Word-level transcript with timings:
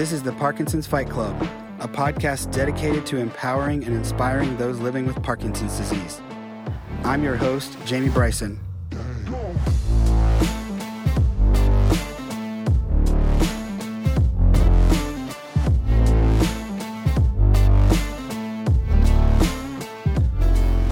This 0.00 0.12
is 0.12 0.22
the 0.22 0.32
Parkinson's 0.32 0.86
Fight 0.86 1.10
Club, 1.10 1.46
a 1.78 1.86
podcast 1.86 2.50
dedicated 2.54 3.04
to 3.04 3.18
empowering 3.18 3.84
and 3.84 3.94
inspiring 3.94 4.56
those 4.56 4.78
living 4.80 5.04
with 5.04 5.22
Parkinson's 5.22 5.76
disease. 5.76 6.22
I'm 7.04 7.22
your 7.22 7.36
host, 7.36 7.76
Jamie 7.84 8.08
Bryson. 8.08 8.58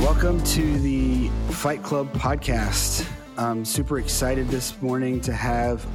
Welcome 0.00 0.42
to 0.44 0.78
the 0.80 1.28
Fight 1.48 1.82
Club 1.82 2.12
podcast. 2.12 3.08
I'm 3.38 3.64
super 3.64 3.98
excited 3.98 4.48
this 4.48 4.82
morning 4.82 5.22
to 5.22 5.32
have 5.32 5.86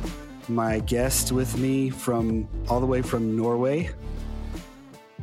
my 0.49 0.79
guest 0.79 1.31
with 1.31 1.57
me 1.57 1.89
from 1.89 2.47
all 2.67 2.79
the 2.79 2.85
way 2.85 3.01
from 3.01 3.35
Norway, 3.35 3.89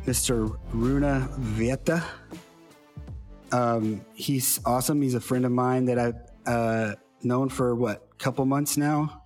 Mr. 0.05 0.57
Rune 0.71 1.27
Vethe. 1.37 2.03
Um, 3.51 4.05
he's 4.13 4.59
awesome. 4.65 5.01
He's 5.01 5.13
a 5.13 5.21
friend 5.21 5.45
of 5.45 5.51
mine 5.51 5.85
that 5.85 5.99
I've 5.99 6.21
uh, 6.45 6.95
known 7.23 7.49
for 7.49 7.75
what, 7.75 8.17
couple 8.17 8.45
months 8.45 8.77
now, 8.77 9.23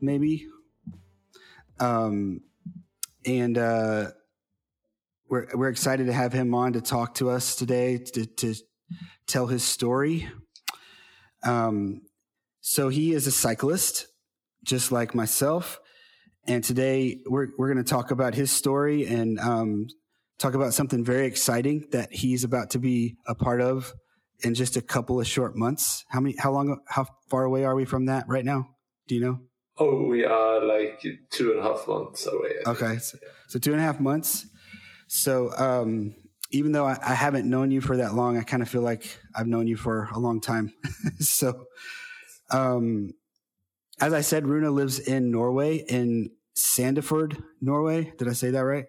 maybe. 0.00 0.46
Um, 1.78 2.40
and 3.24 3.58
uh, 3.58 4.10
we're 5.28 5.48
we're 5.54 5.68
excited 5.68 6.06
to 6.06 6.12
have 6.12 6.32
him 6.32 6.54
on 6.54 6.74
to 6.74 6.80
talk 6.80 7.14
to 7.14 7.30
us 7.30 7.56
today 7.56 7.98
to, 7.98 8.26
to 8.26 8.54
tell 9.26 9.46
his 9.46 9.64
story. 9.64 10.28
Um, 11.44 12.02
so 12.60 12.88
he 12.88 13.12
is 13.12 13.26
a 13.26 13.32
cyclist 13.32 14.06
just 14.64 14.92
like 14.92 15.14
myself. 15.14 15.80
And 16.46 16.62
today 16.64 17.20
we're, 17.26 17.48
we're 17.56 17.72
going 17.72 17.84
to 17.84 17.88
talk 17.88 18.10
about 18.10 18.34
his 18.34 18.50
story 18.50 19.06
and 19.06 19.38
um, 19.38 19.86
talk 20.38 20.54
about 20.54 20.74
something 20.74 21.04
very 21.04 21.26
exciting 21.26 21.86
that 21.92 22.12
he's 22.12 22.44
about 22.44 22.70
to 22.70 22.78
be 22.78 23.16
a 23.26 23.34
part 23.34 23.60
of 23.60 23.92
in 24.40 24.54
just 24.54 24.76
a 24.76 24.82
couple 24.82 25.20
of 25.20 25.26
short 25.26 25.56
months. 25.56 26.04
How 26.08 26.20
many, 26.20 26.34
how 26.36 26.52
long, 26.52 26.80
how 26.88 27.06
far 27.28 27.44
away 27.44 27.64
are 27.64 27.74
we 27.74 27.84
from 27.84 28.06
that 28.06 28.24
right 28.28 28.44
now? 28.44 28.68
Do 29.06 29.14
you 29.14 29.20
know? 29.20 29.38
Oh, 29.78 30.04
we 30.06 30.24
are 30.24 30.64
like 30.64 31.02
two 31.30 31.52
and 31.52 31.60
a 31.60 31.62
half 31.62 31.86
months 31.86 32.26
away. 32.26 32.54
Okay. 32.66 32.98
So, 32.98 33.18
so, 33.48 33.58
two 33.58 33.72
and 33.72 33.80
a 33.80 33.84
half 33.84 34.00
months. 34.00 34.46
So, 35.08 35.50
um, 35.56 36.14
even 36.50 36.72
though 36.72 36.86
I, 36.86 36.98
I 37.02 37.14
haven't 37.14 37.48
known 37.48 37.70
you 37.70 37.80
for 37.80 37.96
that 37.96 38.14
long, 38.14 38.36
I 38.36 38.42
kind 38.42 38.62
of 38.62 38.68
feel 38.68 38.82
like 38.82 39.18
I've 39.34 39.46
known 39.46 39.66
you 39.66 39.76
for 39.76 40.08
a 40.14 40.18
long 40.18 40.40
time. 40.40 40.74
so, 41.20 41.64
um, 42.50 43.12
as 44.02 44.12
I 44.12 44.20
said, 44.20 44.48
Rune 44.48 44.74
lives 44.74 44.98
in 44.98 45.30
Norway, 45.30 45.76
in 45.76 46.30
Sandefjord, 46.56 47.40
Norway. 47.60 48.12
Did 48.18 48.28
I 48.28 48.32
say 48.32 48.50
that 48.50 48.64
right? 48.64 48.86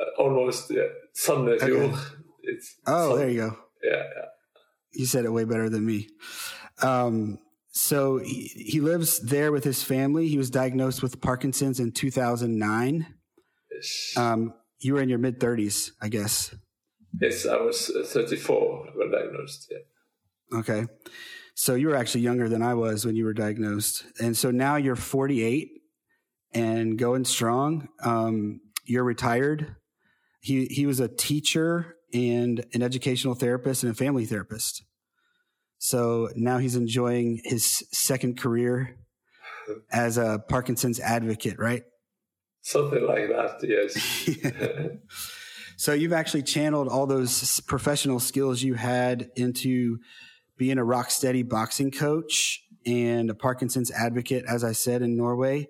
Uh, 0.00 0.22
almost, 0.22 0.70
yeah. 0.70 0.84
Sandefjord. 1.14 1.92
Okay. 1.92 2.00
It's 2.42 2.74
oh, 2.86 3.16
there 3.16 3.28
you 3.28 3.40
go. 3.40 3.56
Yeah, 3.82 3.96
yeah. 3.96 4.24
You 4.92 5.04
said 5.04 5.26
it 5.26 5.32
way 5.32 5.44
better 5.44 5.68
than 5.68 5.84
me. 5.84 6.08
Um, 6.82 7.38
so 7.70 8.16
he, 8.16 8.50
he 8.54 8.80
lives 8.80 9.20
there 9.20 9.52
with 9.52 9.62
his 9.62 9.82
family. 9.82 10.28
He 10.28 10.38
was 10.38 10.48
diagnosed 10.48 11.02
with 11.02 11.20
Parkinson's 11.20 11.78
in 11.78 11.92
2009. 11.92 13.06
Yes. 13.70 14.12
Um, 14.16 14.54
you 14.78 14.94
were 14.94 15.02
in 15.02 15.10
your 15.10 15.18
mid 15.18 15.38
30s, 15.38 15.90
I 16.00 16.08
guess. 16.08 16.54
Yes, 17.20 17.46
I 17.46 17.56
was 17.56 17.90
uh, 17.90 18.06
34 18.06 18.92
when 18.94 19.10
diagnosed. 19.10 19.70
Yeah. 19.70 20.58
Okay. 20.60 20.86
So 21.58 21.74
you 21.74 21.88
were 21.88 21.96
actually 21.96 22.20
younger 22.20 22.50
than 22.50 22.62
I 22.62 22.74
was 22.74 23.06
when 23.06 23.16
you 23.16 23.24
were 23.24 23.32
diagnosed. 23.32 24.04
And 24.20 24.36
so 24.36 24.50
now 24.50 24.76
you're 24.76 24.94
48 24.94 25.70
and 26.52 26.98
going 26.98 27.24
strong. 27.24 27.88
Um, 28.04 28.60
you're 28.84 29.04
retired. 29.04 29.74
He, 30.40 30.66
he 30.66 30.84
was 30.84 31.00
a 31.00 31.08
teacher 31.08 31.96
and 32.12 32.62
an 32.74 32.82
educational 32.82 33.34
therapist 33.34 33.82
and 33.82 33.90
a 33.90 33.94
family 33.94 34.26
therapist. 34.26 34.84
So 35.78 36.28
now 36.36 36.58
he's 36.58 36.76
enjoying 36.76 37.40
his 37.42 37.82
second 37.90 38.38
career 38.38 38.98
as 39.90 40.18
a 40.18 40.44
Parkinson's 40.50 41.00
advocate, 41.00 41.58
right? 41.58 41.84
Something 42.60 43.06
like 43.06 43.28
that, 43.28 43.60
yes. 43.62 44.98
so 45.78 45.94
you've 45.94 46.12
actually 46.12 46.42
channeled 46.42 46.88
all 46.88 47.06
those 47.06 47.60
professional 47.62 48.20
skills 48.20 48.62
you 48.62 48.74
had 48.74 49.30
into 49.36 50.00
being 50.56 50.78
a 50.78 50.84
rock 50.84 51.10
steady 51.10 51.42
boxing 51.42 51.90
coach 51.90 52.62
and 52.84 53.30
a 53.30 53.34
Parkinson's 53.34 53.90
advocate, 53.90 54.44
as 54.48 54.64
I 54.64 54.72
said, 54.72 55.02
in 55.02 55.16
Norway. 55.16 55.68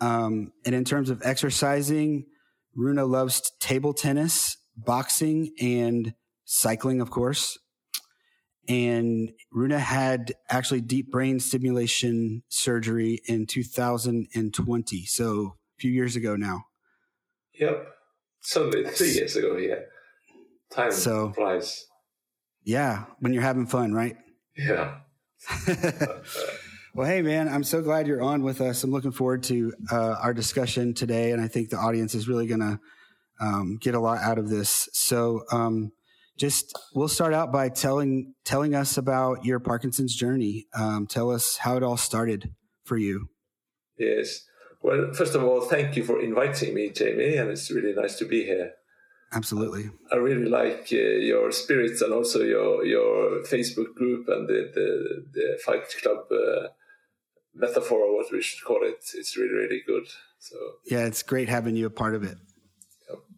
Um, 0.00 0.52
and 0.64 0.74
in 0.74 0.84
terms 0.84 1.10
of 1.10 1.20
exercising, 1.24 2.26
Rune 2.74 2.96
loves 2.96 3.52
table 3.60 3.92
tennis, 3.92 4.56
boxing, 4.76 5.52
and 5.60 6.14
cycling, 6.44 7.00
of 7.00 7.10
course. 7.10 7.58
And 8.68 9.32
Rune 9.50 9.70
had 9.70 10.32
actually 10.50 10.82
deep 10.82 11.10
brain 11.10 11.40
stimulation 11.40 12.42
surgery 12.48 13.20
in 13.26 13.46
2020. 13.46 15.04
So 15.06 15.56
a 15.78 15.80
few 15.80 15.90
years 15.90 16.16
ago 16.16 16.36
now. 16.36 16.64
Yep. 17.58 17.88
So 18.40 18.70
three 18.70 19.12
years 19.12 19.36
ago, 19.36 19.56
yeah. 19.56 19.80
Time 20.70 20.92
so, 20.92 21.32
flies. 21.32 21.87
Yeah, 22.68 23.04
when 23.20 23.32
you're 23.32 23.42
having 23.42 23.66
fun, 23.66 23.94
right? 23.94 24.14
Yeah. 24.54 24.96
well, 26.94 27.06
hey, 27.06 27.22
man, 27.22 27.48
I'm 27.48 27.64
so 27.64 27.80
glad 27.80 28.06
you're 28.06 28.20
on 28.20 28.42
with 28.42 28.60
us. 28.60 28.84
I'm 28.84 28.90
looking 28.90 29.10
forward 29.10 29.42
to 29.44 29.72
uh, 29.90 30.16
our 30.20 30.34
discussion 30.34 30.92
today, 30.92 31.32
and 31.32 31.40
I 31.40 31.48
think 31.48 31.70
the 31.70 31.78
audience 31.78 32.14
is 32.14 32.28
really 32.28 32.46
going 32.46 32.60
to 32.60 32.78
um, 33.40 33.78
get 33.80 33.94
a 33.94 33.98
lot 33.98 34.18
out 34.18 34.36
of 34.36 34.50
this. 34.50 34.86
So, 34.92 35.44
um, 35.50 35.92
just 36.36 36.78
we'll 36.94 37.08
start 37.08 37.32
out 37.32 37.50
by 37.50 37.70
telling 37.70 38.34
telling 38.44 38.74
us 38.74 38.98
about 38.98 39.46
your 39.46 39.60
Parkinson's 39.60 40.14
journey. 40.14 40.66
Um, 40.74 41.06
tell 41.06 41.30
us 41.30 41.56
how 41.56 41.78
it 41.78 41.82
all 41.82 41.96
started 41.96 42.52
for 42.84 42.98
you. 42.98 43.30
Yes. 43.98 44.44
Well, 44.82 45.14
first 45.14 45.34
of 45.34 45.42
all, 45.42 45.62
thank 45.62 45.96
you 45.96 46.04
for 46.04 46.20
inviting 46.20 46.74
me, 46.74 46.90
Jamie, 46.90 47.36
and 47.36 47.48
it's 47.48 47.70
really 47.70 47.94
nice 47.94 48.16
to 48.18 48.26
be 48.26 48.44
here. 48.44 48.74
Absolutely. 49.32 49.90
I 50.10 50.16
really 50.16 50.48
like 50.48 50.88
uh, 50.90 50.96
your 50.96 51.52
spirits 51.52 52.00
and 52.00 52.14
also 52.14 52.40
your 52.40 52.84
your 52.84 53.42
Facebook 53.42 53.94
group 53.94 54.28
and 54.28 54.48
the 54.48 54.70
the, 54.74 55.26
the 55.32 55.58
Fight 55.64 55.84
Club 56.02 56.24
uh, 56.32 56.68
metaphor 57.54 57.98
or 58.00 58.16
what 58.16 58.32
we 58.32 58.40
should 58.40 58.64
call 58.64 58.82
it. 58.82 59.04
It's 59.14 59.36
really 59.36 59.52
really 59.52 59.82
good. 59.86 60.06
So 60.38 60.56
yeah, 60.86 61.04
it's 61.04 61.22
great 61.22 61.48
having 61.48 61.76
you 61.76 61.86
a 61.86 61.90
part 61.90 62.14
of 62.14 62.22
it. 62.22 62.38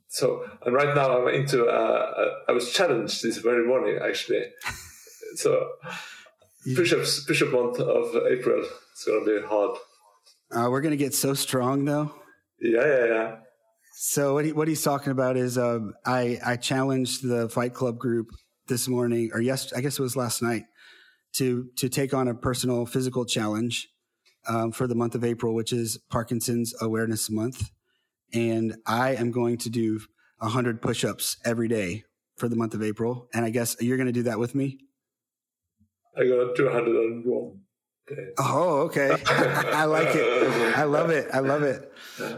So 0.09 0.45
and 0.65 0.75
right 0.75 0.95
now 0.95 1.19
I'm 1.19 1.35
into. 1.35 1.67
Uh, 1.67 1.71
uh 1.71 2.35
I 2.49 2.53
was 2.53 2.73
challenged 2.73 3.23
this 3.23 3.39
very 3.39 3.67
morning 3.67 3.99
actually. 4.03 4.45
so 5.37 5.71
push-ups 6.77 7.25
push-up 7.25 7.51
month 7.51 7.81
of 7.81 8.15
April. 8.27 8.65
It's 8.93 9.05
gonna 9.05 9.25
be 9.25 9.45
hard. 9.47 9.77
Uh, 10.53 10.69
we're 10.71 10.83
gonna 10.83 10.97
get 10.97 11.15
so 11.15 11.35
strong 11.35 11.85
though. 11.85 12.13
Yeah, 12.61 12.87
yeah, 12.87 13.07
yeah. 13.07 13.37
So 14.03 14.33
what 14.33 14.47
he, 14.47 14.53
what 14.55 14.67
he's 14.67 14.83
talking 14.83 15.13
about 15.13 15.37
is 15.37 15.59
um, 15.59 15.93
I 16.07 16.39
I 16.43 16.57
challenged 16.57 17.23
the 17.23 17.51
Fight 17.51 17.75
Club 17.75 17.99
group 17.99 18.29
this 18.67 18.89
morning 18.89 19.29
or 19.35 19.43
yes 19.43 19.75
I 19.75 19.83
guess 19.83 19.99
it 19.99 20.03
was 20.03 20.17
last 20.17 20.41
night 20.41 20.65
to 21.35 21.69
to 21.77 21.91
take 21.91 22.15
on 22.15 22.27
a 22.27 22.35
personal 22.35 22.87
physical 22.87 23.27
challenge 23.27 23.91
um, 24.49 24.73
for 24.73 24.87
the 24.87 24.95
month 24.95 25.15
of 25.15 25.23
April, 25.23 25.55
which 25.55 25.71
is 25.71 25.99
Parkinson's 26.09 26.75
Awareness 26.81 27.29
Month, 27.29 27.73
and 28.33 28.75
I 28.87 29.17
am 29.17 29.33
going 29.33 29.59
to 29.59 29.69
do 29.69 30.01
hundred 30.41 30.81
push-ups 30.81 31.37
every 31.45 31.69
day 31.69 32.05
for 32.39 32.49
the 32.49 32.57
month 32.57 32.73
of 32.73 32.83
April. 32.83 33.29
And 33.35 33.45
I 33.45 33.51
guess 33.51 33.77
you're 33.83 33.99
going 33.99 34.07
to 34.07 34.13
do 34.13 34.23
that 34.23 34.39
with 34.39 34.55
me. 34.55 34.79
I 36.17 36.25
got 36.27 36.57
201. 36.57 37.61
Oh, 38.39 38.83
okay. 38.83 39.11
I 39.27 39.85
like 39.85 40.15
it. 40.15 40.77
I 40.77 40.85
love 40.85 41.11
it. 41.11 41.29
I 41.33 41.41
love 41.41 41.63
it. 41.63 41.93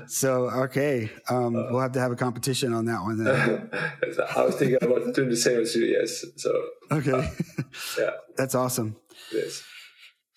So, 0.06 0.50
okay. 0.50 1.10
Um, 1.28 1.56
uh, 1.56 1.70
we'll 1.70 1.80
have 1.80 1.92
to 1.92 2.00
have 2.00 2.12
a 2.12 2.16
competition 2.16 2.72
on 2.72 2.86
that 2.86 3.02
one 3.02 3.22
then. 3.22 3.70
I 4.36 4.42
was 4.42 4.56
thinking 4.56 4.78
about 4.80 5.14
doing 5.14 5.30
the 5.30 5.36
same 5.36 5.60
as 5.60 5.74
you, 5.74 5.84
yes. 5.84 6.24
So, 6.36 6.62
okay. 6.90 7.12
Uh, 7.12 7.62
yeah. 7.98 8.10
That's 8.36 8.54
awesome. 8.54 8.96
Yes. 9.32 9.62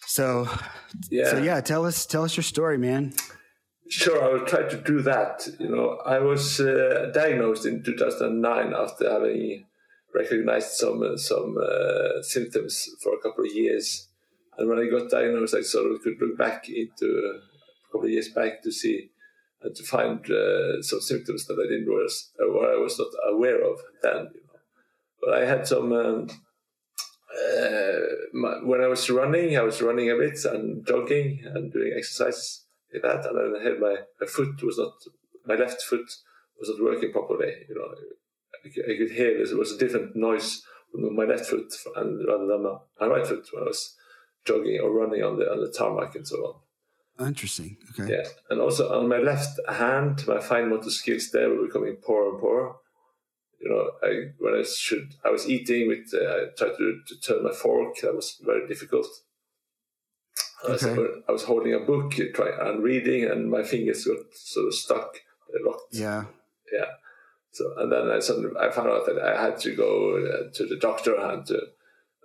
So, 0.06 0.48
yeah. 1.10 1.32
So, 1.32 1.38
yeah, 1.40 1.62
tell 1.62 1.86
us, 1.86 2.06
tell 2.06 2.24
us 2.24 2.36
your 2.38 2.44
story, 2.44 2.78
man. 2.78 3.14
Sure, 3.90 4.24
I 4.24 4.30
will 4.30 4.46
try 4.46 4.64
to 4.64 4.78
do 4.78 5.02
that. 5.04 5.48
You 5.60 5.70
know, 5.70 6.00
I 6.06 6.20
was 6.20 6.60
uh, 6.60 7.12
diagnosed 7.14 7.66
in 7.66 7.84
2009 7.84 8.74
after 8.74 9.12
having 9.12 9.66
recognized 10.14 10.72
some 10.72 11.18
some 11.18 11.56
uh, 11.62 12.22
symptoms 12.24 12.90
for 13.04 13.14
a 13.14 13.20
couple 13.22 13.44
of 13.44 13.52
years 13.54 14.08
and 14.58 14.70
when 14.70 14.80
I 14.80 14.90
got 14.90 15.10
diagnosed, 15.10 15.56
I 15.56 15.62
sort 15.62 15.92
of 15.92 16.02
could 16.02 16.16
look 16.20 16.38
back 16.38 16.70
into 16.70 17.06
a 17.06 17.92
couple 17.92 18.06
of 18.06 18.12
years 18.12 18.30
back 18.30 18.62
to 18.64 18.72
see 18.72 19.10
and 19.62 19.76
to 19.76 19.84
find 19.84 20.20
uh, 20.30 20.82
some 20.82 21.02
symptoms 21.02 21.46
that 21.46 21.60
I 21.60 21.68
didn't 21.70 21.88
was 21.88 22.32
uh, 22.40 22.46
or 22.46 22.72
I 22.72 22.78
was 22.78 22.98
not 23.00 23.08
aware 23.28 23.64
of 23.64 23.80
then. 24.02 24.30
You 24.34 24.42
know. 24.42 24.60
But 25.22 25.34
I 25.34 25.46
had 25.46 25.68
some. 25.68 25.92
Um, 25.92 26.28
uh, 27.36 28.00
my, 28.34 28.64
when 28.64 28.82
I 28.82 28.88
was 28.88 29.10
running, 29.10 29.58
I 29.58 29.62
was 29.62 29.82
running 29.82 30.10
a 30.10 30.16
bit 30.16 30.40
and 30.46 30.88
jogging 30.88 31.44
and 31.44 31.72
doing 31.72 31.92
exercise 31.96 32.64
like 32.94 33.02
that, 33.04 33.26
and 33.26 33.58
I 33.58 33.64
had 33.64 33.80
my, 33.80 33.96
my 34.22 34.28
foot 34.28 34.64
was 34.64 34.78
not 34.78 34.94
my 35.46 35.56
left 35.56 35.82
foot 35.82 36.10
was 36.60 36.70
not 36.70 36.84
working 36.84 37.12
properly. 37.12 37.54
You 37.68 37.76
know, 37.76 37.94
I 38.64 38.70
could, 38.70 38.86
I 38.86 38.98
could 38.98 39.12
hear 39.12 39.46
there 39.46 39.58
was 39.58 39.74
a 39.74 39.78
different 39.78 40.16
noise 40.16 40.62
from 40.92 41.16
my 41.16 41.26
left 41.26 41.46
foot 41.46 41.74
and 41.96 42.26
rather 42.28 42.48
than 42.48 42.64
my, 42.64 42.78
my 43.00 43.08
right 43.08 43.28
foot 43.28 43.48
when 43.52 43.64
I 43.64 43.68
was 43.68 43.96
jogging 44.46 44.80
or 44.82 44.92
running 44.92 45.24
on 45.24 45.38
the 45.40 45.52
on 45.52 45.60
the 45.60 45.72
tarmac 45.72 46.16
and 46.16 46.28
so 46.28 46.38
on. 46.38 46.56
Interesting. 47.28 47.78
Okay. 47.92 48.12
Yeah, 48.12 48.28
and 48.50 48.60
also 48.60 48.92
on 48.98 49.08
my 49.08 49.20
left 49.20 49.60
hand, 49.70 50.28
my 50.28 50.40
fine 50.40 50.70
motor 50.70 50.90
skills 50.90 51.32
there 51.32 51.50
were 51.50 51.66
becoming 51.66 51.96
poorer 51.96 52.32
and 52.32 52.40
poorer. 52.40 52.74
You 53.62 53.70
know, 53.70 53.92
I 54.04 54.32
when 54.38 54.54
I 54.54 54.64
should 54.64 55.14
I 55.26 55.30
was 55.30 55.50
eating 55.50 55.88
with 55.88 56.14
uh, 56.14 56.26
I 56.26 56.46
tried 56.58 56.78
to, 56.78 57.00
to 57.08 57.22
turn 57.22 57.44
my 57.44 57.52
fork. 57.54 57.96
That 58.02 58.16
was 58.16 58.38
very 58.46 58.68
difficult. 58.68 59.08
I 60.68 60.72
was, 60.72 60.84
Okay. 60.84 61.22
I 61.30 61.32
was 61.32 61.44
holding 61.44 61.74
a 61.74 61.80
book 61.80 62.14
try, 62.34 62.50
and 62.60 62.84
reading, 62.84 63.24
and 63.26 63.50
my 63.50 63.64
fingers 63.64 64.06
got 64.06 64.18
sort 64.34 64.68
of 64.68 64.74
stuck, 64.74 65.22
locked. 65.64 65.94
Yeah. 65.96 66.26
Yeah. 66.72 66.92
So 67.52 67.74
and 67.78 67.90
then 67.92 68.12
I 68.12 68.20
suddenly 68.20 68.50
I 68.60 68.70
found 68.72 68.90
out 68.90 69.06
that 69.06 69.20
I 69.20 69.42
had 69.42 69.58
to 69.60 69.74
go 69.74 70.18
uh, 70.18 70.52
to 70.54 70.66
the 70.66 70.76
doctor 70.76 71.16
and 71.16 71.46
to 71.46 71.62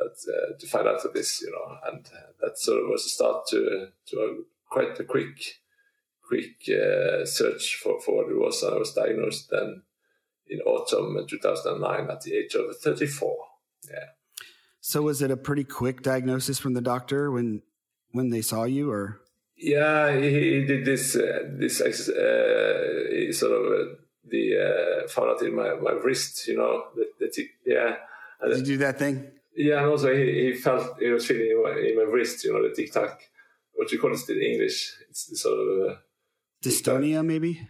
uh, 0.06 0.58
to 0.58 0.66
find 0.66 0.88
out 0.88 1.02
for 1.02 1.08
this, 1.08 1.40
you 1.42 1.50
know, 1.50 1.76
and 1.90 2.06
uh, 2.06 2.32
that 2.40 2.58
sort 2.58 2.82
of 2.82 2.88
was 2.88 3.06
a 3.06 3.08
start 3.08 3.46
to 3.48 3.88
to 4.08 4.16
a, 4.16 4.34
quite 4.70 4.98
a 4.98 5.04
quick 5.04 5.38
quick 6.22 6.56
uh, 6.68 7.24
search 7.24 7.78
for 7.82 8.00
for 8.00 8.16
what 8.16 8.30
it 8.30 8.38
was. 8.38 8.62
And 8.62 8.74
I 8.74 8.78
was 8.78 8.92
diagnosed 8.92 9.48
then 9.50 9.82
in 10.48 10.60
autumn 10.60 11.16
2009 11.28 12.10
at 12.10 12.20
the 12.22 12.34
age 12.34 12.54
of 12.54 12.76
34. 12.82 13.36
Yeah. 13.88 13.96
So 14.80 15.02
was 15.02 15.22
it 15.22 15.30
a 15.30 15.36
pretty 15.36 15.64
quick 15.64 16.02
diagnosis 16.02 16.58
from 16.58 16.74
the 16.74 16.80
doctor 16.80 17.30
when 17.30 17.62
when 18.12 18.30
they 18.30 18.42
saw 18.42 18.64
you, 18.64 18.90
or 18.90 19.20
Yeah, 19.56 20.16
he, 20.16 20.30
he 20.30 20.64
did 20.64 20.84
this. 20.84 21.14
Uh, 21.16 21.48
this 21.52 21.80
ex- 21.80 22.08
uh, 22.08 23.04
he 23.10 23.32
sort 23.32 23.52
of 23.52 23.72
uh, 23.72 23.94
the 24.24 25.04
uh, 25.04 25.08
found 25.08 25.30
out 25.30 25.42
in 25.42 25.54
my, 25.54 25.74
my 25.74 25.92
wrist, 25.92 26.48
you 26.48 26.56
know. 26.56 26.84
The, 26.96 27.06
the 27.20 27.30
t- 27.30 27.50
yeah, 27.66 27.96
and 28.40 28.54
did 28.54 28.66
you 28.66 28.74
do 28.74 28.78
that 28.78 28.98
thing? 28.98 29.30
Yeah, 29.56 29.78
and 29.78 29.86
also 29.86 30.14
he, 30.14 30.52
he 30.52 30.54
felt 30.54 30.98
he 31.00 31.08
was 31.08 31.26
feeling 31.26 31.50
in 31.50 31.62
my, 31.62 31.70
in 31.70 31.96
my 31.96 32.02
wrist, 32.10 32.44
you 32.44 32.52
know, 32.52 32.62
the 32.66 32.74
tic 32.74 32.92
tac. 32.92 33.30
What 33.74 33.90
you 33.92 33.98
call 33.98 34.12
it 34.12 34.28
in 34.28 34.42
English? 34.42 34.92
It's 35.08 35.40
sort 35.40 35.58
of 35.58 35.90
uh, 35.90 35.94
Dystonia, 36.62 37.24
maybe? 37.24 37.68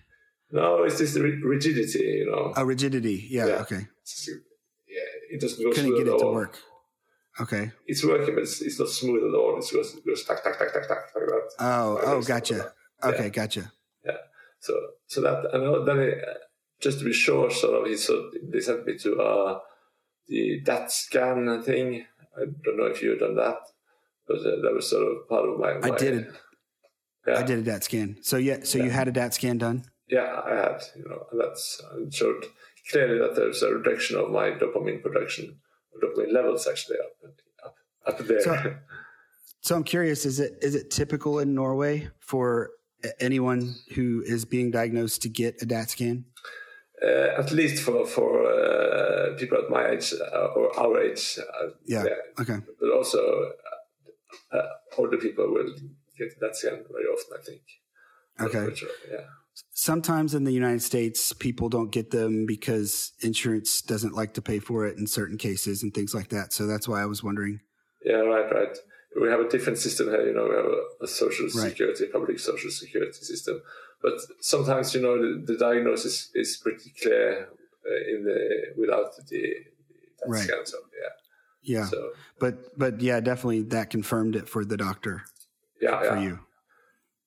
no, 0.50 0.82
it's 0.82 0.98
just 0.98 1.16
rigidity, 1.16 1.98
you 1.98 2.30
know. 2.30 2.52
Oh, 2.56 2.64
rigidity. 2.64 3.26
Yeah. 3.30 3.46
Yeah. 3.46 3.54
Okay. 3.62 3.86
It's 4.02 4.28
yeah, 4.88 5.36
it 5.36 5.40
doesn't 5.40 5.62
go 5.62 5.72
Couldn't 5.72 5.96
get 5.96 6.08
it 6.08 6.18
to 6.18 6.26
work. 6.26 6.58
Okay. 7.40 7.70
It's 7.86 8.04
working, 8.04 8.34
but 8.34 8.42
it's, 8.42 8.60
it's 8.60 8.78
not 8.78 8.88
smooth 8.88 9.22
at 9.22 9.38
all. 9.38 9.56
It 9.58 9.72
goes 9.72 9.94
it 9.94 10.04
goes 10.04 10.24
tack 10.24 10.42
tack 10.42 10.58
tack 10.58 10.72
tack 10.72 10.88
tack 10.88 10.98
like 11.14 11.26
that. 11.26 11.50
Oh. 11.60 11.94
Like 11.94 12.04
Oh, 12.06 12.22
gotcha. 12.22 12.72
Okay. 13.02 13.30
Gotcha. 13.30 13.72
Yeah. 14.04 14.16
So 14.58 14.74
so 15.06 15.20
that 15.22 15.54
and 15.54 15.86
then 15.86 15.98
it, 16.00 16.24
just 16.80 16.98
to 16.98 17.04
be 17.04 17.12
sure, 17.12 17.50
sort 17.50 17.80
of, 17.80 17.86
he 17.86 17.96
sort 17.96 18.34
they 18.42 18.60
sent 18.60 18.86
me 18.86 18.98
to 18.98 19.20
uh, 19.20 19.58
the 20.30 20.60
DAT 20.64 20.90
scan 20.90 21.62
thing. 21.62 22.06
I 22.36 22.44
don't 22.64 22.78
know 22.78 22.86
if 22.86 23.02
you've 23.02 23.18
done 23.18 23.34
that, 23.36 23.58
but 24.26 24.38
uh, 24.38 24.62
that 24.62 24.72
was 24.72 24.88
sort 24.88 25.02
of 25.06 25.28
part 25.28 25.48
of 25.48 25.58
my. 25.58 25.72
I 25.72 25.90
my 25.90 25.98
did 25.98 26.14
it. 26.14 26.32
Yeah. 27.26 27.38
I 27.38 27.42
did 27.42 27.58
a 27.58 27.62
DAT 27.62 27.84
scan. 27.84 28.16
So 28.22 28.36
yeah. 28.38 28.58
So 28.62 28.78
you 28.78 28.90
had 28.90 29.08
a 29.08 29.12
DAT 29.12 29.34
scan 29.34 29.58
done. 29.58 29.84
Yeah, 30.08 30.40
I 30.44 30.54
had, 30.54 30.82
you 30.96 31.04
know, 31.08 31.26
that's 31.38 31.80
showed 32.10 32.46
clearly 32.90 33.18
that 33.18 33.36
there's 33.36 33.62
a 33.62 33.72
reduction 33.74 34.16
of 34.16 34.30
my 34.30 34.50
dopamine 34.50 35.02
production, 35.02 35.56
dopamine 36.02 36.32
levels 36.32 36.66
actually 36.66 36.96
up, 36.98 37.32
up, 37.64 37.76
up 38.06 38.26
there. 38.26 38.40
So- 38.40 38.74
So 39.62 39.76
I'm 39.76 39.84
curious: 39.84 40.24
is 40.24 40.40
it 40.40 40.56
is 40.62 40.74
it 40.74 40.90
typical 40.90 41.38
in 41.38 41.54
Norway 41.54 42.08
for 42.20 42.70
anyone 43.20 43.74
who 43.94 44.22
is 44.24 44.46
being 44.46 44.70
diagnosed 44.70 45.20
to 45.22 45.28
get 45.28 45.60
a 45.60 45.66
DAT 45.66 45.90
scan? 45.90 46.24
uh, 47.02 47.38
at 47.38 47.50
least 47.52 47.82
for 47.82 48.06
for 48.06 48.46
uh, 48.46 48.89
people 49.38 49.58
at 49.58 49.70
my 49.70 49.90
age 49.90 50.12
uh, 50.14 50.46
or 50.56 50.78
our 50.78 51.00
age, 51.00 51.38
uh, 51.38 51.68
Yeah. 51.84 52.04
Okay. 52.40 52.58
but 52.80 52.90
also 52.90 53.18
uh, 54.52 54.56
uh, 54.56 54.68
older 54.98 55.16
people 55.18 55.46
will 55.52 55.72
get 56.18 56.38
that 56.40 56.56
scan 56.56 56.84
very 56.90 57.04
often. 57.04 57.38
I 57.38 57.42
think. 57.44 57.62
Okay. 58.40 58.74
Sure, 58.74 58.88
Yeah. 59.10 59.24
Sometimes 59.72 60.34
in 60.34 60.44
the 60.44 60.52
United 60.52 60.82
States, 60.82 61.32
people 61.32 61.68
don't 61.68 61.90
get 61.90 62.10
them 62.10 62.46
because 62.46 63.12
insurance 63.20 63.82
doesn't 63.82 64.14
like 64.14 64.32
to 64.34 64.42
pay 64.42 64.58
for 64.58 64.86
it 64.86 64.96
in 64.98 65.06
certain 65.06 65.36
cases 65.36 65.82
and 65.82 65.92
things 65.92 66.14
like 66.14 66.28
that. 66.28 66.52
So 66.52 66.66
that's 66.66 66.86
why 66.88 67.02
I 67.02 67.06
was 67.06 67.22
wondering. 67.22 67.60
Yeah. 68.04 68.20
Right. 68.20 68.50
Right. 68.52 68.76
We 69.20 69.28
have 69.28 69.40
a 69.40 69.48
different 69.48 69.78
system 69.78 70.08
here. 70.08 70.26
You 70.28 70.34
know, 70.34 70.44
we 70.48 70.54
have 70.54 70.66
a, 70.66 71.04
a 71.04 71.08
social 71.08 71.46
Right. 71.46 71.70
security, 71.70 72.06
public 72.06 72.38
social 72.38 72.70
security 72.70 73.12
system. 73.32 73.60
But 74.02 74.14
sometimes, 74.40 74.94
you 74.94 75.02
know, 75.02 75.16
the, 75.20 75.44
the 75.44 75.58
diagnosis 75.58 76.30
is 76.34 76.56
pretty 76.56 76.92
clear 77.02 77.48
in 78.12 78.24
the 78.24 78.38
without 78.80 79.16
the 79.28 79.40
that 80.18 80.28
Right. 80.28 80.42
scan. 80.42 80.66
So 80.66 80.78
yeah. 81.02 81.12
Yeah. 81.78 81.86
So 81.86 82.12
But 82.38 82.78
but 82.78 83.00
yeah, 83.00 83.20
definitely 83.20 83.62
that 83.64 83.90
confirmed 83.90 84.36
it 84.36 84.48
for 84.48 84.64
the 84.64 84.76
doctor 84.76 85.22
yeah, 85.80 85.98
for 86.00 86.16
yeah. 86.16 86.22
you. 86.22 86.38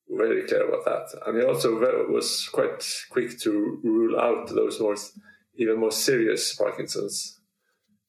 very 0.09 0.43
clear 0.47 0.67
about 0.67 0.85
that. 0.85 1.07
And 1.25 1.37
he 1.39 1.43
also 1.45 1.69
was 2.09 2.47
quite 2.51 2.81
quick 3.09 3.39
to 3.39 3.79
rule 3.83 4.19
out 4.19 4.47
those 4.47 4.79
more, 4.79 4.95
even 5.55 5.79
more 5.79 5.91
serious 5.91 6.53
Parkinson's 6.55 7.39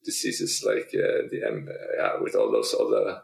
diseases, 0.05 0.63
like 0.67 0.89
uh, 0.95 1.29
the 1.31 1.41
M, 1.47 1.67
uh, 1.69 1.75
yeah, 1.99 2.21
with 2.21 2.35
all 2.35 2.51
those 2.53 2.75
other 2.79 3.23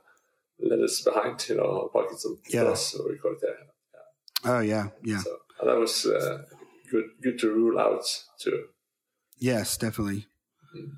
letters 0.58 1.02
behind, 1.02 1.46
you 1.48 1.56
know, 1.56 1.90
Parkinson 1.92 2.38
Yeah. 2.48 2.62
plus, 2.64 2.94
or 2.94 3.08
we 3.10 3.18
call 3.18 3.32
it 3.32 3.40
there. 3.42 3.58
Oh 4.44 4.60
yeah, 4.60 4.88
yeah. 5.04 5.18
So 5.18 5.36
and 5.60 5.68
that 5.68 5.78
was 5.78 6.06
uh, 6.06 6.38
good, 6.90 7.04
good 7.22 7.38
to 7.40 7.50
rule 7.52 7.78
out 7.78 8.04
too. 8.38 8.64
Yes, 9.40 9.76
definitely. 9.76 10.26
Mm. 10.76 10.90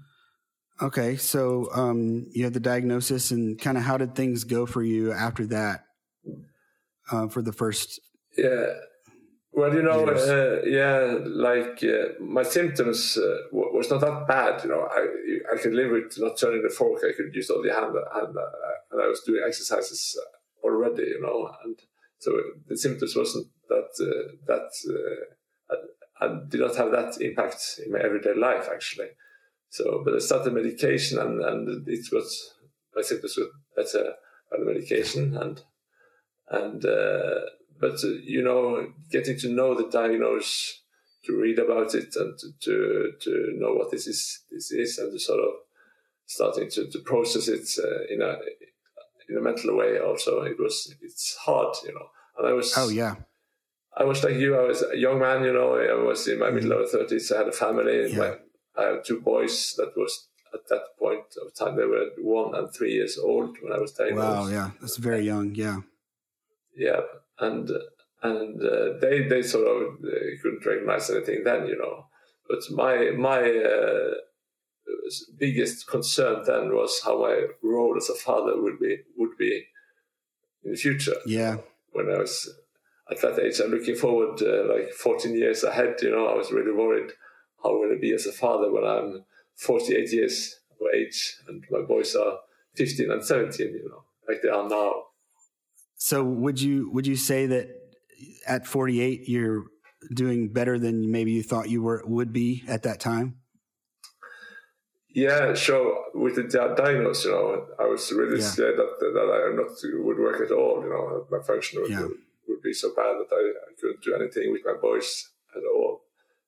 Okay, 0.83 1.17
so 1.17 1.69
um, 1.75 2.27
you 2.33 2.43
had 2.45 2.55
the 2.55 2.61
diagnosis, 2.61 3.31
and 3.31 3.59
kind 3.61 3.79
of 3.79 3.85
how 3.85 3.97
did 3.97 4.15
things 4.15 4.43
go 4.45 4.67
for 4.67 4.83
you 4.83 5.13
after 5.13 5.47
that? 5.47 5.85
Uh, 7.11 7.29
for 7.29 7.43
the 7.43 7.53
first, 7.53 8.01
Yeah. 8.37 8.75
Well, 9.55 9.75
you 9.75 9.83
know, 9.83 10.09
uh, 10.09 10.63
yeah, 10.65 11.19
like 11.27 11.85
uh, 11.85 12.15
my 12.21 12.43
symptoms 12.43 13.19
uh, 13.19 13.37
w- 13.53 13.77
was 13.77 13.91
not 13.91 14.01
that 14.01 14.27
bad. 14.27 14.65
You 14.65 14.71
know, 14.71 14.89
I 14.91 15.07
I 15.53 15.59
could 15.59 15.75
live 15.75 15.91
with 15.91 16.15
not 16.19 16.39
turning 16.39 16.63
the 16.63 16.71
fork. 16.71 17.03
I 17.05 17.13
could 17.15 17.35
use 17.35 17.51
only 17.51 17.69
hand, 17.69 17.95
hand 18.15 18.37
uh, 18.37 18.91
and 18.91 19.03
I 19.03 19.09
was 19.09 19.21
doing 19.27 19.43
exercises 19.47 20.17
uh, 20.19 20.67
already. 20.67 21.03
You 21.03 21.21
know, 21.21 21.51
and 21.65 21.77
so 22.19 22.33
the 22.67 22.79
symptoms 22.79 23.15
wasn't 23.15 23.49
that 23.69 23.91
uh, 24.01 24.33
that 24.47 24.71
uh, 24.89 25.35
I, 26.25 26.41
did 26.49 26.61
not 26.61 26.77
have 26.77 26.93
that 26.93 27.21
impact 27.21 27.81
in 27.85 27.93
my 27.93 28.01
everyday 28.01 28.35
life 28.35 28.69
actually. 28.73 29.09
So, 29.71 30.03
but 30.05 30.15
I 30.15 30.19
started 30.19 30.53
medication, 30.53 31.19
and 31.19 31.41
and 31.43 31.89
it 31.89 32.07
was 32.13 32.55
my 32.95 33.03
symptoms 33.03 33.37
were 33.39 33.51
better 33.83 34.13
by 34.51 34.59
the 34.59 34.65
medication, 34.67 35.37
and 35.37 35.63
and 36.49 36.85
uh, 36.85 37.41
but 37.81 37.95
uh, 38.05 38.09
you 38.23 38.43
know 38.43 38.93
getting 39.11 39.39
to 39.39 39.49
know 39.49 39.75
the 39.75 39.89
diagnosis 39.89 40.83
to 41.25 41.41
read 41.41 41.59
about 41.59 41.95
it 41.95 42.15
and 42.17 42.39
to, 42.39 42.49
to 42.61 43.13
to 43.21 43.53
know 43.59 43.75
what 43.75 43.91
this 43.91 44.07
is 44.07 44.41
this 44.51 44.71
is 44.73 44.99
and 44.99 45.13
to 45.13 45.19
sort 45.19 45.41
of 45.41 45.51
starting 46.27 46.69
to, 46.69 46.91
to 46.91 46.99
process 47.01 47.49
it 47.49 47.69
uh, 47.79 48.05
in 48.13 48.23
a 48.23 48.39
in 49.29 49.39
a 49.39 49.41
mental 49.41 49.77
way 49.77 49.99
also 49.99 50.43
it 50.43 50.59
was 50.59 50.95
it's 51.01 51.37
hard 51.45 51.75
you 51.85 51.95
know 51.95 52.07
and 52.39 52.49
I 52.49 52.53
was 52.53 52.75
oh 52.77 52.89
yeah, 52.89 53.17
I 53.97 54.05
was 54.05 54.25
like 54.25 54.35
you 54.37 54.57
I 54.57 54.65
was 54.67 54.83
a 54.83 54.97
young 54.97 55.19
man 55.19 55.45
you 55.45 55.53
know 55.53 55.77
I 55.77 56.03
was 56.03 56.27
in 56.29 56.39
my 56.39 56.51
middle 56.51 56.73
of 56.73 56.91
30s 56.91 57.33
I 57.33 57.39
had 57.39 57.49
a 57.49 57.53
family 57.53 58.11
Yeah. 58.13 58.19
my, 58.19 58.31
I 58.83 58.87
had 58.89 59.05
two 59.05 59.21
boys 59.21 59.75
that 59.77 59.93
was 59.97 60.29
at 60.55 60.67
that 60.69 60.85
point 60.99 61.25
of 61.43 61.55
time 61.55 61.77
they 61.77 61.85
were 61.85 62.07
one 62.19 62.55
and 62.55 62.69
three 62.75 62.93
years 62.93 63.19
old 63.19 63.57
when 63.63 63.73
I 63.73 63.79
was 63.79 63.93
diagnosed 63.93 64.27
wow, 64.27 64.47
yeah, 64.49 64.71
that's 64.81 64.97
very 64.97 65.25
young. 65.25 65.55
Yeah, 65.55 65.79
yeah, 66.77 67.01
and 67.39 67.71
and 68.23 68.63
uh, 68.63 68.99
they 69.01 69.23
they 69.29 69.43
sort 69.43 69.67
of 69.67 69.83
uh, 70.05 70.11
couldn't 70.41 70.65
recognize 70.67 71.11
anything 71.11 71.43
then, 71.45 71.67
you 71.67 71.79
know. 71.79 72.07
But 72.49 72.61
my 72.71 73.11
my 73.31 73.41
uh, 73.41 74.15
biggest 75.39 75.87
concern 75.87 76.43
then 76.47 76.75
was 76.75 77.01
how 77.05 77.21
my 77.23 77.47
role 77.63 77.97
as 77.97 78.09
a 78.11 78.15
father 78.15 78.61
would 78.61 78.79
be 78.79 78.99
would 79.17 79.37
be 79.39 79.65
in 80.65 80.73
the 80.73 80.77
future. 80.77 81.17
yeah, 81.27 81.57
When 81.93 82.11
I 82.11 82.19
was 82.19 82.49
at 83.11 83.21
that 83.21 83.39
age, 83.39 83.61
I'm 83.61 83.71
looking 83.71 83.97
forward 83.97 84.41
uh, 84.43 84.73
like 84.73 84.91
14 84.93 85.37
years 85.37 85.65
ahead. 85.65 85.97
You 86.03 86.11
know, 86.11 86.27
I 86.27 86.35
was 86.35 86.51
really 86.53 86.73
worried 86.73 87.11
how 87.63 87.71
will 87.73 87.93
I 87.93 87.99
be 88.01 88.13
as 88.15 88.27
a 88.27 88.33
father 88.33 88.73
when 88.73 88.85
I'm 88.85 89.25
48 89.57 90.13
years 90.13 90.57
of 90.71 90.87
age 90.95 91.37
and 91.49 91.65
my 91.71 91.83
boys 91.83 92.15
are 92.17 92.39
15 92.77 93.11
and 93.11 93.25
17. 93.25 93.67
You 93.69 93.89
know, 93.89 94.05
like 94.29 94.43
they 94.43 94.49
are 94.49 94.69
now. 94.69 95.05
So 95.97 96.25
would 96.25 96.61
you 96.61 96.91
would 96.91 97.07
you 97.07 97.17
say 97.17 97.47
that 97.47 97.69
at 98.47 98.67
48 98.67 99.29
you're 99.29 99.65
doing 100.13 100.49
better 100.53 100.79
than 100.79 101.11
maybe 101.13 101.33
you 101.33 101.43
thought 101.45 101.71
you 101.71 101.83
were 101.83 102.03
would 102.07 102.33
be 102.33 102.65
at 102.67 102.83
that 102.83 102.99
time? 102.99 103.37
Yeah, 105.15 105.55
sure. 105.55 106.07
With 106.15 106.37
the 106.37 106.45
di- 106.45 106.75
diagnosis, 106.75 107.27
you 107.27 107.33
know, 107.33 107.67
I 107.79 107.85
was 107.87 108.11
really 108.13 108.39
Yeah. 108.41 108.47
scared 108.47 108.79
that 108.79 108.99
that 108.99 109.17
I 109.21 109.55
not 109.55 109.71
would 110.05 110.19
work 110.19 110.41
at 110.41 110.51
all. 110.51 110.83
You 110.83 110.89
know, 110.91 111.27
my 111.31 111.45
function 111.45 111.83
would, 111.83 111.91
Yeah. 111.91 112.09
Would, 112.53 112.63
be 112.63 112.73
so 112.73 112.89
bad 112.95 113.17
that 113.19 113.29
I, 113.33 113.71
I 113.71 113.73
couldn't 113.81 114.03
do 114.03 114.15
anything 114.15 114.53
with 114.53 114.63
my 114.65 114.75
boys 114.81 115.31
at 115.57 115.63
all. 115.75 116.03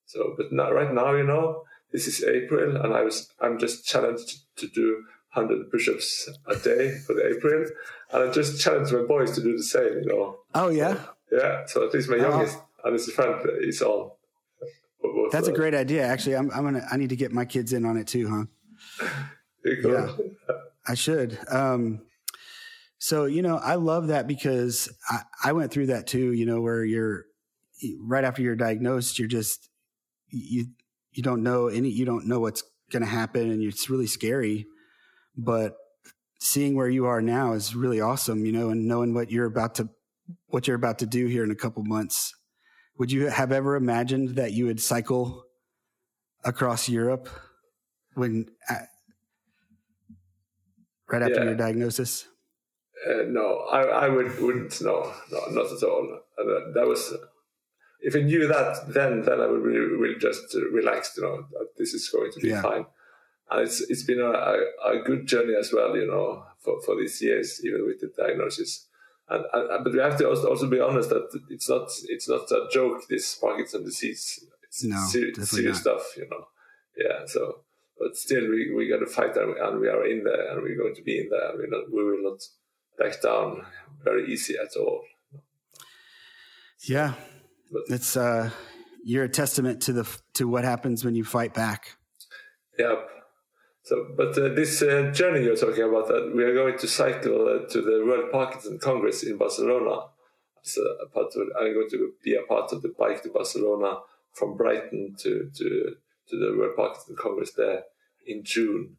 So, 0.06 0.34
but 0.36 0.52
not, 0.52 0.74
right 0.74 0.92
now, 0.92 1.14
you 1.14 1.24
know, 1.24 1.64
this 1.92 2.06
is 2.06 2.22
April, 2.24 2.76
and 2.76 2.94
I 2.94 3.02
was 3.02 3.32
I'm 3.40 3.58
just 3.58 3.86
challenged 3.86 4.40
to 4.56 4.66
do 4.66 5.04
100 5.32 5.70
push-ups 5.70 6.28
a 6.46 6.56
day 6.56 6.98
for 7.06 7.14
the 7.14 7.34
April, 7.36 7.66
and 8.12 8.28
I 8.28 8.32
just 8.32 8.60
challenged 8.60 8.92
my 8.92 9.02
boys 9.02 9.30
to 9.32 9.42
do 9.42 9.56
the 9.56 9.62
same. 9.62 10.02
You 10.02 10.06
know. 10.06 10.38
Oh 10.54 10.68
yeah. 10.68 10.94
So, 10.94 11.10
yeah. 11.32 11.66
So 11.66 11.86
at 11.86 11.94
least 11.94 12.10
my 12.10 12.16
youngest 12.16 12.58
and 12.84 12.92
his 12.92 13.10
friend 13.12 13.40
is 13.60 13.80
on. 13.82 14.10
That's 15.30 15.48
a 15.48 15.52
great 15.52 15.74
idea. 15.74 16.04
Actually, 16.04 16.36
I'm, 16.36 16.50
I'm 16.50 16.64
gonna 16.64 16.86
I 16.90 16.96
need 16.96 17.10
to 17.10 17.16
get 17.16 17.32
my 17.32 17.44
kids 17.44 17.72
in 17.72 17.84
on 17.84 17.96
it 17.96 18.06
too, 18.06 18.48
huh? 19.00 19.08
yeah, 19.64 20.16
I 20.86 20.94
should. 20.94 21.38
Um, 21.48 22.02
so 23.04 23.26
you 23.26 23.42
know, 23.42 23.58
I 23.58 23.74
love 23.74 24.06
that 24.06 24.26
because 24.26 24.88
I, 25.10 25.20
I 25.44 25.52
went 25.52 25.70
through 25.70 25.88
that 25.88 26.06
too. 26.06 26.32
You 26.32 26.46
know, 26.46 26.62
where 26.62 26.82
you're 26.82 27.26
right 28.00 28.24
after 28.24 28.40
you're 28.40 28.56
diagnosed, 28.56 29.18
you're 29.18 29.28
just 29.28 29.68
you 30.30 30.68
you 31.12 31.22
don't 31.22 31.42
know 31.42 31.66
any 31.66 31.90
you 31.90 32.06
don't 32.06 32.26
know 32.26 32.40
what's 32.40 32.62
going 32.90 33.02
to 33.02 33.08
happen, 33.08 33.50
and 33.50 33.62
it's 33.62 33.90
really 33.90 34.06
scary. 34.06 34.64
But 35.36 35.76
seeing 36.40 36.76
where 36.76 36.88
you 36.88 37.04
are 37.04 37.20
now 37.20 37.52
is 37.52 37.76
really 37.76 38.00
awesome. 38.00 38.46
You 38.46 38.52
know, 38.52 38.70
and 38.70 38.88
knowing 38.88 39.12
what 39.12 39.30
you're 39.30 39.44
about 39.44 39.74
to 39.74 39.90
what 40.46 40.66
you're 40.66 40.74
about 40.74 41.00
to 41.00 41.06
do 41.06 41.26
here 41.26 41.44
in 41.44 41.50
a 41.50 41.54
couple 41.54 41.84
months. 41.84 42.32
Would 42.96 43.12
you 43.12 43.26
have 43.26 43.52
ever 43.52 43.76
imagined 43.76 44.36
that 44.36 44.52
you 44.52 44.64
would 44.64 44.80
cycle 44.80 45.44
across 46.42 46.88
Europe 46.88 47.28
when 48.14 48.46
right 51.06 51.20
after 51.20 51.34
yeah. 51.34 51.44
your 51.44 51.54
diagnosis? 51.54 52.26
Uh, 53.08 53.24
no, 53.26 53.66
I, 53.70 54.06
I 54.06 54.08
would 54.08 54.40
wouldn't. 54.40 54.80
No, 54.80 55.12
no, 55.30 55.38
not 55.50 55.72
at 55.72 55.82
all. 55.82 56.20
Uh, 56.38 56.72
that 56.72 56.86
was 56.86 57.14
if 58.04 58.14
I 58.14 58.20
knew 58.20 58.46
that 58.46 58.84
then, 58.88 59.22
then 59.22 59.40
I 59.40 59.46
would 59.46 59.62
really, 59.62 59.96
really 59.96 60.18
just 60.18 60.54
relax. 60.72 61.14
You 61.16 61.22
know, 61.22 61.46
this 61.78 61.94
is 61.94 62.08
going 62.08 62.30
to 62.32 62.40
be 62.40 62.48
yeah. 62.48 62.62
fine. 62.62 62.84
And 63.50 63.62
it's 63.62 63.80
it's 63.80 64.04
been 64.04 64.20
a, 64.20 64.30
a, 64.30 64.56
a, 64.92 65.02
good 65.04 65.26
journey 65.26 65.54
as 65.58 65.72
well. 65.72 65.96
You 65.96 66.06
know, 66.06 66.44
for 66.60 66.80
for 66.82 66.96
these 66.96 67.20
years, 67.22 67.60
even 67.64 67.86
with 67.86 68.00
the 68.00 68.12
diagnosis. 68.16 68.86
And, 69.26 69.44
and, 69.54 69.84
but 69.84 69.92
we 69.94 70.00
have 70.00 70.18
to 70.18 70.28
also, 70.28 70.50
also 70.50 70.68
be 70.68 70.80
honest 70.80 71.08
that 71.08 71.28
it's 71.48 71.68
not 71.68 71.88
it's 72.08 72.28
not 72.28 72.50
a 72.50 72.68
joke. 72.70 73.08
This 73.08 73.34
Parkinson 73.36 73.84
disease, 73.84 74.44
it's 74.62 74.84
no, 74.84 75.02
serious, 75.06 75.50
serious 75.50 75.80
stuff. 75.80 76.14
You 76.16 76.28
know, 76.30 76.46
yeah. 76.98 77.24
So, 77.26 77.60
but 77.98 78.16
still, 78.16 78.50
we 78.50 78.74
we 78.74 78.88
got 78.88 78.98
to 78.98 79.06
fight, 79.06 79.34
and, 79.36 79.56
and 79.56 79.80
we 79.80 79.88
are 79.88 80.06
in 80.06 80.24
there, 80.24 80.52
and 80.52 80.62
we're 80.62 80.76
going 80.76 80.94
to 80.94 81.02
be 81.02 81.20
in 81.20 81.30
there. 81.30 81.52
We 81.56 81.68
not 81.68 81.90
we 81.90 82.04
will 82.04 82.22
not 82.22 82.42
back 82.98 83.20
down 83.22 83.66
very 84.02 84.32
easy 84.32 84.54
at 84.56 84.76
all. 84.76 85.02
Yeah, 86.86 87.14
but, 87.72 87.82
it's 87.88 88.16
uh, 88.16 88.50
you're 89.04 89.24
a 89.24 89.28
testament 89.28 89.82
to 89.82 89.92
the 89.92 90.18
to 90.34 90.46
what 90.46 90.64
happens 90.64 91.04
when 91.04 91.14
you 91.14 91.24
fight 91.24 91.54
back. 91.54 91.96
Yep. 92.78 93.08
So, 93.84 94.06
but 94.16 94.36
uh, 94.38 94.48
this 94.54 94.80
uh, 94.80 95.10
journey 95.14 95.44
you're 95.44 95.56
talking 95.56 95.82
about, 95.82 96.08
that 96.08 96.32
we 96.34 96.42
are 96.42 96.54
going 96.54 96.78
to 96.78 96.88
cycle 96.88 97.48
uh, 97.48 97.68
to 97.70 97.82
the 97.82 98.04
World 98.06 98.32
Parkinson 98.32 98.78
Congress 98.78 99.22
in 99.22 99.36
Barcelona. 99.36 100.06
So, 100.62 100.80
part 101.12 101.26
of, 101.36 101.48
I'm 101.60 101.74
going 101.74 101.90
to 101.90 102.12
be 102.22 102.34
a 102.34 102.42
part 102.42 102.72
of 102.72 102.80
the 102.80 102.94
bike 102.98 103.22
to 103.24 103.28
Barcelona 103.28 103.98
from 104.32 104.56
Brighton 104.56 105.14
to 105.18 105.50
to 105.54 105.96
to 106.28 106.36
the 106.38 106.56
World 106.58 106.76
Parkinson 106.76 107.16
Congress 107.18 107.52
there 107.52 107.82
in 108.26 108.42
June. 108.42 108.96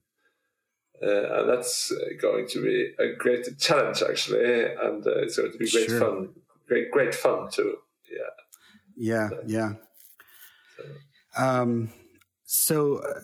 Uh, 1.02 1.40
and 1.40 1.50
that's 1.50 1.92
going 2.22 2.48
to 2.48 2.64
be 2.64 2.94
a 3.00 3.16
great 3.16 3.46
challenge, 3.60 4.02
actually, 4.02 4.64
and 4.64 5.06
uh, 5.06 5.20
it's 5.20 5.38
going 5.38 5.52
to 5.52 5.58
be 5.58 5.70
great 5.70 5.90
sure. 5.90 6.00
fun, 6.00 6.30
great 6.68 6.90
great 6.92 7.14
fun 7.14 7.50
too. 7.52 7.78
Yeah. 8.10 8.30
Yeah, 8.98 9.30
so, 9.30 9.44
yeah. 9.46 9.74
So. 10.78 11.44
Um, 11.44 11.90
so 12.46 12.98
uh, 12.98 13.20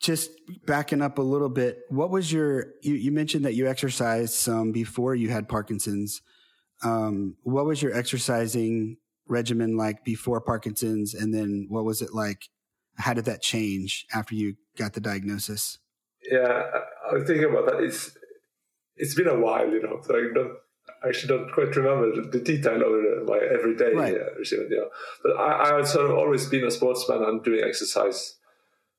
just 0.00 0.30
backing 0.66 1.02
up 1.02 1.18
a 1.18 1.22
little 1.22 1.48
bit, 1.48 1.78
what 1.88 2.10
was 2.10 2.32
your, 2.32 2.66
you, 2.82 2.94
you 2.94 3.12
mentioned 3.12 3.44
that 3.44 3.54
you 3.54 3.68
exercised 3.68 4.34
some 4.34 4.72
before 4.72 5.14
you 5.14 5.30
had 5.30 5.48
Parkinson's. 5.48 6.20
Um, 6.82 7.36
what 7.44 7.64
was 7.64 7.80
your 7.80 7.94
exercising 7.94 8.96
regimen 9.28 9.76
like 9.76 10.04
before 10.04 10.40
Parkinson's? 10.40 11.14
And 11.14 11.32
then 11.32 11.66
what 11.68 11.84
was 11.84 12.02
it 12.02 12.12
like? 12.12 12.48
How 12.96 13.14
did 13.14 13.26
that 13.26 13.40
change 13.40 14.04
after 14.12 14.34
you 14.34 14.56
got 14.76 14.94
the 14.94 15.00
diagnosis? 15.00 15.78
Yeah, 16.30 16.62
I 17.10 17.14
was 17.14 17.24
thinking 17.24 17.50
about 17.50 17.66
that. 17.66 17.82
It's, 17.82 18.16
it's 18.96 19.14
been 19.14 19.28
a 19.28 19.38
while, 19.38 19.68
you 19.68 19.82
know, 19.82 20.00
so 20.02 20.14
I 20.14 20.32
don't, 20.32 20.52
I 21.02 21.08
actually 21.08 21.36
don't 21.36 21.52
quite 21.52 21.74
remember 21.74 22.30
the 22.30 22.40
detail 22.40 22.76
of 22.76 23.28
my 23.28 23.38
everyday 23.38 23.92
right. 23.92 24.14
uh, 24.14 24.34
regime, 24.38 24.68
you 24.70 24.76
know. 24.76 24.88
But 25.22 25.36
I, 25.36 25.78
I've 25.78 25.88
sort 25.88 26.10
of 26.10 26.16
always 26.16 26.46
been 26.46 26.64
a 26.64 26.70
sportsman 26.70 27.22
and 27.22 27.42
doing 27.42 27.64
exercise 27.64 28.36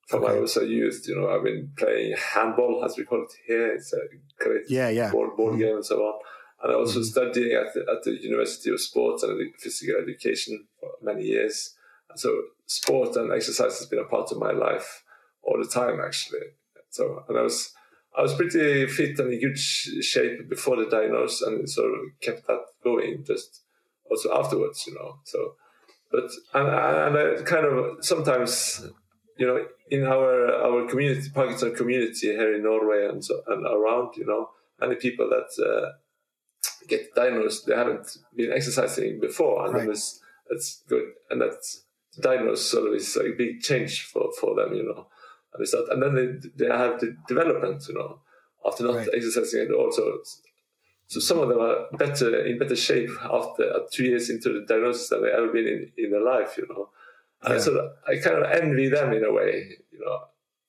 from 0.07 0.23
okay. 0.23 0.33
I 0.33 0.39
was 0.39 0.57
a 0.57 0.65
youth. 0.65 1.05
You 1.07 1.15
know, 1.15 1.29
I've 1.29 1.43
been 1.43 1.71
playing 1.77 2.15
handball, 2.17 2.83
as 2.83 2.97
we 2.97 3.05
call 3.05 3.23
it 3.23 3.33
here. 3.47 3.73
It's 3.73 3.93
a 3.93 3.99
great 4.39 4.63
yeah, 4.69 4.89
yeah. 4.89 5.11
board, 5.11 5.35
board 5.37 5.53
mm-hmm. 5.53 5.61
game 5.61 5.75
and 5.75 5.85
so 5.85 5.99
on. 5.99 6.19
And 6.61 6.71
I 6.71 6.75
also 6.75 6.99
mm-hmm. 6.99 7.03
studying 7.03 7.53
at 7.53 7.73
the, 7.73 7.81
at 7.81 8.03
the 8.03 8.21
University 8.21 8.71
of 8.71 8.81
Sports 8.81 9.23
and 9.23 9.53
Physical 9.59 10.01
Education 10.01 10.65
for 10.79 10.91
many 11.01 11.23
years. 11.23 11.75
And 12.09 12.19
so 12.19 12.41
sport 12.65 13.15
and 13.15 13.31
exercise 13.31 13.77
has 13.79 13.87
been 13.87 13.99
a 13.99 14.05
part 14.05 14.31
of 14.31 14.39
my 14.39 14.51
life 14.51 15.03
all 15.41 15.57
the 15.61 15.69
time, 15.69 15.99
actually. 16.03 16.39
So, 16.93 17.23
and 17.27 17.37
I 17.37 17.41
was, 17.41 17.71
I 18.17 18.21
was 18.21 18.33
pretty 18.33 18.87
fit 18.87 19.19
and 19.19 19.33
in 19.33 19.39
good 19.39 19.57
shape 19.57 20.49
before 20.49 20.77
the 20.77 20.89
diagnosis 20.89 21.41
and 21.41 21.69
sort 21.69 21.91
of 21.91 21.99
kept 22.21 22.47
that 22.47 22.61
going 22.83 23.23
just 23.25 23.61
also 24.09 24.33
afterwards, 24.37 24.85
you 24.87 24.93
know. 24.93 25.17
So, 25.23 25.55
but, 26.11 26.29
and, 26.53 26.67
and 26.67 27.39
I 27.39 27.43
kind 27.43 27.65
of 27.65 28.05
sometimes 28.05 28.83
you 29.37 29.47
know, 29.47 29.65
in 29.89 30.05
our 30.05 30.53
our 30.63 30.87
community, 30.87 31.29
Parkinson 31.33 31.75
community 31.75 32.27
here 32.27 32.53
in 32.55 32.63
Norway 32.63 33.07
and 33.09 33.23
so, 33.23 33.41
and 33.47 33.65
around, 33.65 34.15
you 34.15 34.25
know, 34.25 34.49
many 34.79 34.95
people 34.95 35.29
that 35.29 35.63
uh, 35.63 35.91
get 36.87 37.13
diagnosed, 37.15 37.65
they 37.65 37.75
haven't 37.75 38.17
been 38.35 38.51
exercising 38.51 39.19
before, 39.19 39.65
and 39.65 39.73
right. 39.73 39.87
that's 39.87 40.19
that's 40.49 40.83
good, 40.87 41.05
and 41.29 41.41
that's 41.41 41.83
diagnosed 42.21 42.69
sort 42.69 42.89
of 42.89 42.93
is 42.93 43.17
a 43.17 43.31
big 43.37 43.61
change 43.61 44.03
for 44.03 44.29
for 44.39 44.55
them, 44.55 44.73
you 44.73 44.83
know, 44.83 45.07
and 45.55 45.67
start, 45.67 45.85
and 45.89 46.01
then 46.01 46.15
they 46.15 46.65
they 46.65 46.71
have 46.71 46.99
the 46.99 47.15
development, 47.27 47.83
you 47.87 47.95
know, 47.95 48.19
after 48.65 48.83
not 48.83 48.95
right. 48.95 49.09
exercising 49.13 49.61
at 49.61 49.71
all. 49.71 49.91
So, 49.91 50.19
so 51.07 51.19
some 51.19 51.39
of 51.39 51.49
them 51.49 51.59
are 51.59 51.87
better 51.97 52.45
in 52.45 52.57
better 52.57 52.75
shape 52.75 53.09
after 53.23 53.71
uh, 53.71 53.79
two 53.91 54.05
years 54.05 54.29
into 54.29 54.49
the 54.53 54.65
diagnosis 54.67 55.09
than 55.09 55.23
they 55.23 55.31
ever 55.31 55.51
been 55.51 55.67
in 55.67 55.91
in 55.97 56.11
their 56.11 56.23
life, 56.23 56.57
you 56.57 56.67
know. 56.69 56.89
Yeah. 57.47 57.59
So 57.59 57.91
I 58.07 58.17
kind 58.17 58.37
of 58.37 58.51
envy 58.51 58.87
them 58.89 59.11
in 59.13 59.25
a 59.25 59.33
way, 59.33 59.77
you 59.91 59.99
know, 59.99 60.19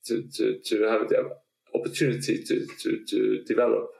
to, 0.06 0.22
to, 0.22 0.58
to 0.58 0.82
have 0.88 1.08
the 1.08 1.30
opportunity 1.74 2.42
to, 2.42 2.66
to, 2.80 3.04
to 3.06 3.44
develop, 3.44 3.90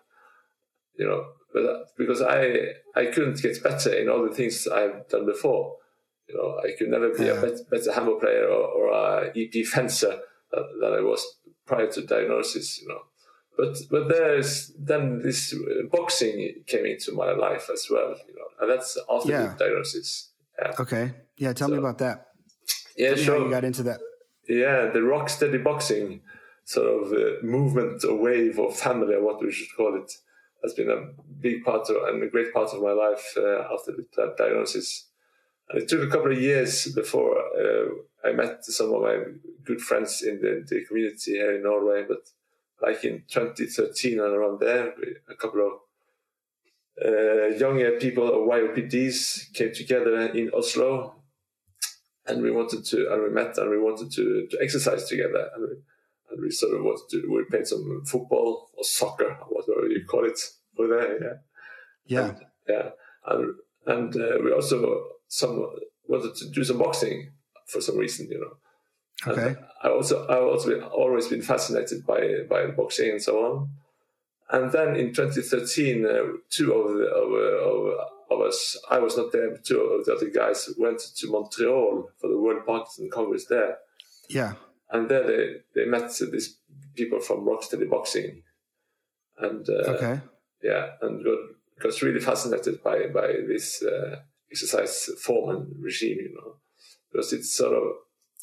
you 0.98 1.06
know, 1.06 1.24
but 1.52 1.96
because 1.96 2.20
I, 2.20 2.74
I 2.96 3.06
couldn't 3.06 3.40
get 3.40 3.62
better 3.62 3.92
in 3.92 4.08
all 4.08 4.28
the 4.28 4.34
things 4.34 4.66
I've 4.66 5.08
done 5.08 5.24
before. 5.24 5.76
You 6.28 6.36
know, 6.36 6.60
I 6.64 6.76
could 6.76 6.88
never 6.88 7.10
be 7.10 7.26
yeah. 7.26 7.32
a 7.32 7.40
better, 7.40 7.64
better 7.70 7.92
handball 7.92 8.18
player 8.18 8.46
or, 8.48 8.66
or 8.66 8.92
a 8.92 9.30
épée 9.36 9.64
fencer 9.64 10.18
than, 10.52 10.92
I 10.92 11.00
was 11.00 11.24
prior 11.66 11.90
to 11.92 12.02
diagnosis, 12.02 12.80
you 12.80 12.88
know. 12.88 13.00
But 13.56 13.76
but 13.90 14.08
there's 14.08 14.72
then 14.78 15.20
this 15.20 15.54
boxing 15.90 16.64
came 16.66 16.86
into 16.86 17.12
my 17.12 17.32
life 17.32 17.68
as 17.72 17.86
well, 17.90 18.16
you 18.28 18.34
know, 18.34 18.48
and 18.60 18.70
that's 18.70 18.98
after 19.08 19.30
yeah. 19.30 19.54
the 19.56 19.64
diagnosis. 19.64 20.30
Yeah. 20.58 20.72
Okay. 20.80 21.12
Yeah. 21.36 21.52
Tell 21.52 21.68
so, 21.68 21.74
me 21.74 21.78
about 21.78 21.98
that. 21.98 22.26
Yeah, 22.96 23.14
sure. 23.14 23.44
you 23.44 23.50
got 23.50 23.64
into 23.64 23.82
that. 23.84 24.00
Yeah, 24.48 24.90
the 24.92 25.02
rock 25.02 25.28
steady 25.28 25.58
boxing 25.58 26.20
sort 26.64 26.86
of 26.86 27.12
uh, 27.12 27.42
movement 27.42 28.04
or 28.04 28.16
wave 28.16 28.58
or 28.58 28.72
family, 28.72 29.14
or 29.14 29.22
what 29.22 29.42
we 29.42 29.52
should 29.52 29.68
call 29.76 29.96
it, 29.96 30.10
has 30.62 30.74
been 30.74 30.90
a 30.90 31.08
big 31.40 31.64
part 31.64 31.88
of 31.90 31.96
and 32.08 32.22
a 32.22 32.28
great 32.28 32.52
part 32.52 32.70
of 32.72 32.82
my 32.82 32.92
life 32.92 33.34
uh, 33.36 33.62
after 33.72 33.92
that 34.16 34.36
diagnosis. 34.36 35.08
It 35.70 35.88
took 35.88 36.02
a 36.02 36.10
couple 36.10 36.32
of 36.32 36.40
years 36.40 36.92
before 36.94 37.38
uh, 37.38 38.28
I 38.28 38.32
met 38.32 38.64
some 38.64 38.92
of 38.92 39.02
my 39.02 39.18
good 39.64 39.80
friends 39.80 40.22
in 40.22 40.40
the, 40.40 40.64
the, 40.68 40.84
community 40.84 41.32
here 41.32 41.56
in 41.56 41.62
Norway. 41.62 42.04
But 42.06 42.28
like 42.82 43.04
in 43.04 43.24
2013 43.28 44.20
and 44.20 44.34
around 44.34 44.60
there, 44.60 44.94
a 45.28 45.34
couple 45.34 45.66
of 45.66 45.72
uh, 47.04 47.46
younger 47.56 47.92
people 47.98 48.28
of 48.28 48.48
YOPDs 48.48 49.52
came 49.54 49.72
together 49.72 50.28
in 50.28 50.50
Oslo 50.54 51.14
and 52.26 52.42
we 52.42 52.50
wanted 52.50 52.84
to, 52.86 53.12
and 53.12 53.22
we 53.22 53.30
met, 53.30 53.58
and 53.58 53.70
we 53.70 53.78
wanted 53.78 54.10
to, 54.12 54.46
to 54.50 54.58
exercise 54.62 55.08
together, 55.08 55.50
and 55.54 55.62
we, 55.68 55.76
and 56.30 56.42
we 56.42 56.50
sort 56.50 56.74
of 56.74 56.82
wanted 56.82 57.08
to, 57.10 57.30
we 57.30 57.44
played 57.44 57.66
some 57.66 58.02
football 58.06 58.70
or 58.74 58.84
soccer, 58.84 59.36
whatever 59.48 59.86
you 59.88 60.04
call 60.06 60.24
it 60.24 60.40
over 60.78 60.88
there, 60.88 61.20
yeah, 61.20 61.36
yeah, 62.06 62.28
and, 62.28 62.38
yeah, 62.68 62.90
and 63.26 63.54
and 63.86 64.16
uh, 64.16 64.38
we 64.42 64.52
also 64.52 65.04
some 65.34 65.68
wanted 66.06 66.34
to 66.36 66.48
do 66.50 66.62
some 66.62 66.78
boxing 66.78 67.30
for 67.66 67.80
some 67.80 67.98
reason, 67.98 68.28
you 68.30 68.40
know. 68.40 69.32
Okay. 69.32 69.48
And 69.48 69.58
I 69.82 69.88
also 69.88 70.26
I 70.26 70.38
also 70.38 70.70
been, 70.70 70.82
always 70.82 71.28
been 71.28 71.42
fascinated 71.42 72.06
by 72.06 72.20
by 72.48 72.66
boxing 72.66 73.10
and 73.10 73.22
so 73.22 73.44
on. 73.44 73.68
And 74.50 74.70
then 74.70 74.94
in 74.94 75.12
2013, 75.12 76.04
uh, 76.04 76.08
two 76.50 76.72
of 76.72 76.96
the 76.96 77.06
of, 77.06 77.32
of, 77.32 78.10
of 78.30 78.38
was 78.38 78.78
I 78.90 78.98
was 78.98 79.16
not 79.16 79.32
there, 79.32 79.50
but 79.50 79.64
two 79.64 79.80
of 79.80 80.04
the 80.04 80.14
other 80.14 80.30
guys 80.30 80.68
went 80.78 81.00
to 81.00 81.30
Montreal 81.30 82.10
for 82.20 82.28
the 82.28 82.38
World 82.38 82.64
Parkinson 82.66 83.10
Congress 83.10 83.46
there. 83.46 83.78
Yeah. 84.28 84.54
And 84.90 85.08
there 85.08 85.26
they, 85.26 85.46
they 85.74 85.86
met 85.86 86.12
these 86.32 86.58
people 86.94 87.20
from 87.20 87.44
Rocksteady 87.44 87.88
Boxing. 87.88 88.42
And 89.38 89.68
uh, 89.68 89.90
okay. 89.94 90.20
yeah, 90.62 90.90
and 91.02 91.24
got, 91.24 91.38
got 91.80 92.02
really 92.02 92.20
fascinated 92.20 92.82
by, 92.82 93.06
by 93.12 93.28
this 93.48 93.82
uh, 93.82 94.20
exercise 94.50 95.10
form 95.22 95.50
and 95.50 95.74
regime, 95.80 96.18
you 96.20 96.34
know, 96.34 96.56
because 97.10 97.32
it's 97.32 97.54
sort 97.54 97.74
of, 97.74 97.82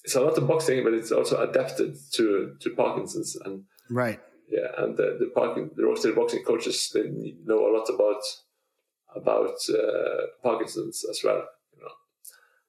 it's 0.04 0.16
a 0.16 0.22
lot 0.22 0.38
of 0.38 0.48
boxing, 0.48 0.84
but 0.84 0.94
it's 0.94 1.12
also 1.12 1.42
adapted 1.42 1.96
to, 2.14 2.56
to 2.60 2.70
Parkinson's. 2.76 3.36
And 3.36 3.64
right. 3.90 4.20
Yeah, 4.50 4.68
and 4.80 4.98
the, 4.98 5.18
the, 5.20 5.32
Parkin, 5.34 5.72
the 5.76 5.84
Rocksteady 5.84 6.16
Boxing 6.16 6.44
coaches, 6.44 6.92
they 6.94 7.04
know 7.46 7.68
a 7.68 7.74
lot 7.76 7.88
about 7.90 8.22
about 9.16 9.56
uh, 9.70 10.26
Parkinson's 10.44 11.06
as 11.10 11.22
well. 11.24 11.44
You 11.74 11.84
know, 11.84 11.92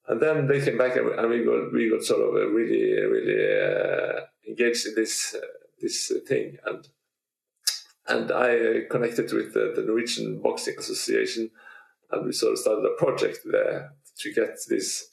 and 0.09 0.21
then 0.21 0.47
they 0.47 0.65
came 0.65 0.79
back 0.79 0.97
and, 0.97 1.09
and 1.09 1.29
we 1.29 1.45
got 1.45 1.73
we 1.73 1.91
got 1.91 2.03
sort 2.03 2.21
of 2.21 2.53
really 2.53 2.93
really 3.01 3.63
uh, 3.63 4.21
engaged 4.49 4.87
in 4.87 4.95
this 4.95 5.35
uh, 5.35 5.47
this 5.81 6.13
thing 6.29 6.57
and 6.67 6.89
and 8.09 8.33
I 8.33 8.83
connected 8.91 9.33
with 9.33 9.55
the, 9.55 9.73
the, 9.77 9.83
Norwegian 9.83 10.41
Boxing 10.41 10.75
Association 10.77 11.51
and 12.13 12.27
we 12.27 12.33
sort 12.33 12.53
of 12.53 12.59
started 12.59 12.85
a 12.85 12.97
project 13.03 13.39
there 13.51 13.93
to 14.19 14.33
get 14.33 14.57
this 14.69 15.09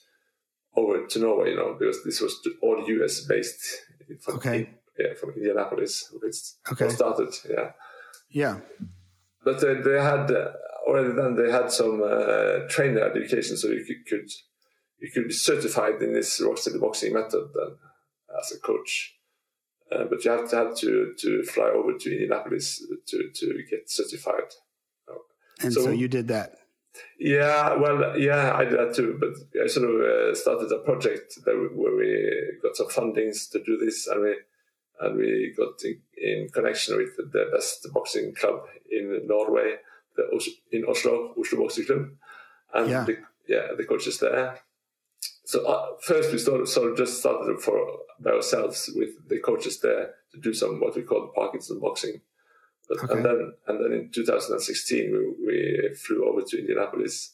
over 0.75 1.07
to 1.07 1.19
Norway. 1.19 1.51
You 1.51 1.55
know, 1.55 1.75
because 1.79 2.03
this 2.03 2.21
was 2.21 2.35
all 2.61 2.83
US 2.87 3.21
based. 3.21 3.61
From, 4.21 4.35
okay. 4.35 4.69
Yeah, 4.97 5.13
from 5.13 5.31
Indianapolis. 5.31 6.13
It's 6.23 6.57
okay. 6.71 6.89
started. 6.89 7.33
Yeah. 7.49 7.71
Yeah. 8.29 8.59
But 9.43 9.63
uh, 9.63 9.81
they 9.81 10.01
had 10.01 10.29
uh, 10.29 10.51
already 10.85 11.13
then 11.13 11.35
they 11.35 11.51
had 11.51 11.71
some 11.71 12.01
uh, 12.03 12.67
trainer 12.67 13.09
education, 13.09 13.55
so 13.55 13.69
you 13.69 13.85
could, 13.85 14.05
could, 14.05 14.29
you 14.99 15.09
could 15.13 15.27
be 15.27 15.33
certified 15.33 16.01
in 16.01 16.13
this 16.13 16.41
Rocksteady 16.41 16.81
boxing 16.81 17.13
method 17.13 17.47
then 17.55 17.77
as 18.37 18.51
a 18.51 18.59
coach. 18.59 19.15
Uh, 19.91 20.03
but 20.09 20.23
you 20.23 20.31
have 20.31 20.49
to 20.49 20.55
have 20.55 20.75
to 20.75 21.13
to 21.17 21.43
fly 21.43 21.69
over 21.69 21.97
to 21.97 22.11
Indianapolis 22.11 22.85
to 23.07 23.29
to 23.33 23.63
get 23.69 23.89
certified. 23.89 24.51
And 25.61 25.73
so, 25.73 25.83
so 25.83 25.91
you 25.91 26.07
did 26.07 26.27
that. 26.29 26.58
Yeah, 27.19 27.75
well, 27.75 28.17
yeah, 28.17 28.53
I 28.55 28.65
did 28.65 28.79
that 28.79 28.95
too. 28.95 29.17
But 29.19 29.61
I 29.61 29.67
sort 29.67 29.89
of 29.89 30.01
uh, 30.01 30.35
started 30.35 30.71
a 30.71 30.79
project 30.79 31.37
that 31.45 31.55
we, 31.55 31.67
where 31.67 31.95
we 31.95 32.59
got 32.61 32.75
some 32.75 32.87
fundings 32.87 33.49
to 33.51 33.63
do 33.63 33.77
this, 33.77 34.07
and 34.07 34.21
we 34.21 34.35
and 35.01 35.17
we 35.17 35.53
got 35.57 35.81
in, 35.83 35.99
in 36.17 36.49
connection 36.49 36.97
with 36.97 37.15
the 37.17 37.49
best 37.53 37.87
boxing 37.93 38.33
club 38.35 38.61
in 38.91 39.21
Norway, 39.27 39.75
the, 40.15 40.51
in 40.71 40.85
Oslo, 40.85 41.33
Oslo 41.39 41.59
Boxing 41.59 41.85
Club, 41.85 42.09
and 42.73 42.89
yeah. 42.89 43.03
The, 43.05 43.17
yeah, 43.47 43.67
the 43.77 43.85
coaches 43.85 44.19
there. 44.19 44.59
So 45.45 45.65
uh, 45.65 45.97
first 46.01 46.31
we 46.31 46.37
started, 46.37 46.67
sort 46.67 46.91
of 46.91 46.97
just 46.97 47.19
started 47.19 47.59
for 47.59 47.79
by 48.19 48.31
ourselves 48.31 48.91
with 48.95 49.27
the 49.27 49.39
coaches 49.39 49.79
there 49.79 50.11
to 50.31 50.39
do 50.39 50.53
some 50.53 50.79
what 50.79 50.95
we 50.95 51.01
call 51.01 51.21
the 51.21 51.27
Parkinson 51.29 51.79
boxing. 51.79 52.21
But, 52.89 53.03
okay. 53.03 53.13
And 53.13 53.25
then 53.25 53.53
and 53.67 53.85
then 53.85 53.93
in 53.93 54.09
2016 54.11 55.11
we, 55.11 55.45
we 55.45 55.95
flew 55.95 56.27
over 56.27 56.41
to 56.41 56.59
Indianapolis, 56.59 57.33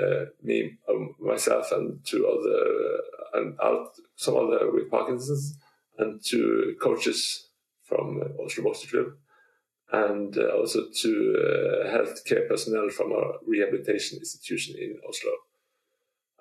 uh, 0.00 0.26
me, 0.42 0.78
um, 0.88 1.14
myself, 1.18 1.72
and 1.72 1.98
two 2.04 2.26
other 2.26 3.42
and 3.42 3.56
out 3.60 3.88
some 4.16 4.36
other 4.36 4.70
with 4.72 4.90
Parkinson's 4.90 5.58
and 5.98 6.20
two 6.24 6.76
coaches 6.80 7.48
from 7.82 8.20
Oslo 8.40 8.64
Boxing 8.64 8.90
Club 8.90 9.12
and 9.92 10.36
uh, 10.38 10.48
also 10.56 10.86
to 11.02 11.36
uh, 11.38 11.88
healthcare 11.88 12.48
personnel 12.48 12.88
from 12.88 13.12
a 13.12 13.32
rehabilitation 13.46 14.18
institution 14.18 14.74
in 14.78 14.98
Oslo. 15.08 15.32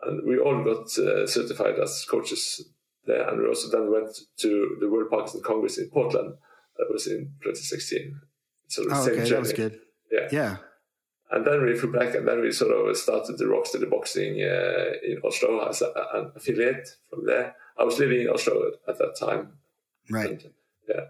And 0.03 0.27
we 0.27 0.39
all 0.39 0.63
got 0.63 0.97
uh, 0.97 1.27
certified 1.27 1.79
as 1.79 2.05
coaches 2.09 2.65
there, 3.05 3.27
and 3.29 3.41
we 3.41 3.47
also 3.47 3.69
then 3.69 3.91
went 3.91 4.17
to 4.37 4.77
the 4.79 4.89
World 4.89 5.09
Parkinson 5.09 5.41
Congress 5.43 5.77
in 5.77 5.89
Portland. 5.89 6.35
That 6.77 6.87
was 6.91 7.07
in 7.07 7.33
2016. 7.43 8.19
So 8.73 8.85
the 8.85 8.95
oh, 8.95 9.05
same 9.05 9.13
okay, 9.13 9.17
journey. 9.17 9.29
that 9.29 9.39
was 9.39 9.53
good. 9.53 9.79
Yeah, 10.11 10.27
yeah. 10.31 10.57
And 11.29 11.45
then 11.45 11.63
we 11.63 11.77
flew 11.77 11.91
back, 11.91 12.15
and 12.15 12.27
then 12.27 12.41
we 12.41 12.51
sort 12.51 12.71
of 12.71 12.97
started 12.97 13.37
the 13.37 13.45
Rocksteady 13.45 13.87
Boxing 13.87 14.41
uh, 14.41 14.93
in 15.03 15.21
Oslo 15.23 15.67
as 15.67 15.83
a, 15.83 15.93
an 16.15 16.31
affiliate 16.35 16.89
from 17.07 17.25
there. 17.27 17.55
I 17.77 17.83
was 17.83 17.99
living 17.99 18.21
in 18.21 18.29
Oslo 18.29 18.71
at 18.87 18.97
that 18.97 19.15
time. 19.19 19.53
Right. 20.09 20.29
And, 20.31 20.53
yeah. 20.89 21.05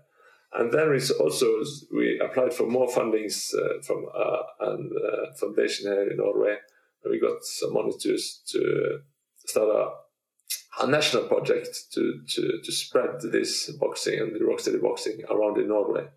And 0.53 0.73
then 0.73 0.89
we 0.89 0.99
also 1.21 1.47
we 1.95 2.19
applied 2.19 2.53
for 2.53 2.67
more 2.67 2.87
fundings 2.87 3.55
uh, 3.55 3.81
from 3.81 4.07
uh, 4.13 4.63
uh, 4.63 5.33
foundation 5.39 5.89
here 5.89 6.09
in 6.11 6.17
Norway. 6.17 6.57
And 7.03 7.11
We 7.11 7.19
got 7.21 7.43
some 7.43 7.73
money 7.73 7.93
to 7.97 8.17
to 8.51 8.99
start 9.45 9.69
a, 9.69 10.83
a 10.83 10.87
national 10.87 11.23
project 11.23 11.91
to, 11.93 12.21
to 12.27 12.59
to 12.61 12.71
spread 12.73 13.21
this 13.21 13.71
boxing 13.79 14.19
and 14.19 14.35
the 14.35 14.39
rocksteady 14.39 14.81
boxing 14.81 15.21
around 15.29 15.57
in 15.57 15.69
Norway. 15.69 16.07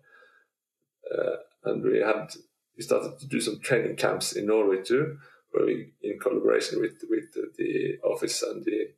Uh, 1.15 1.69
and 1.69 1.83
we 1.83 1.99
had 1.99 2.29
we 2.75 2.83
started 2.83 3.19
to 3.19 3.27
do 3.27 3.41
some 3.41 3.59
training 3.59 3.95
camps 3.95 4.33
in 4.33 4.47
Norway 4.47 4.81
too, 4.83 5.17
where 5.51 5.65
we, 5.65 5.93
in 6.01 6.19
collaboration 6.19 6.79
with 6.79 7.03
with 7.09 7.33
the 7.57 7.97
office 8.03 8.41
and 8.43 8.63
the 8.65 8.89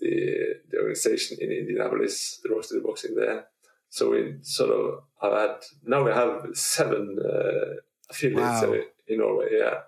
the, 0.00 0.54
the 0.70 0.78
organization 0.78 1.38
in 1.40 1.52
Indianapolis, 1.52 2.40
the 2.42 2.48
rocksteady 2.48 2.82
boxing 2.82 3.14
there 3.14 3.46
so 3.92 4.08
we 4.08 4.36
sort 4.40 4.70
of 4.70 5.04
have 5.20 5.32
had 5.34 5.56
now 5.84 6.02
we 6.02 6.12
have 6.12 6.46
seven 6.54 7.18
uh, 7.22 7.74
affiliates 8.08 8.62
wow. 8.62 8.74
in 9.06 9.18
Norway. 9.18 9.48
Yeah, 9.52 9.80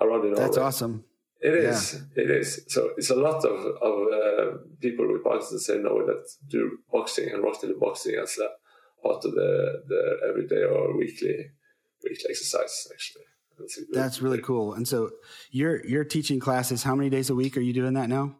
around 0.00 0.24
in 0.24 0.30
Norway. 0.32 0.44
That's 0.46 0.56
awesome. 0.56 1.04
It 1.38 1.52
is. 1.52 2.00
Yeah. 2.16 2.22
It 2.22 2.30
is. 2.30 2.64
So 2.68 2.92
it's 2.96 3.10
a 3.10 3.14
lot 3.14 3.44
of 3.44 3.58
of 3.82 3.94
uh, 4.10 4.56
people 4.80 5.06
with 5.12 5.22
Parkinson's 5.22 5.68
in 5.68 5.82
Norway 5.82 6.06
that 6.06 6.26
do 6.48 6.78
boxing 6.90 7.28
and 7.28 7.44
rocksteady 7.44 7.78
boxing 7.78 8.14
as 8.14 8.38
a 8.38 8.48
part 9.02 9.24
of 9.24 9.32
the 9.32 9.82
the 9.86 10.28
everyday 10.28 10.64
or 10.64 10.96
weekly 10.96 11.50
weekly 12.02 12.26
exercise. 12.28 12.88
Actually, 12.92 13.24
that's, 13.58 13.80
that's 13.92 14.22
really 14.22 14.40
cool. 14.40 14.74
And 14.74 14.86
so 14.86 15.10
you're 15.50 15.84
you're 15.86 16.04
teaching 16.04 16.40
classes. 16.40 16.82
How 16.82 16.94
many 16.94 17.10
days 17.10 17.30
a 17.30 17.34
week 17.34 17.56
are 17.56 17.60
you 17.60 17.72
doing 17.72 17.94
that 17.94 18.08
now? 18.08 18.36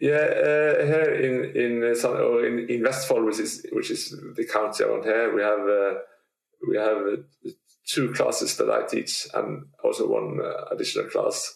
Yeah, 0.00 0.12
uh, 0.14 0.84
here 0.86 1.14
in 1.14 1.56
in 1.56 1.82
uh, 1.82 2.38
in, 2.38 2.66
in 2.68 2.82
Vestfold, 2.82 3.26
which 3.26 3.40
is 3.40 3.66
which 3.72 3.90
is 3.90 4.14
the 4.36 4.46
county 4.46 4.84
around 4.84 5.04
here, 5.04 5.34
we 5.34 5.42
have 5.42 5.60
uh, 5.60 5.94
we 6.68 6.76
have 6.76 6.98
uh, 6.98 7.50
two 7.84 8.12
classes 8.12 8.56
that 8.58 8.70
I 8.70 8.86
teach, 8.86 9.26
and 9.34 9.66
also 9.82 10.06
one 10.06 10.38
uh, 10.40 10.66
additional 10.72 11.06
class. 11.06 11.54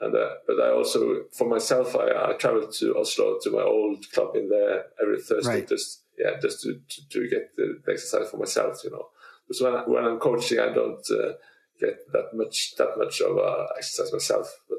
And 0.00 0.14
uh, 0.14 0.28
but 0.46 0.60
I 0.60 0.70
also, 0.70 1.24
for 1.36 1.48
myself, 1.48 1.94
I, 1.94 2.30
I 2.30 2.32
travel 2.34 2.66
to 2.66 2.96
Oslo 2.96 3.38
to 3.42 3.50
my 3.50 3.62
old 3.62 4.04
club 4.12 4.34
in 4.34 4.48
there 4.48 4.86
every 5.00 5.20
Thursday, 5.20 5.60
right. 5.60 5.68
just 5.68 6.02
yeah, 6.18 6.40
just 6.40 6.62
to, 6.62 6.80
to, 6.88 7.08
to 7.08 7.28
get 7.28 7.54
the, 7.56 7.80
the, 7.84 7.92
exercise 7.92 8.30
for 8.30 8.38
myself, 8.38 8.82
you 8.84 8.90
know. 8.90 9.06
Because 9.46 9.62
when 9.62 9.74
I, 9.74 9.82
when 9.86 10.04
I'm 10.04 10.18
coaching, 10.18 10.58
I 10.58 10.72
don't 10.72 11.06
uh, 11.10 11.32
get 11.80 12.10
that 12.12 12.30
much 12.34 12.74
that 12.76 12.98
much 12.98 13.20
of 13.20 13.38
uh, 13.38 13.66
exercise 13.76 14.12
myself. 14.12 14.52
But, 14.68 14.78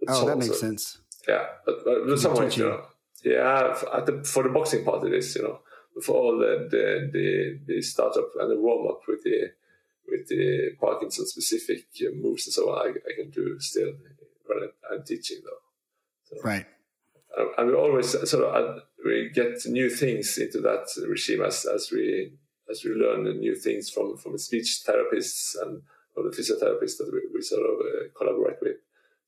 but 0.00 0.14
oh, 0.14 0.26
that 0.26 0.38
makes 0.38 0.60
sense 0.60 0.98
yeah, 1.28 1.46
but, 1.66 1.84
but 1.84 2.18
some 2.18 2.34
ways, 2.34 2.56
you 2.56 2.64
know, 2.64 2.82
yeah, 3.22 3.74
the, 4.06 4.22
for 4.24 4.42
the 4.42 4.48
boxing 4.48 4.84
part 4.84 5.06
it 5.06 5.12
is, 5.12 5.36
you 5.36 5.42
know, 5.42 5.60
for 6.02 6.14
all 6.14 6.38
the 6.38 6.68
the 6.70 7.10
the, 7.12 7.58
the 7.66 7.82
startup 7.82 8.30
and 8.40 8.50
the 8.50 8.60
warm 8.60 8.88
up 8.88 9.00
with 9.06 9.22
the 9.24 9.52
with 10.08 10.26
the 10.28 10.70
Parkinson 10.80 11.26
specific 11.26 11.84
uh, 12.00 12.14
moves 12.14 12.46
and 12.46 12.54
so 12.54 12.70
on, 12.70 12.86
I, 12.86 12.90
I 12.90 13.14
can 13.14 13.30
do 13.30 13.60
still 13.60 13.92
when 14.46 14.70
I'm 14.90 15.04
teaching 15.04 15.38
though. 15.44 16.36
So, 16.36 16.42
right. 16.42 16.66
And 17.56 17.68
we 17.68 17.74
always 17.74 18.10
sort 18.10 18.44
of 18.44 18.82
we 19.04 19.30
get 19.32 19.64
new 19.66 19.88
things 19.90 20.38
into 20.38 20.60
that 20.60 20.86
regime 21.08 21.42
as 21.42 21.64
as 21.64 21.90
we 21.92 22.32
as 22.70 22.84
we 22.84 22.90
learn 22.90 23.24
new 23.24 23.54
things 23.54 23.90
from 23.90 24.16
from 24.16 24.38
speech 24.38 24.82
therapists 24.86 25.54
and 25.62 25.82
from 26.14 26.24
the 26.24 26.36
physiotherapists 26.36 26.98
that 26.98 27.10
we, 27.12 27.20
we 27.32 27.40
sort 27.42 27.62
of 27.62 27.80
uh, 27.80 28.08
collaborate 28.16 28.58
with. 28.60 28.76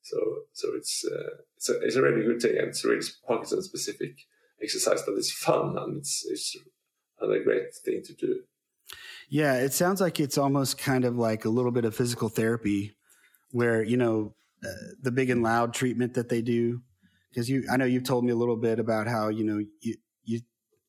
So 0.03 0.19
so 0.53 0.69
it's 0.77 1.05
uh, 1.05 1.43
it's 1.57 1.69
a 1.69 1.81
it's 1.81 1.97
a 1.97 2.03
really 2.03 2.25
good 2.25 2.41
thing, 2.41 2.59
and 2.59 2.69
it's 2.69 2.85
a 2.85 2.89
really 2.89 3.07
Parkinson 3.27 3.63
specific 3.63 4.17
exercise 4.63 5.05
that 5.05 5.17
is 5.17 5.33
fun 5.33 5.77
and 5.79 5.99
it's 5.99 6.27
it's 6.29 6.57
and 7.21 7.33
a 7.33 7.45
great 7.45 7.75
thing 7.75 8.03
to 8.05 8.15
do. 8.15 8.41
Yeah, 9.29 9.55
it 9.55 9.73
sounds 9.73 10.01
like 10.01 10.19
it's 10.19 10.39
almost 10.39 10.79
kind 10.79 11.05
of 11.05 11.17
like 11.17 11.45
a 11.45 11.51
little 11.51 11.71
bit 11.71 11.85
of 11.85 11.95
physical 11.95 12.29
therapy, 12.29 12.97
where 13.51 13.83
you 13.83 13.97
know 13.97 14.35
uh, 14.65 14.95
the 15.01 15.13
big 15.13 15.31
and 15.31 15.43
loud 15.43 15.75
treatment 15.75 16.15
that 16.15 16.29
they 16.29 16.43
do. 16.43 16.83
Because 17.31 17.49
you, 17.49 17.65
I 17.71 17.77
know 17.77 17.85
you've 17.85 18.05
told 18.05 18.25
me 18.25 18.33
a 18.33 18.37
little 18.37 18.57
bit 18.57 18.79
about 18.79 19.07
how 19.07 19.29
you 19.29 19.45
know 19.45 19.65
you 19.81 19.97
you 20.25 20.41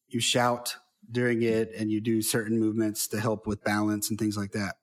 you 0.08 0.20
shout 0.20 0.76
during 1.10 1.42
it 1.42 1.72
and 1.78 1.92
you 1.92 2.02
do 2.02 2.22
certain 2.22 2.60
movements 2.60 3.08
to 3.10 3.20
help 3.20 3.48
with 3.48 3.64
balance 3.64 4.10
and 4.10 4.18
things 4.18 4.38
like 4.38 4.52
that. 4.52 4.76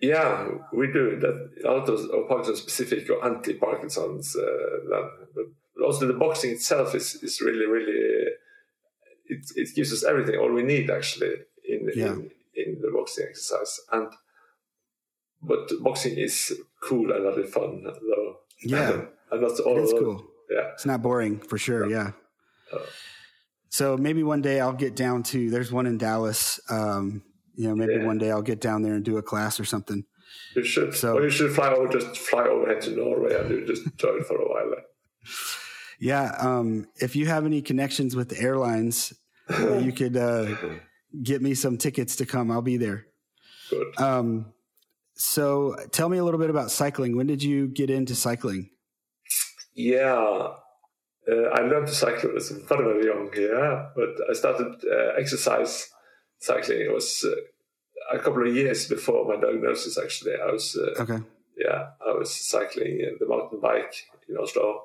Yeah, 0.00 0.48
we 0.72 0.88
do 0.88 1.18
that. 1.20 1.50
A 1.64 1.70
lot 1.70 1.88
of, 1.88 2.00
of 2.00 2.28
Parkinson 2.28 2.56
specific 2.56 3.08
or 3.08 3.24
anti-Parkinson's. 3.24 4.36
Uh, 4.36 5.08
but 5.34 5.84
also 5.84 6.06
the 6.06 6.12
boxing 6.12 6.50
itself 6.50 6.94
is, 6.94 7.14
is 7.16 7.40
really, 7.40 7.66
really. 7.66 8.32
It, 9.26 9.46
it 9.56 9.74
gives 9.74 9.92
us 9.92 10.04
everything, 10.04 10.38
all 10.38 10.52
we 10.52 10.62
need 10.62 10.90
actually 10.90 11.32
in, 11.66 11.88
yeah. 11.94 12.12
in 12.12 12.30
in 12.54 12.80
the 12.80 12.90
boxing 12.92 13.26
exercise. 13.28 13.80
And 13.92 14.08
but 15.42 15.70
boxing 15.80 16.16
is 16.18 16.52
cool 16.82 17.12
and 17.12 17.24
really 17.24 17.46
fun 17.46 17.84
though. 17.84 18.36
Yeah, 18.62 19.02
and 19.30 19.42
that's 19.42 19.60
all. 19.60 19.82
It's 19.82 19.92
cool. 19.92 20.26
Yeah, 20.50 20.70
it's 20.72 20.86
not 20.86 21.02
boring 21.02 21.40
for 21.40 21.58
sure. 21.58 21.88
Yeah. 21.88 22.12
So 23.68 23.96
maybe 23.96 24.22
one 24.22 24.40
day 24.40 24.60
I'll 24.60 24.72
get 24.72 24.94
down 24.94 25.24
to. 25.24 25.50
There's 25.50 25.72
one 25.72 25.86
in 25.86 25.98
Dallas. 25.98 26.60
Um, 26.70 27.22
you 27.56 27.68
know, 27.68 27.74
maybe 27.74 27.94
yeah. 27.94 28.04
one 28.04 28.18
day 28.18 28.30
I'll 28.30 28.42
get 28.42 28.60
down 28.60 28.82
there 28.82 28.94
and 28.94 29.04
do 29.04 29.16
a 29.16 29.22
class 29.22 29.58
or 29.58 29.64
something. 29.64 30.04
You 30.54 30.64
should. 30.64 30.94
So, 30.94 31.16
or 31.16 31.24
you 31.24 31.30
should 31.30 31.52
fly 31.52 31.68
over, 31.70 31.88
just 31.88 32.16
fly 32.16 32.44
overhead 32.44 32.82
to 32.82 32.90
Norway 32.90 33.34
and 33.36 33.50
you 33.50 33.66
just 33.66 33.82
join 33.96 34.22
for 34.24 34.36
a 34.36 34.48
while. 34.48 34.76
Yeah. 35.98 36.36
Um, 36.38 36.86
if 37.00 37.16
you 37.16 37.26
have 37.26 37.46
any 37.46 37.62
connections 37.62 38.14
with 38.14 38.28
the 38.28 38.40
airlines, 38.40 39.12
you 39.50 39.92
could 39.92 40.16
uh, 40.16 40.54
get 41.22 41.42
me 41.42 41.54
some 41.54 41.76
tickets 41.76 42.16
to 42.16 42.26
come. 42.26 42.50
I'll 42.50 42.62
be 42.62 42.76
there. 42.76 43.06
Good. 43.70 43.98
Um, 43.98 44.52
so 45.14 45.76
tell 45.90 46.08
me 46.08 46.18
a 46.18 46.24
little 46.24 46.40
bit 46.40 46.50
about 46.50 46.70
cycling. 46.70 47.16
When 47.16 47.26
did 47.26 47.42
you 47.42 47.68
get 47.68 47.90
into 47.90 48.14
cycling? 48.14 48.70
Yeah, 49.74 50.54
uh, 51.26 51.48
I 51.52 51.62
learned 51.62 51.86
to 51.86 51.94
cycle 51.94 52.36
as 52.36 52.50
very, 52.50 52.84
very 52.84 53.06
young, 53.06 53.30
yeah. 53.36 53.88
But 53.96 54.16
I 54.28 54.34
started 54.34 54.74
uh, 54.84 55.18
exercise 55.18 55.88
cycling. 56.38 56.82
It 56.82 56.92
was 56.92 57.24
uh, 57.26 58.16
a 58.16 58.18
couple 58.18 58.46
of 58.46 58.54
years 58.54 58.88
before 58.88 59.26
my 59.26 59.40
diagnosis, 59.40 59.98
actually. 59.98 60.34
I 60.34 60.50
was, 60.50 60.76
uh, 60.76 61.02
okay. 61.02 61.24
yeah, 61.56 61.90
I 62.06 62.12
was 62.12 62.34
cycling 62.34 63.16
the 63.18 63.26
mountain 63.26 63.60
bike 63.60 63.94
in 64.28 64.36
Oslo. 64.36 64.82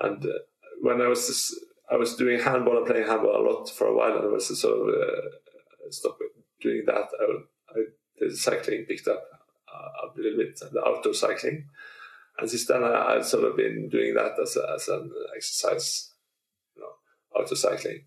And 0.00 0.24
uh, 0.24 0.38
when 0.82 1.00
I 1.00 1.08
was, 1.08 1.26
just, 1.26 1.54
I 1.90 1.96
was 1.96 2.14
doing 2.14 2.40
handball 2.40 2.76
and 2.76 2.86
playing 2.86 3.06
handball 3.06 3.36
a 3.36 3.44
lot 3.46 3.68
for 3.68 3.88
a 3.88 3.94
while, 3.94 4.16
and 4.16 4.24
I 4.24 4.28
was 4.28 4.60
sort 4.60 4.88
of 4.88 4.94
uh, 4.94 5.90
stopped 5.90 6.22
doing 6.60 6.84
that. 6.86 7.08
I, 7.20 7.78
I, 7.78 7.82
the 8.20 8.36
cycling 8.36 8.84
picked 8.88 9.08
up 9.08 9.22
a 9.68 10.20
little 10.20 10.38
bit, 10.38 10.58
the 10.72 10.84
outdoor 10.86 11.12
cycling 11.12 11.68
and 12.38 12.50
since 12.50 12.66
then 12.66 12.84
I, 12.84 13.14
have 13.14 13.26
sort 13.26 13.44
of 13.44 13.56
been 13.56 13.88
doing 13.88 14.14
that 14.14 14.32
as, 14.40 14.56
a, 14.56 14.74
as 14.74 14.88
an 14.88 15.10
exercise, 15.34 16.12
you 16.74 16.82
know, 16.82 17.40
auto 17.40 17.54
cycling. 17.54 18.04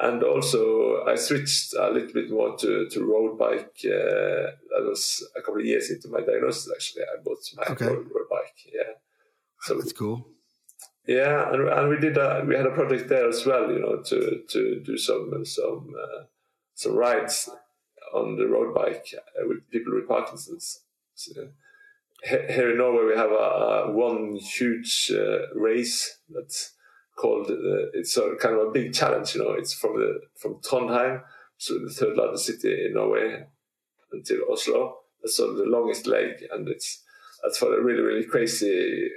And 0.00 0.22
also 0.22 1.04
I 1.04 1.14
switched 1.14 1.74
a 1.74 1.90
little 1.90 2.12
bit 2.12 2.30
more 2.30 2.56
to, 2.56 2.88
to 2.88 3.04
road 3.04 3.38
bike. 3.38 3.76
Uh, 3.84 4.56
that 4.72 4.86
was 4.88 5.24
a 5.36 5.42
couple 5.42 5.60
of 5.60 5.66
years 5.66 5.90
into 5.90 6.08
my 6.08 6.20
diagnosis. 6.20 6.72
Actually, 6.74 7.02
I 7.02 7.22
bought 7.22 7.38
my 7.56 7.64
okay. 7.72 7.86
road, 7.86 8.10
road, 8.14 8.28
bike. 8.30 8.72
Yeah, 8.72 8.94
so 9.60 9.74
that's 9.74 9.92
cool. 9.92 10.26
Yeah, 11.06 11.52
and, 11.52 11.68
and 11.68 11.88
we 11.88 11.98
did 11.98 12.16
a, 12.16 12.44
we 12.46 12.54
had 12.56 12.66
a 12.66 12.70
project 12.70 13.08
there 13.08 13.28
as 13.28 13.44
well. 13.44 13.70
You 13.70 13.80
know, 13.80 14.02
to 14.02 14.42
to 14.48 14.80
do 14.80 14.96
some 14.96 15.44
some 15.44 15.92
uh, 16.00 16.24
some 16.74 16.94
rides 16.94 17.50
on 18.14 18.36
the 18.36 18.46
road 18.46 18.74
bike 18.74 19.06
uh, 19.14 19.46
with 19.46 19.68
people 19.70 19.94
with 19.94 20.08
Parkinson's. 20.08 20.80
So, 21.14 21.32
here 22.22 22.70
in 22.70 22.78
Norway 22.78 23.12
we 23.12 23.16
have 23.16 23.30
a, 23.30 23.34
a 23.34 23.92
one 23.92 24.36
huge 24.36 25.10
uh, 25.14 25.54
race 25.54 26.18
that's 26.28 26.74
called 27.16 27.50
uh, 27.50 27.90
it's 27.94 28.16
a 28.16 28.34
kind 28.40 28.56
of 28.56 28.68
a 28.68 28.70
big 28.70 28.94
challenge. 28.94 29.34
You 29.34 29.44
know, 29.44 29.52
it's 29.52 29.74
from 29.74 29.98
the 29.98 30.20
from 30.36 30.60
Trondheim, 30.62 31.22
so 31.56 31.74
the 31.74 31.90
third 31.90 32.16
largest 32.16 32.46
city 32.46 32.86
in 32.86 32.94
Norway, 32.94 33.44
until 34.12 34.38
Oslo. 34.50 34.96
That's 35.22 35.36
sort 35.36 35.50
of 35.50 35.56
the 35.56 35.64
longest 35.64 36.06
leg, 36.06 36.44
and 36.50 36.68
it's 36.68 37.02
that's 37.42 37.58
for 37.58 37.70
the 37.70 37.82
really 37.82 38.02
really 38.02 38.24
crazy 38.24 39.08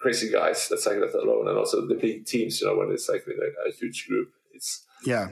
crazy 0.00 0.30
guys 0.30 0.68
that 0.68 0.80
cycle 0.80 1.00
that 1.00 1.14
alone, 1.14 1.48
and 1.48 1.58
also 1.58 1.86
the 1.86 1.94
big 1.94 2.24
teams. 2.24 2.60
You 2.60 2.68
know, 2.68 2.76
when 2.76 2.88
they're 2.88 2.96
cycling 2.96 3.38
a, 3.42 3.68
a 3.68 3.72
huge 3.72 4.06
group, 4.08 4.28
it's 4.54 4.86
yeah, 5.04 5.28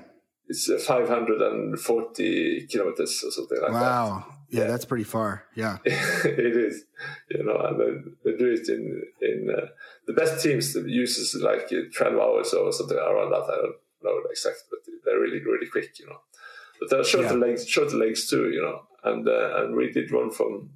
it's 0.47 0.69
uh, 0.69 0.79
540 0.79 2.67
kilometers 2.67 3.23
or 3.25 3.31
something 3.31 3.59
like 3.63 3.73
wow. 3.73 3.81
that. 3.81 3.89
Wow. 3.89 4.38
Yeah, 4.51 4.67
that's 4.67 4.85
pretty 4.85 5.05
far. 5.05 5.45
Yeah, 5.55 5.79
it 5.85 6.57
is. 6.57 6.85
You 7.31 7.45
know, 7.45 7.59
and 7.59 7.81
they, 7.81 8.31
they 8.31 8.37
do 8.37 8.51
it 8.51 8.69
in 8.69 9.03
in 9.21 9.55
uh, 9.55 9.67
the 10.07 10.15
best 10.15 10.43
teams 10.43 10.75
uses 10.75 11.35
like 11.43 11.71
uh, 11.73 11.89
12 11.95 12.15
hours 12.15 12.55
or 12.55 12.73
something 12.73 12.97
around 12.97 13.31
that. 13.31 13.43
I 13.43 13.57
don't 14.03 14.25
know 14.25 14.31
exactly, 14.31 14.63
but 14.71 14.81
they're 15.05 15.21
really 15.21 15.41
really 15.45 15.69
quick. 15.69 15.99
You 15.99 16.07
know, 16.07 16.21
but 16.81 16.91
there 16.91 17.01
are 17.01 17.05
shorter 17.05 17.39
yeah. 17.39 17.47
legs, 17.47 17.69
shorter 17.69 17.97
legs 17.97 18.29
too. 18.29 18.51
You 18.51 18.63
know, 18.63 18.83
and 19.05 19.29
uh, 19.29 19.63
and 19.63 19.77
we 19.77 19.93
did 19.93 20.11
run 20.11 20.31
from 20.31 20.71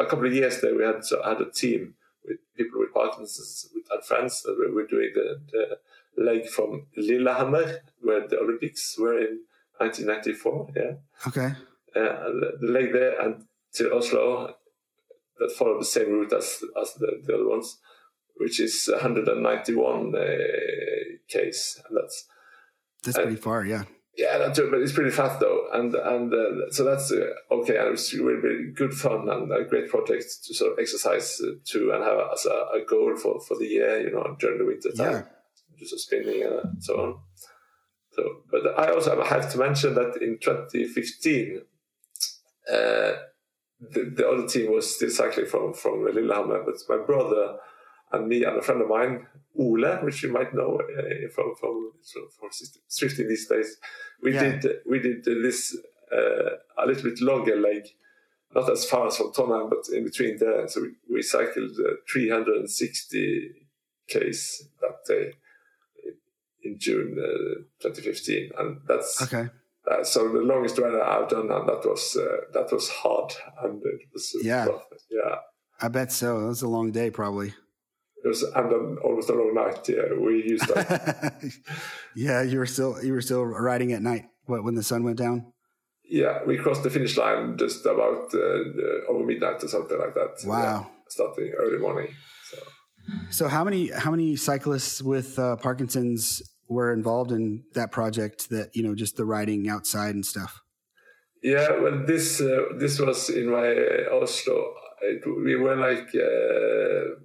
a 0.00 0.06
couple 0.06 0.26
of 0.26 0.34
years 0.34 0.60
there. 0.60 0.76
We 0.76 0.84
had 0.84 1.04
so 1.04 1.22
had 1.22 1.40
a 1.40 1.50
team 1.50 1.94
with 2.26 2.38
people 2.56 2.80
with 2.80 2.92
Parkinson's 2.92 3.68
and 3.90 4.04
friends 4.04 4.42
that 4.42 4.56
we 4.58 4.74
were 4.74 4.86
doing 4.86 5.12
the, 5.14 5.40
the 5.52 6.24
leg 6.24 6.48
from 6.48 6.86
Lillehammer, 6.96 7.78
where 8.00 8.26
the 8.26 8.40
Olympics 8.40 8.96
were 8.98 9.18
in 9.18 9.40
1994. 9.78 10.68
Yeah. 10.74 10.92
Okay 11.28 11.54
the 11.94 12.58
leg 12.60 12.92
there 12.92 13.20
and 13.20 13.44
to 13.74 13.94
Oslo 13.94 14.54
that 15.38 15.52
follow 15.52 15.78
the 15.78 15.84
same 15.84 16.10
route 16.10 16.32
as 16.32 16.62
as 16.80 16.94
the, 16.94 17.22
the 17.24 17.34
other 17.34 17.48
ones, 17.48 17.78
which 18.36 18.60
is 18.60 18.88
191 18.90 20.14
uh, 20.14 20.20
k's, 21.28 21.80
and 21.88 21.96
that's 21.96 22.26
that's 23.04 23.18
pretty 23.18 23.36
far, 23.36 23.64
yeah. 23.64 23.84
Yeah, 24.14 24.36
that's, 24.36 24.60
but 24.60 24.80
it's 24.80 24.92
pretty 24.92 25.10
fast 25.10 25.40
though, 25.40 25.68
and 25.72 25.94
and 25.94 26.32
uh, 26.32 26.70
so 26.70 26.84
that's 26.84 27.10
uh, 27.10 27.30
okay, 27.50 27.78
and 27.78 27.88
it 27.88 27.90
was 27.92 28.12
really, 28.12 28.34
really 28.34 28.70
good 28.72 28.92
fun 28.92 29.28
and 29.28 29.50
a 29.50 29.64
great 29.64 29.88
project 29.88 30.24
to 30.44 30.54
sort 30.54 30.72
of 30.72 30.78
exercise 30.78 31.40
uh, 31.42 31.52
to 31.64 31.92
and 31.92 32.04
have 32.04 32.18
as 32.32 32.44
a, 32.44 32.66
a, 32.76 32.84
goal 32.86 33.16
for, 33.16 33.40
for 33.40 33.56
the 33.56 33.66
year, 33.66 34.06
you 34.06 34.12
know, 34.12 34.36
during 34.38 34.58
the 34.58 34.66
winter 34.66 34.92
time, 34.92 35.24
yeah. 35.24 35.78
just 35.78 35.98
spinning 35.98 36.42
and 36.42 36.84
so 36.84 37.00
on. 37.00 37.20
So, 38.10 38.42
but 38.50 38.78
I 38.78 38.92
also 38.92 39.22
have 39.22 39.50
to 39.52 39.58
mention 39.58 39.94
that 39.94 40.18
in 40.20 40.38
2015 40.38 41.62
uh, 42.70 43.12
the, 43.80 44.12
the 44.16 44.28
other 44.28 44.46
team 44.46 44.72
was 44.72 44.94
still 44.94 45.10
cycling 45.10 45.46
from 45.46 45.74
from 45.74 46.04
Lillehammer, 46.04 46.62
but 46.64 46.74
my 46.88 47.04
brother 47.04 47.56
and 48.12 48.28
me 48.28 48.44
and 48.44 48.58
a 48.58 48.62
friend 48.62 48.82
of 48.82 48.88
mine, 48.88 49.26
Ole, 49.58 49.96
which 50.02 50.22
you 50.22 50.32
might 50.32 50.54
know 50.54 50.80
uh, 50.80 51.28
from 51.34 51.54
from 51.58 51.92
from 52.38 52.50
Zwifting 52.90 53.28
these 53.28 53.48
days, 53.48 53.76
we 54.22 54.34
yeah. 54.34 54.56
did 54.56 54.76
we 54.88 54.98
did 55.00 55.24
this 55.24 55.76
uh, 56.12 56.50
a 56.78 56.86
little 56.86 57.02
bit 57.02 57.20
longer 57.20 57.56
leg, 57.56 57.88
not 58.54 58.70
as 58.70 58.84
far 58.84 59.06
as 59.08 59.16
from 59.16 59.32
Trondheim, 59.32 59.70
but 59.70 59.94
in 59.94 60.04
between 60.04 60.38
there. 60.38 60.68
So 60.68 60.82
we, 60.82 61.14
we 61.14 61.22
cycled 61.22 61.72
uh, 61.78 61.96
360 62.10 63.50
k's 64.08 64.68
that 64.80 65.04
day 65.06 65.32
in 66.62 66.78
June 66.78 67.16
uh, 67.18 67.62
2015, 67.82 68.50
and 68.58 68.80
that's 68.86 69.22
okay. 69.22 69.48
Uh, 69.90 70.04
so 70.04 70.28
the 70.28 70.40
longest 70.40 70.78
run 70.78 70.94
I've 71.00 71.28
done, 71.28 71.50
and 71.50 71.68
that 71.68 71.82
was 71.84 72.16
uh, 72.16 72.44
that 72.52 72.70
was 72.72 72.88
hard, 72.88 73.32
and 73.62 73.82
it 73.84 74.08
was 74.12 74.32
yeah, 74.42 74.66
rough. 74.66 74.84
yeah. 75.10 75.36
I 75.80 75.88
bet 75.88 76.12
so. 76.12 76.44
It 76.44 76.48
was 76.48 76.62
a 76.62 76.68
long 76.68 76.92
day, 76.92 77.10
probably. 77.10 77.48
It 78.24 78.28
was, 78.28 78.42
and 78.44 78.70
then 78.70 78.96
almost 79.02 79.30
a 79.30 79.34
long 79.34 79.52
night. 79.54 79.88
Yeah, 79.88 80.14
we 80.20 80.44
used 80.44 80.68
that. 80.68 81.42
yeah, 82.14 82.42
you 82.42 82.58
were 82.58 82.66
still 82.66 83.02
you 83.02 83.12
were 83.12 83.20
still 83.20 83.44
riding 83.44 83.92
at 83.92 84.02
night. 84.02 84.26
What 84.44 84.62
when 84.62 84.76
the 84.76 84.84
sun 84.84 85.02
went 85.02 85.18
down? 85.18 85.52
Yeah, 86.04 86.44
we 86.46 86.58
crossed 86.58 86.84
the 86.84 86.90
finish 86.90 87.16
line 87.16 87.56
just 87.58 87.84
about 87.84 88.32
uh, 88.34 89.10
over 89.10 89.24
midnight 89.24 89.64
or 89.64 89.68
something 89.68 89.98
like 89.98 90.14
that. 90.14 90.46
Wow! 90.46 90.62
Yeah, 90.62 90.84
starting 91.08 91.52
early 91.58 91.78
morning. 91.78 92.14
So. 92.50 92.58
so 93.30 93.48
how 93.48 93.64
many 93.64 93.90
how 93.90 94.12
many 94.12 94.36
cyclists 94.36 95.02
with 95.02 95.36
uh, 95.40 95.56
Parkinson's 95.56 96.42
were 96.72 96.92
involved 96.92 97.32
in 97.32 97.64
that 97.74 97.92
project 97.92 98.50
that 98.50 98.74
you 98.74 98.82
know 98.82 98.94
just 98.94 99.16
the 99.16 99.24
riding 99.24 99.68
outside 99.68 100.14
and 100.14 100.26
stuff? 100.26 100.62
Yeah 101.42 101.68
well 101.80 102.04
this 102.06 102.40
uh, 102.40 102.66
this 102.78 102.98
was 102.98 103.30
in 103.30 103.50
my 103.50 103.68
uh, 103.68 104.22
oslo. 104.22 104.74
It, 105.02 105.22
we 105.26 105.56
were 105.56 105.76
like 105.76 106.14
uh, 106.14 107.16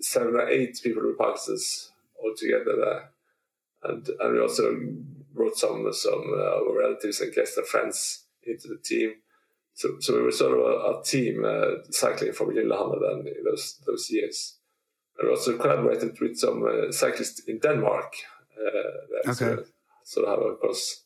seven 0.00 0.34
or 0.34 0.48
eight 0.48 0.80
people 0.82 1.02
with 1.06 1.18
parkinson's 1.18 1.90
all 2.22 2.34
together 2.36 2.76
there. 2.76 3.10
And 3.82 4.06
and 4.20 4.32
we 4.34 4.40
also 4.40 4.76
brought 5.32 5.56
some 5.56 5.90
some 5.92 6.24
uh, 6.36 6.72
relatives 6.72 7.20
and 7.20 7.34
guests 7.34 7.56
and 7.56 7.66
friends 7.66 8.24
into 8.44 8.68
the 8.68 8.78
team. 8.82 9.14
So 9.74 9.96
so 10.00 10.16
we 10.16 10.22
were 10.22 10.32
sort 10.32 10.58
of 10.58 10.64
a, 10.64 10.98
a 10.98 11.02
team 11.02 11.44
uh, 11.44 11.82
cycling 11.90 12.32
from 12.32 12.54
Lillehammer 12.54 12.98
then 13.00 13.26
in 13.26 13.44
those 13.44 13.80
those 13.86 14.10
years. 14.10 14.56
And 15.18 15.28
we 15.28 15.34
also 15.34 15.56
collaborated 15.58 16.18
with 16.20 16.36
some 16.38 16.64
uh, 16.64 16.92
cyclists 16.92 17.40
in 17.46 17.58
denmark 17.58 18.12
uh, 18.66 19.30
okay. 19.30 19.62
So, 20.04 20.28
have 20.28 20.38
a 20.40 20.56
cross 20.56 21.04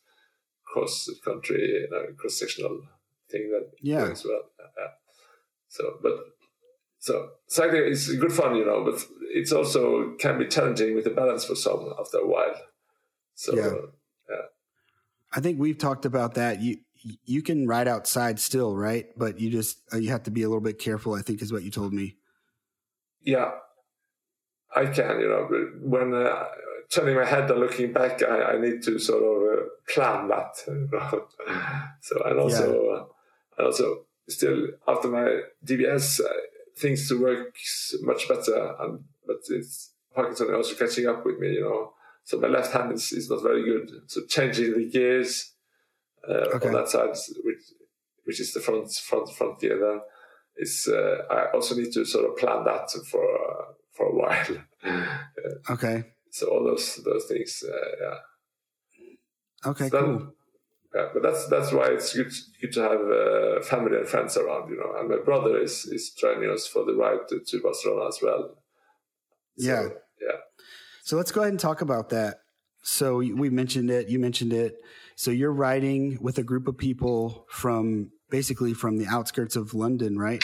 cross 0.64 1.08
country, 1.24 1.60
you 1.60 1.88
know, 1.90 2.06
cross 2.16 2.38
sectional 2.38 2.80
thing 3.30 3.50
that 3.50 3.70
yeah. 3.82 4.10
as 4.10 4.24
well. 4.24 4.42
Yeah. 4.58 4.86
So, 5.68 5.98
but 6.02 6.12
so 6.98 7.28
cycling 7.48 7.84
is 7.84 8.14
good 8.16 8.32
fun, 8.32 8.56
you 8.56 8.64
know, 8.64 8.84
but 8.84 9.02
it's 9.34 9.52
also 9.52 10.14
can 10.18 10.38
be 10.38 10.46
challenging 10.46 10.94
with 10.94 11.04
the 11.04 11.10
balance 11.10 11.44
for 11.44 11.54
some 11.54 11.92
after 11.98 12.18
a 12.18 12.26
while. 12.26 12.54
So, 13.34 13.54
yeah. 13.54 13.72
yeah. 14.30 14.42
I 15.32 15.40
think 15.40 15.58
we've 15.58 15.78
talked 15.78 16.06
about 16.06 16.34
that. 16.34 16.62
You 16.62 16.78
you 17.24 17.42
can 17.42 17.66
ride 17.66 17.88
outside 17.88 18.40
still, 18.40 18.74
right? 18.74 19.06
But 19.16 19.38
you 19.38 19.50
just 19.50 19.82
uh, 19.92 19.98
you 19.98 20.10
have 20.10 20.22
to 20.24 20.30
be 20.30 20.42
a 20.42 20.48
little 20.48 20.62
bit 20.62 20.78
careful. 20.78 21.14
I 21.14 21.22
think 21.22 21.42
is 21.42 21.52
what 21.52 21.62
you 21.62 21.70
told 21.70 21.92
me. 21.92 22.16
Yeah, 23.20 23.50
I 24.74 24.86
can. 24.86 25.20
You 25.20 25.28
know, 25.28 25.48
when 25.82 26.14
uh, 26.14 26.44
turning 26.94 27.16
my 27.16 27.24
head 27.24 27.50
and 27.50 27.60
looking 27.60 27.92
back, 27.92 28.22
I, 28.22 28.52
I 28.52 28.58
need 28.58 28.82
to 28.84 28.98
sort 28.98 29.22
of 29.22 29.58
uh, 29.58 29.62
plan 29.88 30.28
that. 30.28 30.56
so 32.00 32.22
and 32.24 32.38
also, 32.38 32.72
yeah. 32.72 32.90
uh, 32.90 33.04
and 33.58 33.66
also 33.66 34.04
still 34.28 34.68
after 34.86 35.08
my 35.08 35.40
DBS, 35.66 36.20
uh, 36.20 36.28
things 36.78 37.08
to 37.08 37.20
work 37.20 37.54
much 38.02 38.28
better, 38.28 38.74
and 38.80 39.04
but 39.26 39.38
it's 39.50 39.92
Parkinson 40.14 40.54
also 40.54 40.74
catching 40.74 41.06
up 41.06 41.24
with 41.24 41.38
me, 41.38 41.54
you 41.54 41.62
know. 41.62 41.92
So 42.24 42.38
my 42.38 42.48
left 42.48 42.72
hand 42.72 42.92
is, 42.92 43.12
is 43.12 43.28
not 43.28 43.42
very 43.42 43.64
good. 43.64 43.90
So 44.06 44.22
changing 44.26 44.74
the 44.74 44.88
gears 44.90 45.52
uh, 46.28 46.54
okay. 46.54 46.68
on 46.68 46.74
that 46.74 46.88
side, 46.88 47.10
which 47.44 47.62
which 48.24 48.40
is 48.40 48.52
the 48.54 48.60
front 48.60 48.90
front 48.92 49.28
front 49.34 49.60
gear, 49.60 49.78
then 49.78 50.00
is 50.56 50.88
uh, 50.90 51.24
I 51.30 51.50
also 51.52 51.74
need 51.74 51.92
to 51.92 52.04
sort 52.04 52.30
of 52.30 52.36
plan 52.36 52.64
that 52.64 52.90
for 53.10 53.24
uh, 53.24 53.64
for 53.92 54.06
a 54.06 54.14
while. 54.14 55.08
okay. 55.70 56.13
So 56.34 56.48
all 56.48 56.64
those 56.64 56.96
those 57.04 57.26
things, 57.26 57.62
uh, 57.62 57.90
yeah. 58.02 59.70
Okay, 59.70 59.88
so 59.88 60.00
cool. 60.00 60.34
yeah, 60.92 61.08
but 61.14 61.22
that's 61.22 61.46
that's 61.46 61.70
why 61.70 61.90
it's 61.90 62.12
good 62.12 62.32
good 62.60 62.72
to 62.72 62.82
have 62.82 63.00
uh, 63.00 63.62
family 63.62 63.98
and 63.98 64.08
friends 64.08 64.36
around, 64.36 64.68
you 64.68 64.76
know. 64.76 64.98
And 64.98 65.08
my 65.08 65.18
brother 65.24 65.56
is 65.62 65.84
is 65.84 66.10
joining 66.10 66.50
us 66.50 66.66
for 66.66 66.84
the 66.84 66.94
ride 66.94 67.28
to, 67.28 67.38
to 67.38 67.62
Barcelona 67.62 68.08
as 68.08 68.18
well. 68.20 68.56
So, 69.58 69.64
yeah, 69.64 69.82
yeah. 70.20 70.38
So 71.04 71.16
let's 71.16 71.30
go 71.30 71.42
ahead 71.42 71.52
and 71.52 71.60
talk 71.60 71.82
about 71.82 72.08
that. 72.08 72.38
So 72.82 73.18
we 73.18 73.48
mentioned 73.48 73.88
it. 73.92 74.08
You 74.08 74.18
mentioned 74.18 74.52
it. 74.52 74.74
So 75.14 75.30
you're 75.30 75.52
riding 75.52 76.18
with 76.20 76.38
a 76.38 76.42
group 76.42 76.66
of 76.66 76.76
people 76.76 77.46
from 77.48 78.10
basically 78.28 78.74
from 78.74 78.98
the 78.98 79.06
outskirts 79.06 79.54
of 79.54 79.72
London, 79.72 80.18
right? 80.18 80.42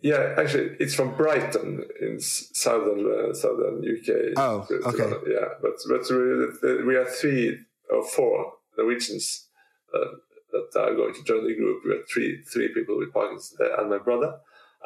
Yeah, 0.00 0.34
actually, 0.38 0.76
it's 0.78 0.94
from 0.94 1.16
Brighton 1.16 1.84
in 2.00 2.20
southern 2.20 3.04
uh, 3.04 3.34
southern 3.34 3.78
UK. 3.78 4.34
Oh, 4.36 4.66
okay. 4.70 5.10
yeah, 5.26 5.48
but 5.60 5.74
but 5.88 6.08
we, 6.10 6.84
we 6.84 6.96
are 6.96 7.04
three 7.04 7.58
or 7.90 8.04
four 8.04 8.52
Norwegians 8.76 9.46
uh, 9.92 10.04
that 10.52 10.80
are 10.80 10.94
going 10.94 11.14
to 11.14 11.24
join 11.24 11.46
the 11.46 11.54
group. 11.56 11.82
We 11.84 11.94
are 11.94 12.04
three 12.12 12.42
three 12.42 12.68
people 12.68 12.96
with 12.96 13.12
Parkinson's 13.12 13.58
there, 13.58 13.78
and 13.80 13.90
my 13.90 13.98
brother. 13.98 14.36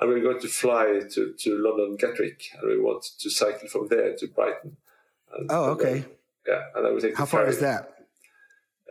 And 0.00 0.08
we're 0.08 0.22
going 0.22 0.40
to 0.40 0.48
fly 0.48 1.00
to, 1.10 1.34
to 1.38 1.58
London 1.58 1.96
Gatwick, 1.96 2.44
and 2.58 2.70
we 2.70 2.80
want 2.80 3.04
to 3.18 3.30
cycle 3.30 3.68
from 3.68 3.88
there 3.88 4.16
to 4.16 4.26
Brighton. 4.26 4.78
And, 5.36 5.50
oh, 5.52 5.64
okay. 5.72 5.98
Then, 6.00 6.06
yeah, 6.48 6.62
and 6.74 7.00
take. 7.00 7.16
How 7.16 7.26
far 7.26 7.46
is 7.46 7.60
that? 7.60 7.92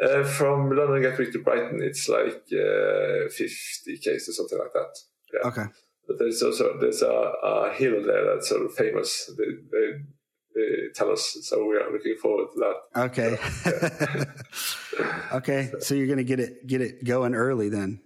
Uh, 0.02 0.24
from 0.24 0.76
London 0.76 1.02
Gatwick 1.02 1.32
to 1.34 1.40
Brighton, 1.40 1.82
it's 1.82 2.08
like 2.08 2.44
uh, 2.54 3.30
50 3.30 3.98
k's 3.98 4.30
or 4.30 4.34
something 4.34 4.60
like 4.60 4.74
that. 4.74 5.00
Yeah. 5.34 5.48
Okay. 5.48 5.66
But 6.12 6.20
there's 6.20 6.44
also 6.44 6.78
there's 6.78 7.02
a, 7.02 7.08
a 7.44 7.74
hill 7.74 8.04
there 8.06 8.26
that's 8.26 8.50
sort 8.50 8.66
of 8.66 8.74
famous. 8.74 9.32
They, 9.38 9.46
they, 9.72 9.92
they, 10.54 10.88
tell 10.94 11.10
us, 11.10 11.38
so 11.44 11.66
we 11.66 11.78
are 11.78 11.90
looking 11.90 12.18
forward 12.22 12.48
to 12.54 12.60
that. 12.60 13.02
Okay. 13.04 13.38
yeah. 15.00 15.28
okay, 15.38 15.72
so 15.80 15.96
you're 15.96 16.08
gonna 16.08 16.26
get 16.26 16.42
it 16.42 16.68
get 16.68 16.82
it 16.82 17.06
going 17.06 17.34
early 17.34 17.70
then. 17.70 18.02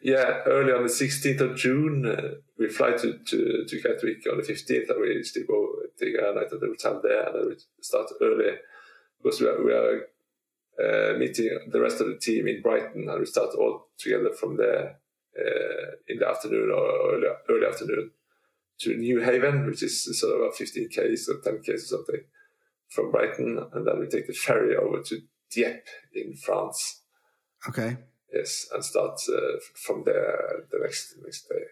Yeah, 0.00 0.42
early 0.46 0.72
on 0.72 0.84
the 0.84 0.88
16th 0.88 1.40
of 1.40 1.56
June, 1.56 2.06
uh, 2.06 2.34
we 2.58 2.68
fly 2.68 2.92
to, 2.92 3.18
to, 3.18 3.64
to 3.66 3.80
Gatwick 3.80 4.22
on 4.30 4.36
the 4.36 4.44
15th, 4.44 4.90
and 4.90 5.00
we 5.00 5.22
still 5.24 5.46
go 5.48 5.68
take 5.98 6.14
a 6.14 6.32
night 6.32 6.52
at 6.52 6.60
the 6.60 6.66
hotel 6.66 7.00
there, 7.02 7.26
and 7.26 7.34
then 7.34 7.48
we 7.48 7.56
start 7.80 8.06
early 8.22 8.52
because 9.20 9.40
we 9.40 9.48
are, 9.48 9.64
we 9.64 9.72
are 9.72 10.02
uh, 10.78 11.18
meeting 11.18 11.58
the 11.72 11.80
rest 11.80 12.00
of 12.00 12.06
the 12.06 12.18
team 12.18 12.46
in 12.46 12.62
Brighton, 12.62 13.08
and 13.08 13.18
we 13.18 13.26
start 13.26 13.50
all 13.58 13.88
together 13.98 14.30
from 14.38 14.58
there 14.58 15.00
in 16.08 16.18
the 16.18 16.28
afternoon 16.28 16.70
or 16.70 17.14
early, 17.14 17.26
early 17.50 17.66
afternoon 17.66 18.10
to 18.78 18.90
Newhaven, 18.90 19.66
which 19.66 19.82
is 19.82 20.18
sort 20.18 20.40
of 20.40 20.48
a 20.48 20.52
15 20.52 20.88
k's 20.88 21.28
or 21.28 21.40
10 21.40 21.62
k's 21.62 21.84
or 21.84 21.98
something 21.98 22.20
from 22.88 23.10
Brighton, 23.10 23.58
and 23.72 23.86
then 23.86 23.98
we 23.98 24.06
take 24.06 24.26
the 24.26 24.32
ferry 24.32 24.76
over 24.76 25.02
to 25.02 25.20
Dieppe 25.50 25.88
in 26.14 26.36
France. 26.36 27.02
Okay. 27.68 27.96
Yes, 28.32 28.66
and 28.72 28.84
start 28.84 29.18
uh, 29.32 29.58
from 29.74 30.02
there 30.04 30.64
the 30.70 30.78
next 30.82 31.14
next 31.24 31.48
day. 31.48 31.62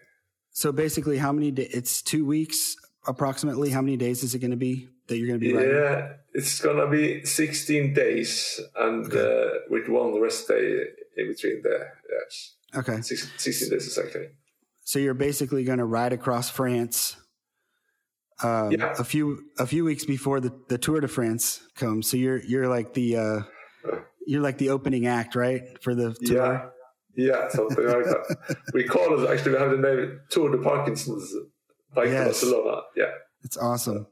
So 0.51 0.71
basically, 0.71 1.17
how 1.17 1.31
many 1.31 1.51
days? 1.51 1.69
It's 1.73 2.01
two 2.01 2.25
weeks 2.25 2.75
approximately. 3.07 3.69
How 3.69 3.81
many 3.81 3.97
days 3.97 4.23
is 4.23 4.33
it 4.33 4.39
going 4.39 4.51
to 4.51 4.57
be 4.57 4.87
that 5.07 5.17
you're 5.17 5.27
going 5.27 5.39
to 5.39 5.45
be? 5.45 5.53
Riding? 5.53 5.71
Yeah, 5.71 6.13
it's 6.33 6.59
going 6.61 6.77
to 6.77 6.87
be 6.87 7.25
16 7.25 7.93
days, 7.93 8.59
and 8.77 9.05
okay. 9.05 9.19
uh, 9.19 9.59
with 9.69 9.89
one 9.89 10.19
rest 10.21 10.47
day 10.47 10.85
in 11.17 11.27
between 11.27 11.61
there. 11.61 11.93
Yes. 12.09 12.55
Okay. 12.75 13.01
16 13.01 13.69
days 13.69 13.85
exactly. 13.85 14.27
So 14.81 14.99
you're 14.99 15.13
basically 15.13 15.63
going 15.63 15.79
to 15.79 15.85
ride 15.85 16.13
across 16.13 16.49
France. 16.49 17.17
Um, 18.43 18.71
yeah. 18.71 18.93
A 18.99 19.03
few 19.03 19.43
a 19.57 19.65
few 19.65 19.85
weeks 19.85 20.03
before 20.03 20.39
the, 20.41 20.51
the 20.67 20.77
Tour 20.77 20.99
de 20.99 21.07
France 21.07 21.61
comes, 21.75 22.09
so 22.09 22.17
you're 22.17 22.43
you're 22.43 22.67
like 22.67 22.93
the 22.93 23.15
uh, 23.15 23.39
you're 24.27 24.41
like 24.41 24.57
the 24.57 24.69
opening 24.69 25.07
act, 25.07 25.35
right, 25.35 25.81
for 25.81 25.95
the 25.95 26.13
tour? 26.25 26.73
Yeah, 27.15 27.27
yeah, 27.27 27.49
something 27.49 27.85
like 27.85 28.03
that. 28.03 28.57
We 28.73 28.83
call 28.83 29.23
it 29.23 29.31
actually. 29.31 29.53
We 29.53 29.59
have 29.59 29.71
the 29.71 29.77
name 29.77 30.19
Tour 30.29 30.49
de 30.51 30.57
Parkinson's 30.57 31.33
by 31.93 32.05
yes. 32.05 32.25
Barcelona. 32.25 32.81
Yeah, 32.97 33.11
it's 33.43 33.57
awesome. 33.57 34.07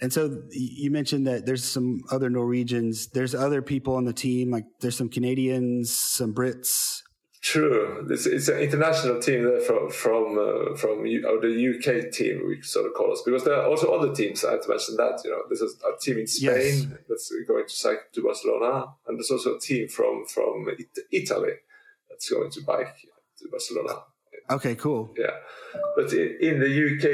And 0.00 0.12
so 0.12 0.42
you 0.50 0.90
mentioned 0.90 1.26
that 1.26 1.46
there's 1.46 1.64
some 1.64 2.02
other 2.10 2.28
Norwegians. 2.28 3.06
There's 3.08 3.34
other 3.34 3.62
people 3.62 3.94
on 3.94 4.04
the 4.04 4.12
team. 4.12 4.50
Like 4.50 4.66
there's 4.80 4.96
some 4.96 5.08
Canadians, 5.08 5.96
some 5.96 6.34
Brits. 6.34 6.95
True. 7.46 8.04
It's, 8.10 8.26
it's 8.26 8.48
an 8.48 8.58
international 8.58 9.20
team 9.20 9.44
there 9.44 9.60
from 9.60 9.88
from 9.88 10.36
uh, 10.36 10.74
from 10.76 11.02
or 11.02 11.38
the 11.40 11.54
UK 11.76 12.10
team 12.10 12.42
we 12.44 12.60
sort 12.62 12.86
of 12.86 12.94
call 12.94 13.12
us 13.12 13.22
because 13.24 13.44
there 13.44 13.54
are 13.54 13.68
also 13.68 13.92
other 13.92 14.12
teams. 14.12 14.44
I 14.44 14.52
had 14.52 14.62
to 14.62 14.68
mention 14.68 14.96
that 14.96 15.20
you 15.24 15.30
know 15.30 15.42
there's 15.48 15.62
a, 15.62 15.66
a 15.86 15.96
team 16.00 16.18
in 16.18 16.26
Spain 16.26 16.90
yes. 16.90 16.98
that's 17.08 17.32
going 17.46 17.68
to 17.68 17.72
cycle 17.72 18.02
to 18.14 18.22
Barcelona, 18.24 18.86
and 19.06 19.16
there's 19.16 19.30
also 19.30 19.58
a 19.58 19.60
team 19.60 19.86
from 19.86 20.24
from 20.26 20.66
Italy 21.12 21.52
that's 22.10 22.28
going 22.28 22.50
to 22.50 22.62
bike 22.62 22.96
to 23.38 23.48
Barcelona. 23.48 24.00
Okay, 24.50 24.74
cool. 24.74 25.14
Yeah, 25.16 25.36
but 25.94 26.12
in 26.12 26.58
the 26.58 26.66
UK 26.66 27.06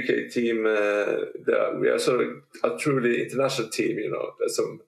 UK 0.00 0.32
team, 0.32 0.66
uh, 0.66 1.78
we 1.78 1.88
are 1.88 2.00
sort 2.00 2.22
of 2.22 2.30
a 2.64 2.76
truly 2.78 3.22
international 3.22 3.68
team. 3.68 3.96
You 4.00 4.10
know, 4.10 4.32
there's 4.40 4.56
some 4.56 4.80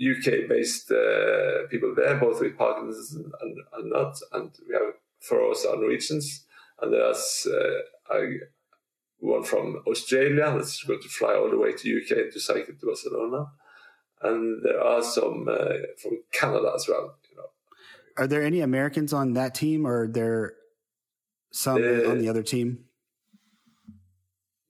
UK 0.00 0.48
based 0.48 0.90
uh, 0.90 1.66
people 1.70 1.94
there, 1.94 2.16
both 2.16 2.40
with 2.40 2.56
Parkinson's 2.56 3.14
and, 3.14 3.32
and, 3.72 3.90
not. 3.90 4.16
And 4.32 4.50
we 4.68 4.74
have 4.74 4.94
four 5.20 5.50
us 5.50 5.64
are 5.64 5.76
Norwegians, 5.76 6.44
and 6.80 6.92
there's 6.92 7.46
uh, 7.50 8.20
one 9.18 9.44
from 9.44 9.82
Australia 9.86 10.54
that's 10.56 10.82
going 10.84 11.00
to 11.00 11.08
fly 11.08 11.34
all 11.34 11.50
the 11.50 11.58
way 11.58 11.72
to 11.72 12.00
UK 12.00 12.32
to 12.32 12.40
cycle 12.40 12.74
to 12.78 12.86
Barcelona, 12.86 13.46
and 14.22 14.62
there 14.62 14.82
are 14.82 15.02
some 15.02 15.48
uh, 15.48 15.78
from 16.02 16.22
Canada 16.32 16.72
as 16.74 16.86
well. 16.88 17.16
You 17.30 17.36
know, 17.36 17.48
are 18.18 18.26
there 18.26 18.42
any 18.42 18.60
Americans 18.60 19.12
on 19.12 19.32
that 19.32 19.54
team, 19.54 19.86
or 19.86 20.02
are 20.02 20.08
there 20.08 20.54
some 21.52 21.76
on 21.76 22.18
the 22.18 22.28
other 22.28 22.42
team? 22.42 22.84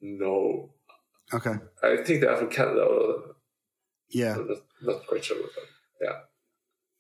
No. 0.01 0.71
Okay. 1.35 1.55
I 1.83 1.97
think 1.97 2.21
they're 2.21 2.37
from 2.37 2.51
Canada. 2.51 2.87
Yeah 4.11 4.37
not 4.83 5.07
quite 5.07 5.25
sure. 5.25 5.37
Yeah. 6.01 6.21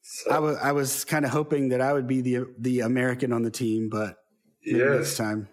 So, 0.02 0.30
I 0.30 0.38
was 0.38 0.56
I 0.58 0.72
was 0.72 1.04
kind 1.04 1.24
of 1.24 1.30
hoping 1.30 1.70
that 1.70 1.80
I 1.80 1.92
would 1.92 2.06
be 2.06 2.20
the 2.20 2.46
the 2.58 2.80
American 2.80 3.32
on 3.32 3.42
the 3.42 3.50
team, 3.50 3.88
but 3.90 4.16
maybe 4.64 4.78
yes, 4.78 4.96
next 4.96 5.16
time. 5.16 5.48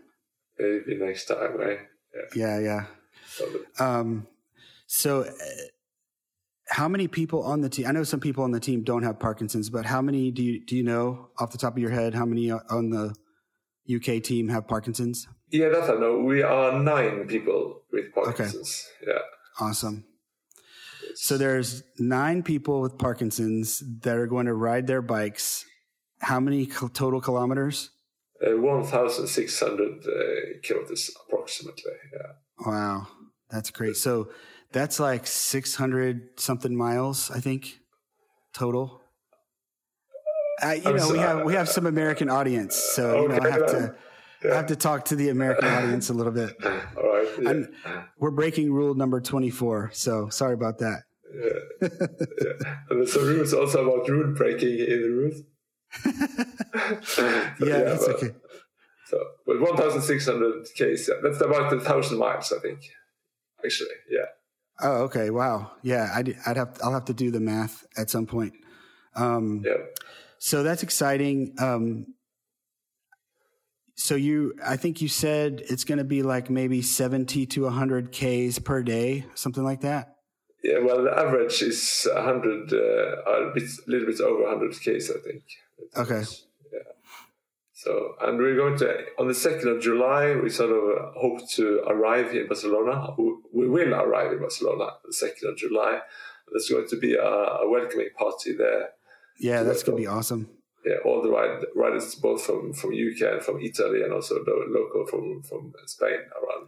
Maybe 0.60 0.96
next 0.98 1.26
time, 1.26 1.58
right? 1.58 1.80
Yeah, 2.36 2.60
yeah. 2.60 2.86
yeah. 3.80 3.80
Um, 3.80 4.28
so, 4.86 5.22
uh, 5.22 5.34
how 6.70 6.88
many 6.88 7.08
people 7.08 7.42
on 7.44 7.62
the 7.62 7.70
team? 7.70 7.88
I 7.88 7.92
know 7.92 8.04
some 8.04 8.20
people 8.20 8.44
on 8.44 8.52
the 8.52 8.60
team 8.60 8.84
don't 8.84 9.02
have 9.02 9.20
Parkinson's, 9.20 9.72
but 9.72 9.86
how 9.86 10.02
many 10.02 10.30
do 10.30 10.44
you 10.44 10.63
do 10.63 10.76
you 10.76 10.84
know 10.84 11.30
off 11.39 11.52
the 11.52 11.58
top 11.58 11.74
of 11.74 11.80
your 11.80 11.92
head? 11.92 12.13
How 12.13 12.26
many 12.26 12.52
on 12.52 12.92
the 12.92 13.16
UK 13.94 14.22
team 14.22 14.50
have 14.50 14.68
Parkinson's? 14.68 15.28
Yeah, 15.50 15.70
that 15.70 15.89
I 15.89 15.96
know. 15.96 16.20
We 16.20 16.44
are 16.44 16.80
nine 16.80 17.28
people 17.28 17.82
with 17.92 18.13
Parkinson's. 18.13 18.88
Okay. 19.02 19.13
Yeah. 19.13 19.22
Awesome. 19.60 20.06
So 21.23 21.38
there's 21.38 21.83
nine 21.97 22.43
people 22.43 22.81
with 22.81 22.97
Parkinson's 22.97 23.81
that 24.01 24.17
are 24.17 24.27
going 24.27 24.47
to 24.47 24.53
ride 24.53 24.88
their 24.88 25.01
bikes. 25.01 25.63
How 26.19 26.41
many 26.41 26.65
total 26.65 27.21
kilometers? 27.21 27.91
Uh, 28.45 28.57
1,600 28.57 29.79
uh, 29.79 30.12
kilometers 30.62 31.12
approximately. 31.15 31.93
Yeah. 32.12 32.67
Wow. 32.67 33.07
That's 33.49 33.71
great. 33.71 33.95
So 33.95 34.31
that's 34.73 34.99
like 34.99 35.25
600 35.25 36.41
something 36.41 36.75
miles, 36.75 37.31
I 37.31 37.39
think, 37.39 37.79
total. 38.53 39.01
Uh, 40.62 40.71
you 40.71 40.93
know, 40.93 41.09
we 41.09 41.19
have 41.19 41.45
we 41.45 41.53
have 41.53 41.69
some 41.69 41.86
American 41.86 42.29
audience, 42.29 42.75
so 42.75 43.21
you 43.21 43.27
know, 43.29 43.39
I 43.41 43.49
have 43.49 43.65
to 43.67 43.95
yeah. 44.43 44.51
I 44.51 44.55
have 44.55 44.67
to 44.67 44.75
talk 44.75 45.05
to 45.05 45.15
the 45.15 45.29
American 45.29 45.69
audience 45.69 46.09
a 46.09 46.13
little 46.13 46.33
bit. 46.33 46.53
All 46.65 46.71
right. 46.97 47.27
Yeah. 47.41 48.03
We're 48.19 48.31
breaking 48.31 48.73
rule 48.73 48.93
number 48.93 49.21
24, 49.21 49.91
so 49.93 50.27
sorry 50.29 50.53
about 50.53 50.79
that. 50.79 51.03
Yeah. 51.34 51.88
yeah. 52.22 52.76
And 52.89 53.00
there's 53.00 53.13
some 53.13 53.26
rules 53.26 53.54
also 53.54 53.89
about 53.89 54.08
rule 54.08 54.34
breaking 54.34 54.80
in 54.80 55.02
the 55.02 55.10
rules. 55.10 55.41
yeah, 56.06 57.52
yeah, 57.60 57.84
that's 57.84 58.08
but, 58.08 58.15
okay. 58.15 58.32
So, 59.08 59.19
but 59.46 59.62
1,600 59.62 60.63
Ks, 60.63 61.08
yeah, 61.08 61.15
that's 61.22 61.41
about 61.41 61.72
a 61.74 61.80
thousand 61.80 62.17
miles, 62.17 62.52
I 62.52 62.60
think. 62.60 62.80
Actually, 63.63 63.89
yeah. 64.10 64.26
Oh, 64.82 65.04
okay. 65.04 65.30
Wow. 65.30 65.72
Yeah, 65.84 66.10
I'd, 66.13 66.36
I'd 66.46 66.58
have 66.58 66.78
I'll 66.84 66.93
have 66.93 67.06
to 67.06 67.13
do 67.13 67.32
the 67.32 67.39
math 67.39 67.86
at 67.96 68.10
some 68.10 68.26
point. 68.26 68.54
Um, 69.15 69.63
yeah. 69.65 69.78
So 70.39 70.63
that's 70.63 70.84
exciting. 70.84 71.56
Um, 71.60 72.08
so 73.96 74.15
you, 74.15 74.56
I 74.65 74.76
think 74.76 75.02
you 75.02 75.08
said 75.08 75.62
it's 75.69 75.84
going 75.84 76.00
to 76.00 76.04
be 76.04 76.24
like 76.24 76.50
maybe 76.50 76.82
70 76.82 77.46
to 77.46 77.63
100 77.63 78.12
Ks 78.12 78.60
per 78.60 78.82
day, 78.82 79.26
something 79.36 79.63
like 79.63 79.82
that. 79.82 80.15
Yeah, 80.63 80.80
well, 80.80 81.04
the 81.04 81.12
average 81.12 81.62
is 81.62 82.08
a 82.10 82.15
100, 82.15 82.73
uh, 82.73 82.78
a 82.78 83.52
bit, 83.54 83.69
little 83.86 84.08
bit 84.08 84.21
over 84.21 84.43
100 84.43 84.71
Ks, 84.71 85.12
I 85.12 85.19
think. 85.19 85.43
Okay. 85.95 86.23
Yeah. 86.71 86.80
So, 87.73 88.15
and 88.21 88.38
we're 88.38 88.56
going 88.56 88.78
to, 88.78 89.06
on 89.19 89.28
the 89.28 89.34
2nd 89.34 89.76
of 89.76 89.82
July, 89.82 90.36
we 90.36 90.49
sort 90.49 90.71
of 90.71 91.15
hope 91.15 91.49
to 91.52 91.82
arrive 91.86 92.34
in 92.34 92.47
Barcelona. 92.47 93.13
We 93.54 93.67
will 93.67 93.93
arrive 93.93 94.32
in 94.32 94.39
Barcelona 94.39 94.91
the 95.04 95.13
2nd 95.13 95.52
of 95.52 95.58
July. 95.58 95.99
There's 96.49 96.69
going 96.69 96.88
to 96.88 96.97
be 96.97 97.15
a, 97.15 97.23
a 97.23 97.69
welcoming 97.69 98.10
party 98.17 98.56
there. 98.56 98.89
Yeah, 99.38 99.63
that's 99.63 99.84
going 99.84 99.97
to 99.97 100.02
be 100.02 100.08
awesome 100.08 100.49
yeah, 100.86 100.95
all 101.06 101.21
the 101.21 101.30
riders 101.76 102.15
both 102.15 102.45
from 102.45 102.73
from 102.73 102.91
UK 102.91 103.34
and 103.34 103.41
from 103.41 103.62
Italy, 103.62 104.04
and 104.04 104.13
also 104.13 104.43
the 104.43 104.65
local 104.67 105.06
from 105.06 105.41
from 105.43 105.73
Spain 105.86 106.19
around. 106.36 106.67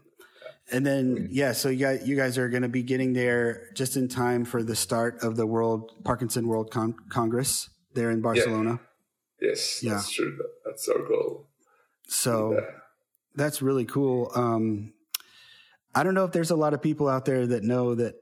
And 0.71 0.85
then 0.85 1.27
yeah, 1.31 1.51
so 1.51 1.69
you 1.69 1.85
guys 1.85 2.07
you 2.07 2.15
guys 2.15 2.37
are 2.37 2.49
going 2.49 2.63
to 2.63 2.69
be 2.69 2.83
getting 2.83 3.13
there 3.13 3.69
just 3.75 3.97
in 3.97 4.07
time 4.07 4.45
for 4.45 4.63
the 4.63 4.75
start 4.75 5.23
of 5.23 5.35
the 5.35 5.45
World 5.45 5.91
Parkinson 6.03 6.47
World 6.47 6.71
Con- 6.71 6.95
Congress 7.09 7.69
there 7.93 8.09
in 8.09 8.21
Barcelona. 8.21 8.79
Yeah. 9.41 9.49
Yes, 9.49 9.83
yeah. 9.83 9.93
that's 9.93 10.09
true. 10.09 10.37
That's 10.65 10.87
our 10.89 11.07
goal. 11.07 11.47
So 12.07 12.53
yeah. 12.53 12.59
that's 13.35 13.61
really 13.61 13.85
cool. 13.85 14.31
Um, 14.33 14.93
I 15.93 16.03
don't 16.03 16.15
know 16.15 16.25
if 16.25 16.31
there's 16.31 16.51
a 16.51 16.55
lot 16.55 16.73
of 16.73 16.81
people 16.81 17.07
out 17.07 17.25
there 17.25 17.45
that 17.45 17.63
know 17.63 17.95
that 17.95 18.15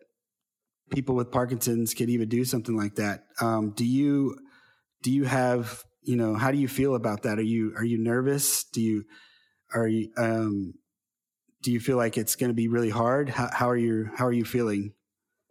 people 0.91 1.15
with 1.15 1.32
Parkinson's 1.32 1.93
can 1.93 2.10
even 2.10 2.27
do 2.27 2.43
something 2.43 2.75
like 2.75 2.95
that. 2.95 3.23
Um, 3.39 3.71
do 3.71 3.86
you? 3.86 4.38
do 5.03 5.12
you 5.12 5.25
have 5.25 5.84
you 6.01 6.15
know 6.15 6.34
how 6.34 6.49
do 6.49 6.58
you 6.58 6.67
feel 6.67 6.95
about 6.95 7.23
that 7.23 7.38
are 7.38 7.43
you 7.43 7.73
are 7.77 7.84
you 7.84 7.99
nervous 7.99 8.63
do 8.63 8.82
you 8.82 9.03
are 9.75 9.88
you 9.88 10.10
um 10.17 10.73
do 11.63 11.71
you 11.71 11.80
feel 11.80 11.97
like 11.97 12.17
it's 12.17 12.36
going 12.36 12.49
to 12.49 12.56
be 12.56 12.67
really 12.67 12.91
hard? 12.91 13.30
How, 13.30 13.49
how 13.52 13.69
are 13.69 13.78
you 13.78 14.12
how 14.15 14.26
are 14.26 14.34
you 14.34 14.45
feeling 14.45 14.93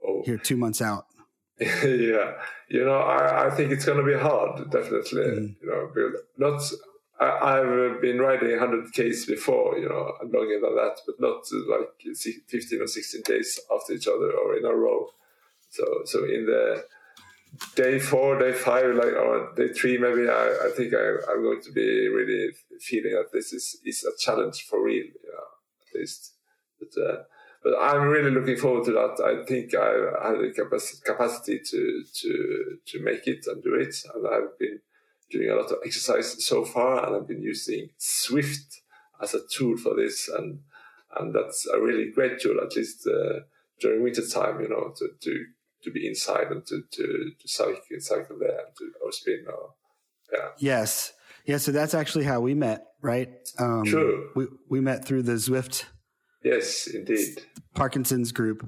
oh. 0.07 0.23
here 0.25 0.39
two 0.39 0.57
months 0.57 0.81
out? 0.81 1.07
Yeah 1.85 2.33
you 2.73 2.85
know 2.85 3.01
i, 3.17 3.47
I 3.47 3.51
think 3.51 3.71
it's 3.71 3.85
going 3.85 3.99
to 3.99 4.13
be 4.13 4.19
hard 4.19 4.71
definitely 4.71 5.23
mm. 5.23 5.55
you 5.61 5.69
know 5.69 6.13
not 6.39 6.63
I, 7.21 7.59
have 7.59 8.01
been 8.01 8.19
riding 8.19 8.51
100 8.51 8.93
k's 8.93 9.27
before 9.27 9.79
you 9.79 9.89
know 9.89 10.13
longer 10.23 10.59
than 10.61 10.75
that 10.75 10.97
but 11.07 11.21
not 11.21 11.45
like 11.69 12.17
15 12.49 12.81
or 12.81 12.87
16 12.87 13.23
days 13.25 13.61
after 13.73 13.93
each 13.93 14.09
other 14.09 14.33
or 14.33 14.57
in 14.57 14.65
a 14.65 14.75
row. 14.75 15.07
So 15.71 15.85
so 16.05 16.25
in 16.25 16.47
the 16.47 16.85
day 17.77 18.01
four, 18.01 18.41
day 18.41 18.53
five, 18.53 18.97
like 18.97 19.15
or 19.15 19.53
day 19.55 19.69
three, 19.73 19.99
maybe 19.99 20.29
I, 20.29 20.67
I 20.67 20.71
think 20.77 20.95
I, 20.95 21.33
am 21.33 21.43
going 21.45 21.63
to 21.63 21.71
be 21.71 22.09
really 22.09 22.51
feeling 22.81 23.13
that 23.13 23.31
this 23.33 23.53
is, 23.53 23.77
is 23.85 24.03
a 24.05 24.19
challenge 24.19 24.67
for 24.69 24.83
real, 24.83 25.05
you 25.05 25.33
know, 25.33 25.49
least. 25.95 26.35
But, 26.79 27.03
uh, 27.03 27.17
but 27.63 27.75
I'm 27.81 28.09
really 28.09 28.31
looking 28.31 28.57
forward 28.57 28.85
to 28.87 28.93
that. 28.93 29.23
I 29.25 29.45
think 29.47 29.75
I 29.75 30.29
have 30.29 30.39
the 30.39 31.01
capacity 31.05 31.61
to, 31.71 32.05
to, 32.15 32.79
to 32.87 33.03
make 33.03 33.27
it 33.27 33.47
and 33.47 33.63
do 33.63 33.75
it. 33.75 33.95
And 34.15 34.27
I've 34.27 34.59
been 34.59 34.81
doing 35.31 35.51
a 35.51 35.55
lot 35.55 35.71
of 35.71 35.79
exercise 35.85 36.45
so 36.45 36.65
far 36.65 37.07
and 37.07 37.17
I've 37.17 37.29
been 37.29 37.43
using 37.43 37.91
Zwift 38.01 38.81
as 39.23 39.35
a 39.35 39.41
tool 39.51 39.77
for 39.77 39.95
this. 39.95 40.29
And, 40.29 40.61
and 41.19 41.35
that's 41.35 41.67
a 41.69 41.81
really 41.81 42.11
great 42.11 42.41
tool, 42.41 42.61
at 42.61 42.75
least, 42.77 43.07
uh, 43.07 43.41
during 43.81 44.03
winter 44.03 44.27
time, 44.27 44.61
you 44.61 44.69
know, 44.69 44.93
to, 44.97 45.09
to 45.21 45.45
to 45.83 45.91
be 45.91 46.07
inside 46.07 46.51
and 46.51 46.65
to 46.67 46.83
to, 46.91 47.33
to 47.39 47.49
cycle 47.49 47.81
cycle 47.99 48.39
there 48.39 48.59
and 48.59 48.77
to, 48.77 48.93
or 49.05 49.13
spin 49.13 49.45
or 49.49 49.75
yeah. 50.33 50.49
Yes. 50.59 51.13
Yeah, 51.47 51.59
so 51.59 51.73
that's 51.73 51.95
actually 51.95 52.25
how 52.25 52.41
we 52.41 52.55
met, 52.55 52.87
right? 53.01 53.31
Um, 53.59 53.85
True. 53.85 54.31
We 54.35 54.47
we 54.69 54.81
met 54.81 55.05
through 55.05 55.23
the 55.23 55.33
Zwift. 55.33 55.85
Yes, 56.45 56.87
indeed. 56.87 57.43
Parkinson's 57.75 58.33
group. 58.33 58.67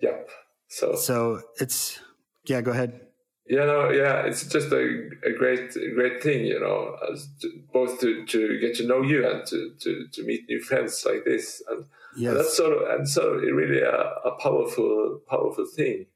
Yep. 0.00 0.28
So 0.68 0.94
so 0.94 1.42
it's 1.60 2.00
yeah. 2.44 2.60
Go 2.60 2.70
ahead. 2.70 3.00
Yeah, 3.44 3.64
no, 3.64 3.90
yeah, 3.90 4.22
it's 4.22 4.46
just 4.46 4.70
a, 4.72 5.10
a 5.26 5.32
great, 5.36 5.74
a 5.76 5.94
great 5.94 6.22
thing, 6.22 6.46
you 6.46 6.60
know, 6.60 6.96
to, 7.40 7.50
both 7.72 8.00
to, 8.00 8.24
to 8.24 8.60
get 8.60 8.76
to 8.76 8.86
know 8.86 9.02
you 9.02 9.28
and 9.28 9.44
to, 9.48 9.72
to, 9.80 10.06
to 10.12 10.24
meet 10.24 10.48
new 10.48 10.60
friends 10.60 11.04
like 11.04 11.24
this, 11.24 11.60
and, 11.68 11.84
yes. 12.16 12.30
and 12.30 12.38
that's 12.38 12.56
sort 12.56 12.72
of 12.72 12.88
and 12.88 13.06
sort 13.06 13.36
of 13.36 13.42
really 13.42 13.80
a, 13.80 13.90
a 13.90 14.38
powerful, 14.40 15.20
powerful 15.28 15.66
thing. 15.66 16.06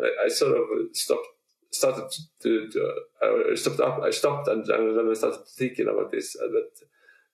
I, 0.00 0.24
I 0.24 0.28
sort 0.28 0.56
of 0.56 0.64
stopped 0.92 1.26
started 1.72 2.04
to, 2.42 2.68
to 2.70 2.92
I 3.22 3.54
stopped 3.54 3.80
up 3.80 4.00
I 4.02 4.10
stopped 4.10 4.48
and, 4.48 4.66
and 4.68 4.98
then 4.98 5.10
I 5.10 5.14
started 5.14 5.46
thinking 5.56 5.88
about 5.88 6.12
this 6.12 6.36
uh, 6.36 6.48
that 6.48 6.70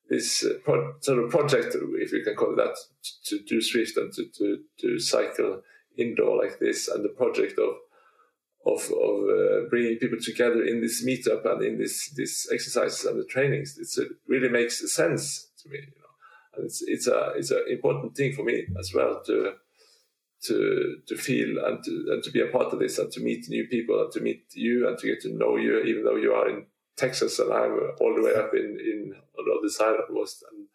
this 0.08 0.44
uh, 0.44 0.54
pro- 0.64 0.94
sort 1.00 1.22
of 1.22 1.30
project 1.30 1.74
if 1.74 2.12
you 2.12 2.22
can 2.24 2.34
call 2.34 2.52
it 2.52 2.56
that 2.56 2.76
to, 3.26 3.40
do 3.40 3.58
Zwift 3.58 3.96
and 3.96 4.12
to, 4.14 4.24
to, 4.38 4.58
to 4.80 4.98
cycle 4.98 5.62
indoor 5.96 6.42
like 6.42 6.58
this 6.58 6.88
and 6.88 7.04
the 7.04 7.10
project 7.10 7.58
of 7.58 7.74
of, 8.66 8.82
of 8.90 9.28
uh, 9.28 9.68
bringing 9.70 9.98
people 9.98 10.18
together 10.20 10.62
in 10.62 10.80
this 10.80 11.04
meetup 11.04 11.44
and 11.46 11.62
in 11.62 11.78
this 11.78 12.10
this 12.16 12.48
exercises 12.52 13.04
and 13.04 13.18
the 13.18 13.24
trainings 13.24 13.76
it 13.78 14.08
really 14.26 14.48
makes 14.48 14.94
sense 14.94 15.48
to 15.62 15.68
me 15.68 15.78
you 15.78 15.86
know. 15.86 16.56
And 16.56 16.64
it's 16.66 16.82
it's 16.82 17.06
a 17.06 17.32
it's 17.36 17.50
an 17.50 17.64
important 17.68 18.16
thing 18.16 18.32
for 18.32 18.44
me 18.44 18.66
as 18.78 18.92
well 18.94 19.22
to 19.26 19.54
to 20.44 20.96
to 21.06 21.16
feel 21.16 21.64
and 21.64 21.82
to 21.84 21.90
and 22.10 22.22
to 22.22 22.30
be 22.30 22.40
a 22.40 22.46
part 22.46 22.72
of 22.72 22.78
this 22.78 22.98
and 22.98 23.10
to 23.12 23.20
meet 23.20 23.48
new 23.48 23.66
people 23.66 24.00
and 24.00 24.12
to 24.12 24.20
meet 24.20 24.44
you 24.52 24.88
and 24.88 24.96
to 24.98 25.06
get 25.06 25.20
to 25.20 25.36
know 25.36 25.56
you 25.56 25.80
even 25.82 26.04
though 26.04 26.16
you 26.16 26.32
are 26.32 26.48
in 26.48 26.66
Texas 26.96 27.38
and 27.38 27.52
I'm 27.52 27.78
all 28.00 28.14
the 28.14 28.22
way 28.22 28.34
up 28.34 28.54
in 28.54 28.78
in 28.80 29.14
on 29.38 29.44
the 29.44 29.58
other 29.58 29.68
side 29.68 29.96
almost 30.08 30.44
and 30.50 30.66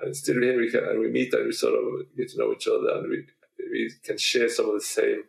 and 0.00 0.16
still 0.16 0.40
here 0.42 0.58
we 0.58 0.70
can 0.70 0.84
and 0.84 0.98
we 0.98 1.10
meet 1.10 1.32
and 1.34 1.46
we 1.46 1.52
sort 1.52 1.74
of 1.74 2.16
get 2.16 2.30
to 2.30 2.38
know 2.38 2.52
each 2.52 2.66
other 2.66 2.98
and 2.98 3.08
we 3.08 3.26
we 3.70 3.90
can 4.04 4.18
share 4.18 4.48
some 4.48 4.68
of 4.68 4.74
the 4.74 4.80
same 4.80 5.22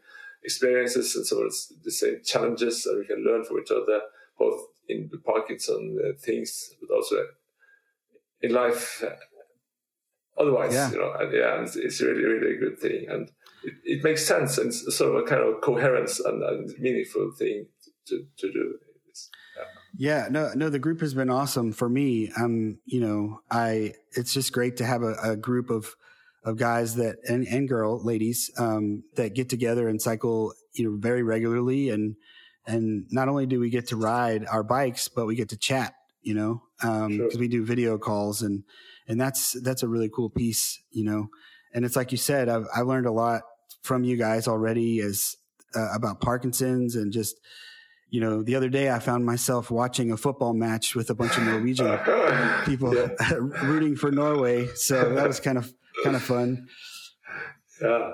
experiences 0.44 1.16
and 1.16 1.26
some 1.26 1.40
of 1.40 1.54
the 1.84 1.92
same 1.92 2.20
challenges 2.26 2.86
and 2.86 3.00
we 3.00 3.06
can 3.06 3.24
learn 3.24 3.44
from 3.44 3.60
each 3.60 3.72
other 3.72 4.02
both 4.40 4.60
in 4.90 5.08
the 5.12 5.20
Parkinson 5.20 6.00
uh, 6.04 6.18
things 6.20 6.72
but 6.82 6.94
also 6.96 7.16
in 8.42 8.52
life 8.52 9.04
otherwise 10.38 10.74
yeah. 10.74 10.92
you 10.92 10.98
know 10.98 11.14
and 11.20 11.32
yeah 11.32 11.62
it's, 11.62 11.76
it's 11.76 12.02
really 12.02 12.24
really 12.24 12.56
a 12.56 12.60
good 12.60 12.80
thing 12.80 13.06
and 13.08 13.30
it, 13.64 13.74
it, 13.84 14.04
makes 14.04 14.26
sense 14.26 14.58
and 14.58 14.74
sort 14.74 15.16
of 15.16 15.24
a 15.24 15.26
kind 15.26 15.42
of 15.42 15.62
coherence 15.62 16.20
and, 16.20 16.44
and 16.44 16.74
meaningful 16.80 17.32
thing 17.38 17.68
to, 18.08 18.26
to 18.38 18.52
do. 18.52 18.76
Yeah. 19.98 20.24
yeah. 20.24 20.28
no, 20.30 20.52
no, 20.56 20.70
the 20.70 20.80
group 20.80 21.00
has 21.02 21.14
been 21.14 21.30
awesome 21.30 21.72
for 21.72 21.88
me. 21.88 22.32
Um, 22.38 22.80
you 22.86 23.00
know, 23.00 23.40
I, 23.50 23.94
it's 24.12 24.34
just 24.34 24.52
great 24.52 24.78
to 24.78 24.86
have 24.86 25.04
a, 25.04 25.16
a 25.24 25.36
group 25.36 25.70
of, 25.70 25.96
of 26.44 26.58
guys 26.58 26.96
that, 26.96 27.18
and, 27.28 27.48
and 27.48 27.70
girl 27.70 28.04
ladies, 28.04 28.52
um, 28.58 29.04
that 29.16 29.34
get 29.34 29.50
together 29.50 29.88
and 29.88 30.02
cycle, 30.02 30.54
you 30.74 30.90
know, 30.90 30.98
very 31.00 31.24
regularly. 31.24 31.90
And, 31.90 32.16
and 32.66 33.06
not 33.12 33.30
only 33.30 33.46
do 33.46 33.60
we 33.60 33.70
get 33.70 33.88
to 33.88 33.98
ride 33.98 34.46
our 34.48 34.64
bikes, 34.64 35.08
but 35.08 35.26
we 35.26 35.36
get 35.36 35.50
to 35.50 35.58
chat, 35.58 35.94
you 36.22 36.34
know, 36.34 36.64
um, 36.82 37.18
sure. 37.18 37.30
cause 37.30 37.38
we 37.38 37.48
do 37.48 37.66
video 37.66 37.98
calls 37.98 38.42
and, 38.42 38.64
and 39.08 39.20
that's, 39.20 39.60
that's 39.62 39.84
a 39.84 39.88
really 39.88 40.10
cool 40.10 40.30
piece, 40.30 40.82
you 40.92 41.04
know, 41.04 41.28
and 41.74 41.86
it's 41.86 41.96
like 41.96 42.12
you 42.12 42.18
said, 42.18 42.50
I've, 42.50 42.66
I 42.74 42.82
learned 42.82 43.08
a 43.08 43.12
lot 43.12 43.42
from 43.82 44.04
you 44.04 44.18
guys 44.18 44.48
already 44.48 45.00
as 45.00 45.36
uh, 45.76 45.94
about 45.94 46.22
Parkinson's 46.22 46.96
and 46.96 47.12
just 47.12 47.40
you 48.10 48.22
know 48.22 48.44
the 48.44 48.56
other 48.56 48.70
day 48.70 48.92
I 48.92 49.00
found 49.00 49.26
myself 49.26 49.72
watching 49.72 50.12
a 50.12 50.18
football 50.18 50.54
match 50.54 50.96
with 50.96 51.10
a 51.10 51.16
bunch 51.16 51.38
of 51.38 51.44
Norwegian 51.44 52.00
people 52.66 52.92
rooting 53.64 53.96
for 53.96 54.12
Norway, 54.12 54.68
so 54.76 55.16
that 55.16 55.28
was 55.28 55.40
kind 55.40 55.58
of 55.58 55.74
kind 56.04 56.16
of 56.16 56.22
fun. 56.22 56.68
Yeah. 57.82 58.14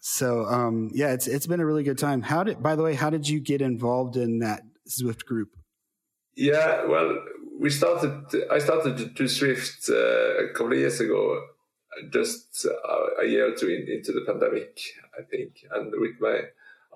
So 0.00 0.44
um, 0.44 0.90
yeah, 0.92 1.12
it's 1.12 1.26
it's 1.26 1.46
been 1.46 1.60
a 1.60 1.66
really 1.66 1.82
good 1.82 1.98
time. 1.98 2.22
How 2.22 2.44
did 2.44 2.62
by 2.62 2.76
the 2.76 2.82
way, 2.82 2.94
how 2.94 3.10
did 3.10 3.28
you 3.28 3.40
get 3.40 3.60
involved 3.60 4.16
in 4.16 4.38
that 4.38 4.62
Zwift 4.88 5.24
group? 5.24 5.48
Yeah, 6.36 6.84
well, 6.86 7.18
we 7.58 7.70
started. 7.70 8.24
I 8.50 8.58
started 8.58 8.98
to 8.98 9.06
do 9.06 9.24
Zwift 9.24 9.88
uh, 9.90 10.44
a 10.44 10.52
couple 10.52 10.72
of 10.72 10.78
years 10.78 11.00
ago 11.00 11.42
just 12.12 12.66
uh, 12.66 13.22
a 13.22 13.26
year 13.26 13.52
or 13.52 13.56
two 13.56 13.68
in, 13.68 13.88
into 13.88 14.12
the 14.12 14.24
pandemic, 14.26 14.80
I 15.18 15.22
think, 15.22 15.64
and 15.72 15.92
with 15.96 16.20
my 16.20 16.40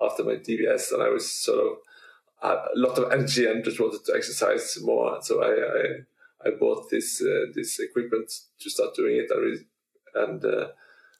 after 0.01 0.23
my 0.23 0.35
DBS, 0.35 0.93
and 0.93 1.03
I 1.03 1.09
was 1.09 1.29
sort 1.31 1.59
of 1.59 1.77
a 2.41 2.55
lot 2.75 2.97
of 2.97 3.11
energy 3.11 3.45
and 3.45 3.63
just 3.63 3.79
wanted 3.79 4.05
to 4.05 4.13
exercise 4.15 4.77
more. 4.81 5.21
So 5.21 5.43
I 5.43 6.47
I, 6.47 6.49
I 6.49 6.51
bought 6.59 6.89
this 6.89 7.21
uh, 7.21 7.51
this 7.53 7.79
equipment 7.79 8.31
to 8.59 8.69
start 8.69 8.95
doing 8.95 9.17
it, 9.17 9.31
and 9.31 9.65
and, 10.15 10.45
uh, 10.45 10.67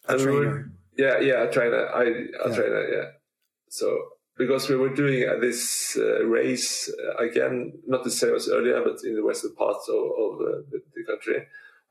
and 0.07 0.25
we 0.25 0.32
were, 0.32 0.71
yeah 0.97 1.19
yeah 1.19 1.43
a 1.43 1.51
trainer 1.51 1.88
I 1.89 2.03
a 2.03 2.49
yeah. 2.49 2.55
trainer 2.55 2.88
yeah. 2.89 3.09
So 3.69 3.97
because 4.39 4.69
we 4.69 4.77
were 4.77 4.95
doing 4.95 5.27
uh, 5.27 5.38
this 5.39 5.97
uh, 5.99 6.23
race 6.25 6.89
uh, 6.89 7.21
again, 7.23 7.73
not 7.86 8.05
the 8.05 8.09
same 8.09 8.34
as 8.34 8.47
earlier, 8.49 8.82
but 8.82 9.03
in 9.03 9.13
the 9.13 9.23
western 9.23 9.53
parts 9.53 9.88
of, 9.89 9.95
of 9.95 10.39
uh, 10.39 10.61
the, 10.71 10.82
the, 10.95 11.03
country, 11.05 11.45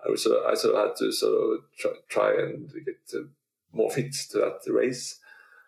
I 0.04 0.10
was 0.10 0.22
sort 0.22 0.38
of, 0.38 0.50
I 0.50 0.54
sort 0.54 0.74
of 0.74 0.88
had 0.88 0.96
to 0.96 1.12
sort 1.12 1.34
of 1.34 1.60
try, 1.78 1.90
try 2.08 2.42
and 2.42 2.70
get 2.84 3.20
more 3.72 3.90
fit 3.94 4.14
to 4.30 4.38
that 4.38 4.72
race. 4.72 5.18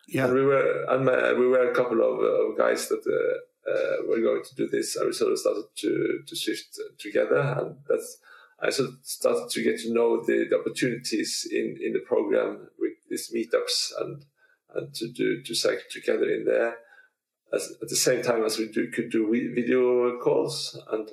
Yeah, 0.08 0.24
and 0.24 0.34
we 0.34 0.44
were 0.44 0.84
and 0.88 1.04
my, 1.04 1.32
we 1.32 1.46
were 1.46 1.70
a 1.70 1.74
couple 1.74 2.00
of, 2.00 2.20
of 2.20 2.58
guys 2.58 2.88
that 2.88 3.02
uh, 3.06 3.70
uh, 3.70 4.08
were 4.08 4.20
going 4.20 4.42
to 4.42 4.54
do 4.56 4.68
this, 4.68 4.96
and 4.96 5.06
we 5.06 5.12
sort 5.12 5.32
of 5.32 5.38
started 5.38 5.64
to 5.76 6.22
to 6.26 6.36
shift 6.36 6.78
together, 6.98 7.38
and 7.38 7.76
that's 7.88 8.18
I 8.62 8.70
sort 8.70 8.90
of 8.90 8.94
started 9.02 9.48
to 9.50 9.62
get 9.62 9.78
to 9.80 9.92
know 9.92 10.22
the, 10.22 10.46
the 10.50 10.58
opportunities 10.58 11.48
in, 11.50 11.78
in 11.80 11.94
the 11.94 12.00
program 12.00 12.68
with 12.78 12.92
these 13.08 13.32
meetups 13.34 13.92
and 14.00 14.24
and 14.74 14.94
to 14.94 15.08
do 15.08 15.42
to 15.42 15.54
cycle 15.54 15.82
together 15.90 16.30
in 16.30 16.44
there. 16.44 16.76
As, 17.52 17.72
at 17.82 17.88
the 17.88 17.96
same 17.96 18.22
time 18.22 18.44
as 18.44 18.58
we 18.58 18.68
do, 18.68 18.90
could 18.90 19.10
do 19.10 19.28
video 19.54 20.18
calls 20.18 20.78
and 20.92 21.10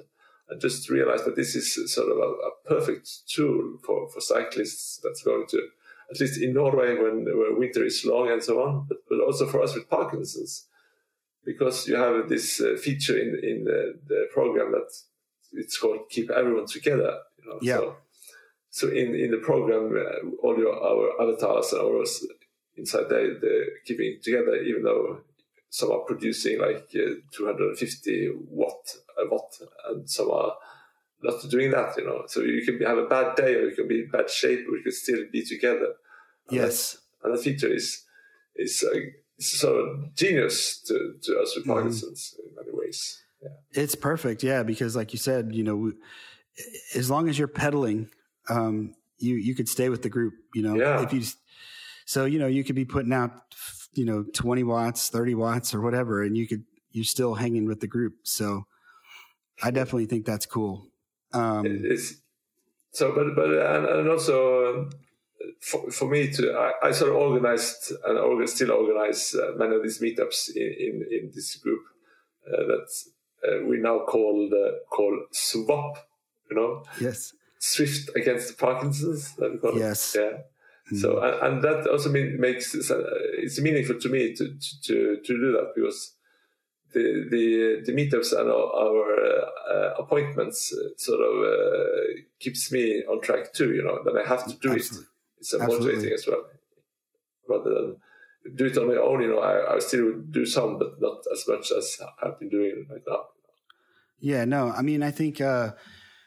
I 0.51 0.55
just 0.55 0.89
realized 0.89 1.25
that 1.25 1.35
this 1.35 1.55
is 1.55 1.93
sort 1.93 2.09
of 2.09 2.17
a, 2.17 2.21
a, 2.21 2.51
perfect 2.65 3.27
tool 3.27 3.77
for, 3.85 4.09
for 4.09 4.21
cyclists 4.21 4.99
that's 5.03 5.21
going 5.21 5.45
to, 5.49 5.61
at 6.09 6.19
least 6.19 6.41
in 6.41 6.53
Norway 6.53 6.95
when, 6.95 7.25
when 7.25 7.59
winter 7.59 7.83
is 7.83 8.05
long 8.05 8.31
and 8.31 8.41
so 8.41 8.61
on, 8.61 8.85
but, 8.87 8.97
but 9.09 9.19
also 9.19 9.45
for 9.45 9.61
us 9.61 9.75
with 9.75 9.89
Parkinson's, 9.89 10.67
because 11.43 11.87
you 11.87 11.95
have 11.95 12.29
this 12.29 12.61
uh, 12.61 12.77
feature 12.81 13.17
in, 13.17 13.39
in 13.43 13.63
the, 13.65 13.99
the 14.07 14.27
program 14.33 14.71
that 14.71 14.89
it's 15.53 15.77
called 15.77 16.09
Keep 16.09 16.29
Everyone 16.29 16.65
Together. 16.65 17.17
You 17.43 17.49
know? 17.49 17.59
Yeah. 17.61 17.77
So, 17.77 17.95
so 18.69 18.87
in, 18.89 19.15
in 19.15 19.31
the 19.31 19.37
program, 19.37 19.95
uh, 19.97 20.29
all 20.43 20.57
your, 20.57 20.73
our 20.73 21.21
avatars 21.21 21.73
and 21.73 21.81
ours 21.81 22.25
inside 22.77 23.09
they, 23.09 23.31
they're 23.41 23.65
keeping 23.85 24.19
together, 24.21 24.55
even 24.57 24.83
though 24.83 25.21
some 25.69 25.91
are 25.91 25.99
producing 25.99 26.59
like 26.59 26.87
uh, 26.95 27.19
250 27.33 28.31
watt 28.49 28.95
a 29.19 29.91
and 29.91 30.09
some 30.09 30.31
are 30.31 30.53
not 31.21 31.49
doing 31.49 31.71
that. 31.71 31.97
You 31.97 32.05
know, 32.05 32.23
so 32.27 32.41
you 32.41 32.65
can 32.65 32.81
have 32.87 32.97
a 32.97 33.05
bad 33.05 33.35
day, 33.35 33.55
or 33.55 33.69
you 33.69 33.75
can 33.75 33.87
be 33.87 34.01
in 34.01 34.09
bad 34.11 34.29
shape, 34.29 34.67
or 34.67 34.77
you 34.77 34.83
can 34.83 34.91
still 34.91 35.23
be 35.31 35.43
together. 35.43 35.93
And 36.49 36.57
yes, 36.57 36.97
and 37.23 37.37
the 37.37 37.41
feature 37.41 37.73
is 37.73 38.03
is 38.55 38.83
uh, 38.83 38.99
sort 39.39 39.87
of 39.87 40.15
genius 40.15 40.81
to, 40.83 41.13
to 41.21 41.39
us 41.39 41.55
with 41.55 41.63
mm-hmm. 41.63 41.73
Parkinson's 41.73 42.33
mm-hmm. 42.33 42.49
in 42.49 42.65
many 42.65 42.77
ways. 42.77 43.21
Yeah. 43.41 43.49
It's 43.83 43.95
perfect, 43.95 44.41
yeah, 44.41 44.63
because 44.63 44.95
like 44.95 45.13
you 45.13 45.19
said, 45.19 45.53
you 45.53 45.63
know, 45.63 45.91
as 46.95 47.11
long 47.11 47.29
as 47.29 47.37
you're 47.37 47.47
pedaling, 47.47 48.09
um, 48.49 48.95
you 49.19 49.35
you 49.35 49.55
could 49.55 49.69
stay 49.69 49.89
with 49.89 50.01
the 50.01 50.09
group. 50.09 50.33
You 50.55 50.63
know, 50.63 50.75
yeah. 50.75 51.03
if 51.03 51.13
you 51.13 51.21
so 52.05 52.25
you 52.25 52.39
know 52.39 52.47
you 52.47 52.63
could 52.63 52.75
be 52.75 52.85
putting 52.85 53.13
out 53.13 53.31
you 53.93 54.05
know 54.05 54.23
20 54.33 54.63
watts 54.63 55.09
30 55.09 55.35
watts 55.35 55.73
or 55.73 55.81
whatever 55.81 56.23
and 56.23 56.37
you 56.37 56.47
could 56.47 56.63
you're 56.91 57.03
still 57.03 57.35
hanging 57.35 57.65
with 57.65 57.79
the 57.79 57.87
group 57.87 58.13
so 58.23 58.65
i 59.63 59.71
definitely 59.71 60.05
think 60.05 60.25
that's 60.25 60.45
cool. 60.45 60.87
Um 61.33 61.65
it's 61.65 62.15
so 62.91 63.13
but 63.13 63.35
but 63.35 63.49
and, 63.49 63.85
and 63.85 64.09
also 64.09 64.89
for, 65.61 65.91
for 65.91 66.09
me 66.09 66.31
to 66.31 66.53
I, 66.53 66.87
I, 66.87 66.91
sort 66.91 67.11
of 67.11 67.17
organized 67.17 67.91
and 68.05 68.17
organ, 68.17 68.47
still 68.47 68.71
organize 68.71 69.35
uh, 69.35 69.51
many 69.55 69.75
of 69.75 69.83
these 69.83 69.99
meetups 69.99 70.55
in 70.55 70.73
in, 70.79 71.05
in 71.11 71.31
this 71.33 71.55
group 71.55 71.81
uh, 72.47 72.63
that 72.71 72.87
uh, 73.47 73.65
we 73.65 73.77
now 73.77 73.99
call 73.99 74.49
uh, 74.51 74.71
call 74.89 75.25
ZWAP 75.33 75.97
you 76.49 76.55
know? 76.55 76.83
Yes. 76.99 77.33
Zwift 77.59 78.15
against 78.15 78.57
parkinson's 78.57 79.33
yes. 79.75 80.15
Yeah. 80.17 80.37
Mm. 80.91 81.01
So 81.01 81.21
and, 81.21 81.55
and, 81.55 81.63
that 81.63 81.87
also 81.89 82.09
mean, 82.09 82.39
makes 82.39 82.73
uh, 82.75 83.03
it's 83.39 83.59
meaningful 83.59 83.99
to 83.99 84.09
me 84.09 84.33
to 84.35 84.55
to 84.83 85.17
to 85.17 85.33
do 85.33 85.51
that 85.53 85.73
because 85.75 86.13
the 86.93 87.27
the 87.29 87.81
the 87.85 87.91
meetups 87.91 88.37
and 88.37 88.49
our, 88.49 88.67
our 88.85 89.05
uh, 89.69 89.93
appointments 89.99 90.73
uh, 90.73 90.89
sort 90.97 91.19
of 91.19 91.43
uh, 91.43 92.21
keeps 92.39 92.71
me 92.71 93.03
on 93.09 93.21
track 93.21 93.53
too. 93.53 93.73
You 93.73 93.83
know 93.83 93.99
that 94.03 94.19
I 94.19 94.27
have 94.27 94.45
to 94.47 94.55
do 94.57 94.73
Absolutely. 94.73 94.99
it. 94.99 95.39
It's 95.39 95.53
a 95.53 95.59
motivating 95.59 96.13
as 96.13 96.25
well, 96.27 96.45
rather 97.47 97.73
than 97.73 97.97
do 98.55 98.65
it 98.65 98.77
on 98.77 98.87
my 98.87 98.95
own. 98.95 99.21
You 99.21 99.29
know, 99.29 99.39
I, 99.39 99.75
I 99.75 99.79
still 99.79 100.13
do 100.31 100.45
some, 100.45 100.79
but 100.79 100.99
not 100.99 101.23
as 101.31 101.45
much 101.47 101.71
as 101.71 101.99
I've 102.23 102.39
been 102.39 102.49
doing 102.49 102.87
right 102.89 103.01
now. 103.07 103.25
Yeah, 104.19 104.45
no, 104.45 104.69
I 104.69 104.81
mean, 104.81 105.03
I 105.03 105.11
think. 105.11 105.41
Uh, 105.41 105.71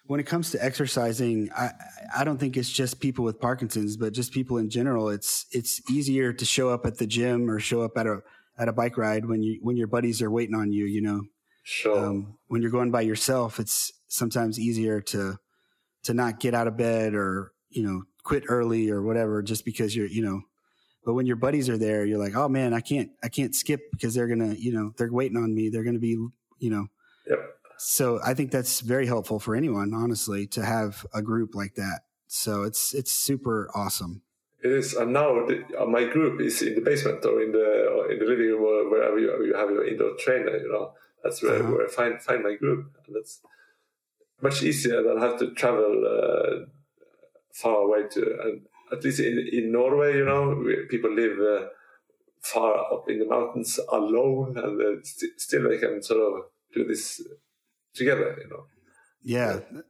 when 0.07 0.19
it 0.19 0.27
comes 0.27 0.51
to 0.51 0.65
exercising, 0.65 1.51
I, 1.57 1.71
I 2.19 2.25
don't 2.25 2.37
think 2.37 2.57
it's 2.57 2.69
just 2.69 2.99
people 2.99 3.25
with 3.25 3.39
Parkinson's, 3.39 3.97
but 3.97 4.13
just 4.13 4.33
people 4.33 4.59
in 4.59 4.69
general. 4.69 5.09
It's 5.09 5.47
it's 5.53 5.89
easier 5.89 6.33
to 6.33 6.45
show 6.45 6.69
up 6.69 6.85
at 6.85 6.99
the 6.99 7.07
gym 7.07 7.49
or 7.49 7.61
show 7.61 7.83
up 7.83 7.97
at 7.97 8.09
a 8.09 8.21
at 8.61 8.69
a 8.69 8.73
bike 8.73 8.97
ride 8.97 9.25
when 9.25 9.43
you 9.43 9.59
when 9.63 9.77
your 9.77 9.87
buddies 9.87 10.23
are 10.23 10.31
waiting 10.31 10.55
on 10.55 10.73
you. 10.73 10.85
You 10.85 11.03
know, 11.03 11.23
sure. 11.65 12.07
Um, 12.07 12.39
when 12.49 12.63
you're 12.63 12.71
going 12.71 12.91
by 12.91 13.01
yourself, 13.03 13.59
it's 13.59 13.93
sometimes 14.09 14.61
easier 14.61 15.01
to 15.01 15.39
to 16.05 16.15
not 16.15 16.41
get 16.41 16.55
out 16.55 16.67
of 16.67 16.77
bed 16.77 17.15
or 17.15 17.53
you 17.71 17.83
know 17.83 18.03
quit 18.23 18.45
early 18.49 18.91
or 18.91 19.03
whatever 19.03 19.43
just 19.43 19.65
because 19.65 19.95
you're 19.97 20.07
you 20.07 20.23
know. 20.23 20.43
But 21.05 21.15
when 21.15 21.27
your 21.27 21.37
buddies 21.37 21.71
are 21.71 21.79
there, 21.79 22.05
you're 22.05 22.19
like, 22.19 22.37
oh 22.37 22.49
man, 22.49 22.75
I 22.75 22.81
can't 22.81 23.11
I 23.25 23.29
can't 23.29 23.55
skip 23.55 23.81
because 23.91 24.15
they're 24.15 24.29
gonna 24.29 24.55
you 24.55 24.73
know 24.73 24.93
they're 24.97 25.13
waiting 25.13 25.39
on 25.39 25.55
me. 25.55 25.71
They're 25.71 25.85
gonna 25.85 25.99
be 25.99 26.19
you 26.59 26.71
know. 26.71 26.87
Yep 27.29 27.41
so 27.83 28.21
I 28.23 28.35
think 28.35 28.51
that's 28.51 28.81
very 28.81 29.07
helpful 29.07 29.41
for 29.41 29.57
anyone, 29.57 29.95
honestly, 29.95 30.47
to 30.49 30.63
have 30.63 31.07
a 31.15 31.23
group 31.23 31.55
like 31.55 31.77
that. 31.77 32.03
So 32.27 32.65
it's 32.65 32.93
it's 32.93 33.11
super 33.11 33.71
awesome. 33.75 34.21
It 34.63 34.73
is, 34.73 34.95
and 34.95 35.13
now 35.13 35.47
the, 35.47 35.65
uh, 35.79 35.87
my 35.87 36.05
group 36.05 36.41
is 36.41 36.61
in 36.63 36.75
the 36.75 36.83
basement 36.83 37.25
or 37.25 37.41
in 37.43 37.53
the 37.53 37.89
or 37.95 38.13
in 38.13 38.19
the 38.19 38.27
living 38.27 38.47
room 38.47 38.63
or 38.63 38.91
wherever 38.91 39.19
you, 39.19 39.29
you 39.47 39.55
have 39.55 39.71
your 39.71 39.87
indoor 39.87 40.17
trainer. 40.19 40.57
You 40.59 40.71
know, 40.71 40.93
that's 41.25 41.43
where, 41.43 41.63
uh-huh. 41.63 41.73
where 41.73 41.87
I 41.87 41.91
find 41.91 42.23
find 42.23 42.43
my 42.43 42.57
group, 42.57 42.93
and 43.07 43.17
that's 43.17 43.41
much 44.43 44.63
easier 44.63 45.03
than 45.03 45.19
have 45.19 45.39
to 45.39 45.53
travel 45.53 46.05
uh, 46.07 46.67
far 47.53 47.77
away 47.77 48.09
to. 48.13 48.39
And 48.45 48.67
at 48.93 49.03
least 49.03 49.21
in 49.21 49.49
in 49.53 49.73
Norway, 49.73 50.17
you 50.17 50.25
know, 50.25 50.63
people 50.89 51.13
live. 51.15 51.39
Uh, 51.39 51.69
far 52.41 52.75
up 52.93 53.09
in 53.09 53.19
the 53.19 53.27
mountains 53.27 53.79
alone, 53.93 54.57
and 54.57 55.07
st- 55.07 55.39
still 55.41 55.69
they 55.69 55.79
can 55.79 56.03
sort 56.03 56.21
of 56.21 56.45
do 56.73 56.87
this 56.87 57.21
together, 57.95 58.37
you 58.41 58.49
know. 58.49 58.65
Yeah. 59.23 59.61
yeah. 59.73 59.81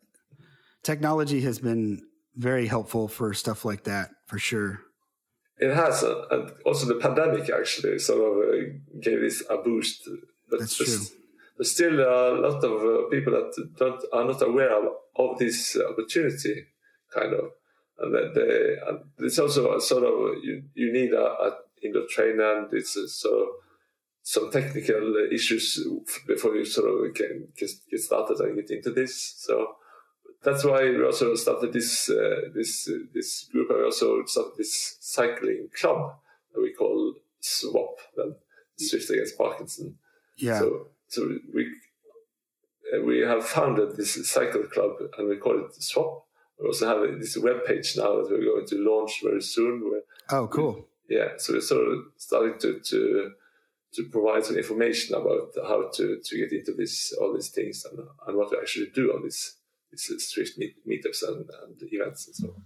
Technology 0.82 1.40
has 1.42 1.58
been 1.58 2.02
very 2.36 2.66
helpful 2.66 3.08
for 3.08 3.34
stuff 3.34 3.64
like 3.64 3.84
that, 3.84 4.10
for 4.30 4.38
sure. 4.38 4.80
It 5.58 5.74
has, 5.74 6.02
uh, 6.02 6.24
and 6.30 6.52
also 6.64 6.86
the 6.86 6.94
pandemic 6.94 7.50
actually 7.50 7.98
sort 7.98 8.22
of 8.28 8.34
uh, 8.48 9.00
gave 9.00 9.20
this 9.20 9.42
a 9.50 9.58
boost. 9.58 10.08
But 10.48 10.60
That's 10.60 10.78
there's, 10.78 11.08
true. 11.08 11.18
There's 11.56 11.72
still 11.72 12.00
a 12.00 12.40
lot 12.46 12.64
of 12.64 12.76
uh, 12.82 13.08
people 13.10 13.32
that 13.34 13.52
don't 13.76 14.02
are 14.12 14.24
not 14.24 14.40
aware 14.40 14.72
of, 14.78 14.84
of 15.16 15.38
this 15.38 15.76
opportunity, 15.76 16.64
kind 17.12 17.34
of, 17.34 17.50
and 17.98 18.14
that 18.14 18.34
they. 18.34 18.88
And 18.88 19.00
it's 19.18 19.38
also 19.38 19.76
a 19.76 19.80
sort 19.80 20.04
of 20.04 20.42
you, 20.42 20.62
you 20.74 20.92
need 20.92 21.12
a, 21.12 21.26
a 21.46 21.58
indoor 21.82 22.06
trainer, 22.08 22.58
and 22.58 22.72
it's 22.72 22.96
a 22.96 23.06
sort 23.08 23.42
of 23.42 23.48
some 24.22 24.50
technical 24.50 25.28
issues 25.32 25.84
before 26.26 26.54
you 26.54 26.64
sort 26.64 26.88
of 26.88 27.14
can 27.14 27.48
get 27.58 28.00
started 28.00 28.38
and 28.40 28.56
get 28.56 28.70
into 28.70 28.92
this. 28.92 29.34
So 29.38 29.76
that's 30.42 30.64
why 30.64 30.82
we 30.82 31.04
also 31.04 31.34
started 31.34 31.72
this 31.72 32.08
uh, 32.08 32.48
this 32.54 32.88
uh, 32.88 32.98
this 33.12 33.44
group. 33.52 33.70
I 33.70 33.84
also 33.84 34.24
started 34.24 34.52
this 34.56 34.96
cycling 35.00 35.68
club 35.78 36.14
that 36.54 36.60
we 36.60 36.72
call 36.72 37.14
ZWAP, 37.42 37.94
then 38.16 38.34
Zwift 38.80 39.10
Against 39.10 39.36
Parkinson. 39.36 39.98
Yeah. 40.36 40.58
So 40.58 40.86
so 41.08 41.38
we 41.54 41.70
uh, 42.94 43.02
we 43.02 43.20
have 43.20 43.46
founded 43.46 43.96
this 43.96 44.28
cycle 44.28 44.62
club 44.64 44.96
and 45.18 45.28
we 45.28 45.36
call 45.36 45.58
it 45.58 45.72
ZWAP. 45.78 46.22
We 46.58 46.66
also 46.66 46.88
have 46.88 47.20
this 47.20 47.36
web 47.36 47.64
page 47.66 47.96
now 47.96 48.22
that 48.22 48.30
we're 48.30 48.44
going 48.44 48.66
to 48.66 48.76
launch 48.76 49.20
very 49.22 49.42
soon. 49.42 49.90
Where 49.90 50.02
oh, 50.30 50.46
cool. 50.46 50.86
We, 51.08 51.16
yeah. 51.16 51.32
So 51.36 51.54
we're 51.54 51.60
sort 51.60 51.86
of 51.86 51.98
starting 52.16 52.58
to 52.60 52.80
to 52.80 53.32
to 53.92 54.04
provide 54.04 54.44
some 54.44 54.56
information 54.56 55.16
about 55.16 55.50
how 55.66 55.90
to, 55.92 56.20
to 56.24 56.36
get 56.36 56.52
into 56.52 56.72
this 56.72 57.12
all 57.20 57.34
these 57.34 57.48
things 57.48 57.84
and, 57.84 57.98
and 58.26 58.36
what 58.36 58.50
to 58.50 58.56
actually 58.56 58.86
do 58.94 59.12
on 59.12 59.24
this 59.24 59.56
Zwift 59.96 60.58
meet, 60.58 60.74
meetups 60.86 61.26
and, 61.26 61.48
and 61.62 61.92
events 61.92 62.26
and 62.26 62.36
so 62.36 62.48
on. 62.48 62.62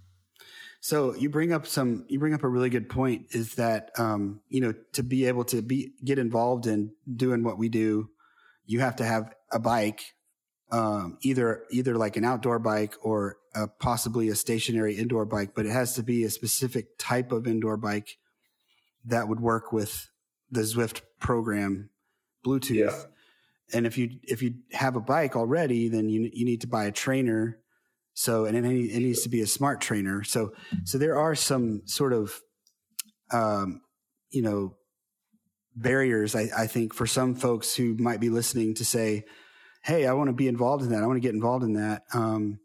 So 0.79 1.15
you 1.15 1.29
bring 1.29 1.51
up 1.51 1.65
some 1.65 2.05
you 2.09 2.19
bring 2.19 2.35
up 2.35 2.43
a 2.43 2.47
really 2.47 2.69
good 2.69 2.89
point 2.89 3.27
is 3.31 3.55
that 3.55 3.89
um, 3.97 4.41
you 4.49 4.61
know 4.61 4.73
to 4.93 5.01
be 5.01 5.25
able 5.25 5.43
to 5.45 5.61
be 5.61 5.93
get 6.03 6.19
involved 6.19 6.67
in 6.67 6.91
doing 7.11 7.43
what 7.43 7.57
we 7.57 7.69
do, 7.69 8.09
you 8.65 8.81
have 8.81 8.97
to 8.97 9.05
have 9.05 9.33
a 9.51 9.57
bike, 9.57 10.13
um, 10.71 11.17
either 11.21 11.63
either 11.71 11.95
like 11.95 12.17
an 12.17 12.23
outdoor 12.23 12.59
bike 12.59 12.95
or 13.01 13.37
a, 13.55 13.67
possibly 13.67 14.29
a 14.29 14.35
stationary 14.35 14.95
indoor 14.95 15.25
bike, 15.25 15.53
but 15.55 15.65
it 15.65 15.71
has 15.71 15.95
to 15.95 16.03
be 16.03 16.23
a 16.23 16.29
specific 16.29 16.97
type 16.99 17.31
of 17.31 17.47
indoor 17.47 17.77
bike 17.77 18.17
that 19.05 19.27
would 19.27 19.39
work 19.39 19.71
with 19.71 20.09
the 20.51 20.61
Zwift 20.61 21.01
program 21.19 21.89
Bluetooth. 22.45 22.75
Yeah. 22.75 23.03
And 23.73 23.85
if 23.85 23.97
you 23.97 24.11
if 24.23 24.41
you 24.41 24.55
have 24.71 24.95
a 24.95 25.01
bike 25.01 25.35
already, 25.35 25.87
then 25.87 26.09
you 26.09 26.29
you 26.33 26.45
need 26.45 26.61
to 26.61 26.67
buy 26.67 26.85
a 26.85 26.91
trainer. 26.91 27.59
So 28.13 28.45
and 28.45 28.55
it, 28.55 28.63
it 28.63 28.99
needs 28.99 29.23
to 29.23 29.29
be 29.29 29.41
a 29.41 29.47
smart 29.47 29.81
trainer. 29.81 30.23
So 30.23 30.53
so 30.83 30.97
there 30.97 31.17
are 31.17 31.35
some 31.35 31.81
sort 31.85 32.13
of 32.13 32.39
um, 33.31 33.81
you 34.29 34.41
know 34.41 34.75
barriers 35.75 36.35
I, 36.35 36.49
I 36.57 36.67
think 36.67 36.93
for 36.93 37.05
some 37.05 37.35
folks 37.35 37.75
who 37.75 37.95
might 37.95 38.19
be 38.19 38.29
listening 38.29 38.75
to 38.75 38.85
say, 38.85 39.25
"Hey, 39.83 40.05
I 40.05 40.13
want 40.13 40.29
to 40.29 40.33
be 40.33 40.47
involved 40.47 40.83
in 40.83 40.89
that. 40.89 41.03
I 41.03 41.07
want 41.07 41.17
to 41.17 41.27
get 41.27 41.33
involved 41.33 41.63
in 41.63 41.73
that." 41.73 42.03
Um, 42.13 42.59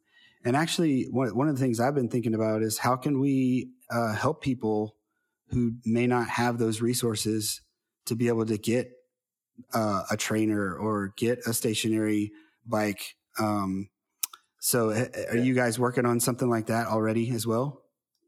and 0.44 0.57
actually, 0.57 1.05
one 1.05 1.34
one 1.34 1.48
of 1.48 1.57
the 1.57 1.61
things 1.61 1.80
I've 1.80 1.94
been 1.94 2.09
thinking 2.09 2.34
about 2.34 2.62
is 2.62 2.78
how 2.78 2.96
can 2.96 3.20
we 3.20 3.70
uh, 3.90 4.14
help 4.14 4.42
people 4.42 4.96
who 5.48 5.72
may 5.84 6.07
not 6.07 6.28
have 6.28 6.59
those 6.59 6.80
resources 6.80 7.61
to 8.07 8.14
be 8.14 8.28
able 8.28 8.46
to 8.46 8.57
get 8.57 8.92
uh, 9.72 10.02
a 10.11 10.16
trainer 10.16 10.74
or 10.74 11.12
get 11.16 11.40
a 11.46 11.52
stationary 11.52 12.32
bike. 12.66 13.16
Um, 13.38 13.88
So, 14.61 14.90
are 14.90 15.38
you 15.38 15.54
guys 15.54 15.78
working 15.78 16.04
on 16.04 16.20
something 16.20 16.50
like 16.50 16.66
that 16.66 16.86
already 16.86 17.30
as 17.30 17.46
well? 17.46 17.80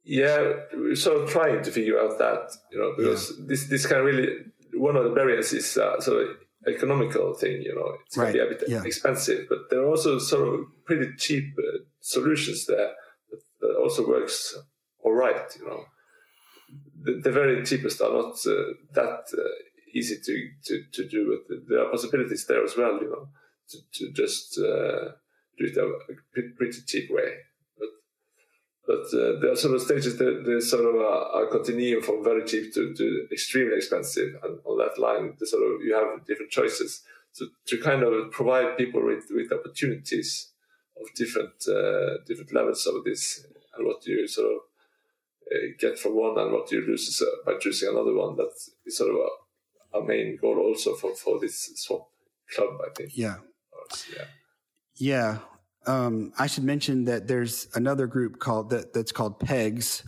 Yeah, 0.04 0.54
we're 0.74 0.96
sort 0.96 1.22
of 1.22 1.28
trying 1.28 1.62
to 1.62 1.70
figure 1.70 2.00
out 2.00 2.18
that, 2.18 2.50
you 2.72 2.78
know, 2.78 2.94
because 2.96 3.30
yeah. 3.30 3.44
this 3.48 3.68
this 3.68 3.86
can 3.86 4.02
really 4.02 4.28
one 4.74 4.96
of 4.96 5.04
the 5.04 5.10
barriers 5.10 5.52
is 5.52 5.76
uh, 5.76 6.00
sort 6.00 6.22
of 6.22 6.28
economical 6.66 7.34
thing. 7.34 7.62
You 7.62 7.74
know, 7.74 7.96
it's 8.06 8.16
right. 8.16 8.34
going 8.34 8.48
to 8.48 8.50
be 8.50 8.56
a 8.56 8.58
bit 8.58 8.68
yeah. 8.68 8.82
expensive, 8.84 9.46
but 9.48 9.70
there 9.70 9.82
are 9.82 9.88
also 9.88 10.18
sort 10.18 10.48
of 10.48 10.60
pretty 10.86 11.12
cheap 11.18 11.44
uh, 11.58 11.78
solutions 12.00 12.66
there 12.66 12.92
that, 13.30 13.40
that, 13.60 13.76
also 13.76 14.08
works 14.08 14.56
all 15.04 15.12
right. 15.12 15.56
You 15.58 15.66
know, 15.66 15.84
the, 17.04 17.20
the 17.20 17.30
very 17.30 17.64
cheapest 17.64 18.00
are 18.00 18.12
not 18.12 18.34
uh, 18.46 18.74
that 18.94 19.24
uh, 19.38 19.48
easy 19.92 20.18
to, 20.24 20.48
to, 20.64 20.84
to 20.92 21.08
do, 21.08 21.42
but 21.48 21.58
there 21.68 21.84
are 21.84 21.90
possibilities 21.90 22.46
there 22.46 22.64
as 22.64 22.76
well. 22.76 22.94
You 23.00 23.10
know, 23.10 23.28
to, 23.70 23.78
to 23.94 24.12
just 24.12 24.58
uh, 24.58 25.12
do 25.58 25.66
it 25.66 25.76
a 25.76 26.42
pretty 26.56 26.80
cheap 26.86 27.10
way. 27.10 27.34
But 28.84 29.06
uh, 29.14 29.38
there 29.40 29.52
are 29.52 29.56
sort 29.56 29.76
of 29.76 29.82
stages 29.82 30.18
that 30.18 30.42
they 30.44 30.58
sort 30.60 30.84
of 30.84 30.96
a 30.96 31.46
continuum 31.50 32.02
from 32.02 32.24
very 32.24 32.44
cheap 32.44 32.74
to, 32.74 32.92
to 32.92 33.26
extremely 33.30 33.76
expensive. 33.76 34.34
And 34.42 34.58
on 34.64 34.78
that 34.78 34.98
line, 34.98 35.36
the 35.38 35.46
sort 35.46 35.62
of 35.62 35.82
you 35.82 35.94
have 35.94 36.26
different 36.26 36.50
choices. 36.50 37.02
So 37.30 37.46
to 37.66 37.78
kind 37.78 38.02
of 38.02 38.30
provide 38.32 38.76
people 38.76 39.04
with, 39.06 39.24
with 39.30 39.52
opportunities 39.52 40.50
of 41.00 41.06
different 41.14 41.54
uh, 41.68 42.18
different 42.26 42.52
levels 42.52 42.86
of 42.86 43.04
this 43.04 43.46
and 43.76 43.86
what 43.86 44.04
you 44.04 44.26
sort 44.26 44.52
of 44.52 44.58
uh, 45.50 45.66
get 45.78 45.98
from 45.98 46.16
one 46.16 46.38
and 46.38 46.52
what 46.52 46.70
you 46.70 46.84
lose 46.84 47.22
by 47.46 47.54
choosing 47.60 47.88
another 47.88 48.14
one. 48.14 48.36
That 48.36 48.52
is 48.84 48.96
sort 48.96 49.10
of 49.10 49.16
a, 49.16 49.28
a, 49.94 50.02
main 50.02 50.38
goal 50.40 50.58
also 50.58 50.94
for, 50.94 51.14
for 51.14 51.40
this 51.40 51.86
ZWAP 51.88 52.04
club, 52.54 52.78
I 52.84 52.90
think. 52.96 53.10
Yeah. 53.14 53.36
Yeah. 54.14 54.24
Yeah. 54.96 55.38
Um, 55.86 56.32
I 56.38 56.46
should 56.46 56.64
mention 56.64 57.04
that 57.04 57.26
there's 57.26 57.68
another 57.74 58.06
group 58.06 58.38
called 58.38 58.70
that 58.70 58.92
that's 58.92 59.12
called 59.12 59.40
PEGS, 59.40 60.06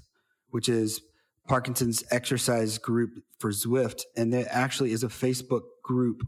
which 0.51 0.69
is 0.69 1.01
Parkinson's 1.49 2.05
Exercise 2.11 2.79
Group 2.79 3.11
for 3.39 3.51
Zwift, 3.51 4.03
and 4.17 4.33
that 4.33 4.47
actually 4.51 4.93
is 4.93 5.03
a 5.03 5.09
Facebook 5.09 5.63
group 5.83 6.27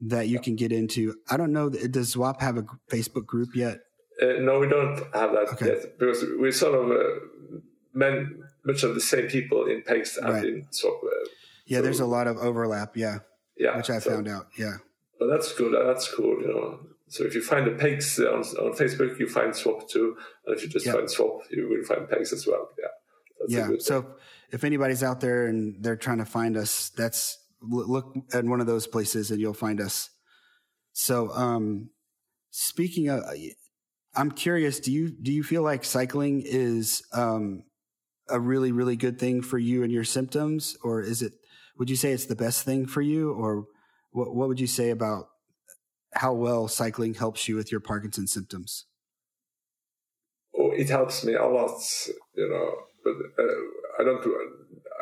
that 0.00 0.28
you 0.28 0.40
can 0.40 0.56
get 0.56 0.72
into. 0.72 1.14
I 1.30 1.36
don't 1.36 1.52
know. 1.52 1.68
Does 1.68 2.14
Zwift 2.14 2.40
have 2.40 2.56
a 2.56 2.64
Facebook 2.90 3.26
group 3.26 3.54
yet? 3.54 3.78
Uh, 4.20 4.40
no, 4.40 4.58
we 4.58 4.68
don't 4.68 4.96
have 5.14 5.32
that 5.32 5.48
okay. 5.52 5.66
yet 5.66 5.98
because 5.98 6.24
we 6.40 6.50
sort 6.50 6.74
of 6.74 6.90
uh, 6.90 7.60
men, 7.94 8.42
much 8.64 8.82
of 8.82 8.94
the 8.94 9.00
same 9.00 9.28
people 9.28 9.66
in 9.66 9.82
PEGS 9.82 10.16
and 10.18 10.28
right. 10.28 10.44
in 10.44 10.66
ZWAP. 10.72 11.04
Uh, 11.04 11.28
yeah, 11.66 11.78
so, 11.78 11.82
there's 11.82 12.00
a 12.00 12.06
lot 12.06 12.26
of 12.26 12.36
overlap. 12.38 12.96
Yeah, 12.96 13.18
yeah, 13.56 13.76
which 13.76 13.90
I 13.90 13.98
so, 13.98 14.10
found 14.10 14.28
out. 14.28 14.48
Yeah, 14.58 14.76
but 15.18 15.26
that's 15.26 15.52
good. 15.52 15.74
That's 15.86 16.12
cool. 16.12 16.40
You 16.40 16.48
know, 16.48 16.80
so 17.12 17.24
if 17.24 17.34
you 17.34 17.42
find 17.42 17.66
the 17.66 17.72
pegs 17.72 18.18
on, 18.18 18.40
on 18.40 18.72
Facebook, 18.72 19.18
you 19.18 19.28
find 19.28 19.52
ZWAP 19.52 19.86
too. 19.86 20.16
And 20.46 20.56
if 20.56 20.62
you 20.62 20.70
just 20.70 20.86
yep. 20.86 20.94
find 20.94 21.06
ZWAP, 21.06 21.40
you 21.50 21.68
will 21.68 21.84
find 21.84 22.08
pegs 22.08 22.32
as 22.32 22.46
well. 22.46 22.70
Yeah. 22.78 23.68
yeah. 23.68 23.76
So 23.80 24.14
if 24.50 24.64
anybody's 24.64 25.02
out 25.02 25.20
there 25.20 25.46
and 25.46 25.76
they're 25.84 25.96
trying 25.96 26.18
to 26.18 26.24
find 26.24 26.56
us, 26.56 26.88
that's 26.96 27.38
look 27.60 28.16
at 28.32 28.46
one 28.46 28.62
of 28.62 28.66
those 28.66 28.86
places 28.86 29.30
and 29.30 29.40
you'll 29.40 29.52
find 29.52 29.78
us. 29.78 30.08
So, 30.94 31.30
um, 31.32 31.90
speaking 32.50 33.10
of, 33.10 33.22
I'm 34.14 34.30
curious, 34.30 34.80
do 34.80 34.90
you, 34.90 35.10
do 35.10 35.32
you 35.32 35.42
feel 35.42 35.62
like 35.62 35.84
cycling 35.84 36.42
is, 36.44 37.02
um, 37.12 37.64
a 38.30 38.40
really, 38.40 38.72
really 38.72 38.96
good 38.96 39.18
thing 39.18 39.42
for 39.42 39.58
you 39.58 39.82
and 39.82 39.92
your 39.92 40.04
symptoms? 40.04 40.78
Or 40.82 41.02
is 41.02 41.20
it, 41.20 41.34
would 41.78 41.90
you 41.90 41.96
say 41.96 42.12
it's 42.12 42.26
the 42.26 42.36
best 42.36 42.64
thing 42.64 42.86
for 42.86 43.00
you? 43.00 43.32
Or 43.32 43.66
what, 44.10 44.34
what 44.34 44.48
would 44.48 44.60
you 44.60 44.66
say 44.66 44.90
about 44.90 45.28
how 46.14 46.32
well 46.32 46.68
cycling 46.68 47.14
helps 47.14 47.48
you 47.48 47.56
with 47.56 47.70
your 47.70 47.80
Parkinson's 47.80 48.32
symptoms? 48.32 48.86
Oh, 50.58 50.70
it 50.72 50.88
helps 50.88 51.24
me 51.24 51.34
a 51.34 51.46
lot, 51.46 51.80
you 52.34 52.48
know. 52.48 52.72
But 53.04 53.14
uh, 53.42 54.00
I 54.00 54.04
don't, 54.04 54.24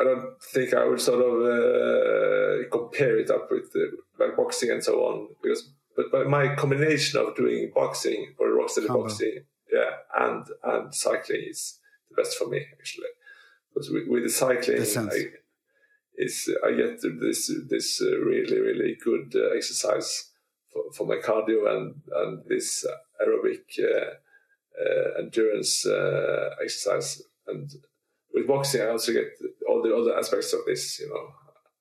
I 0.01 0.05
don't 0.05 0.43
think 0.43 0.73
I 0.73 0.87
would 0.87 1.01
sort 1.01 1.21
of 1.21 1.35
uh, 1.43 2.69
compare 2.71 3.19
it 3.19 3.31
up 3.31 3.49
with 3.51 3.71
uh, 3.75 3.97
like 4.19 4.37
boxing 4.37 4.71
and 4.71 4.83
so 4.83 5.01
on 5.01 5.29
because. 5.43 5.71
But, 5.97 6.07
but 6.13 6.29
my 6.29 6.55
combination 6.55 7.19
of 7.19 7.35
doing 7.35 7.73
boxing 7.75 8.35
or 8.39 8.47
rocksteady 8.51 8.87
boxing, 8.87 9.41
yeah, 9.73 9.91
and 10.17 10.47
and 10.63 10.95
cycling 10.95 11.43
is 11.51 11.81
the 12.09 12.23
best 12.23 12.39
for 12.39 12.49
me 12.49 12.65
actually. 12.79 13.09
Because 13.75 13.91
with, 13.91 14.05
with 14.07 14.23
the 14.23 14.31
cycling, 14.31 14.81
I, 14.81 15.40
is 16.17 16.53
I 16.67 16.73
get 16.73 17.01
this 17.21 17.53
this 17.69 18.03
uh, 18.03 18.19
really 18.21 18.61
really 18.61 18.97
good 19.03 19.35
uh, 19.35 19.55
exercise 19.57 20.31
for, 20.73 20.83
for 20.93 21.07
my 21.07 21.17
cardio 21.17 21.69
and, 21.69 21.95
and 22.15 22.43
this 22.49 22.87
aerobic 23.21 23.79
uh, 23.79 24.15
uh, 24.81 25.23
endurance 25.23 25.87
uh, 25.87 26.51
exercise. 26.63 27.23
And 27.47 27.71
with 28.33 28.47
boxing, 28.47 28.83
I 28.83 28.91
also 28.91 29.13
get 29.13 29.27
all 29.69 29.83
the 29.83 29.95
other 29.95 30.17
aspects 30.17 30.53
of 30.53 30.61
this, 30.67 31.01
you 31.01 31.09
know. 31.09 31.31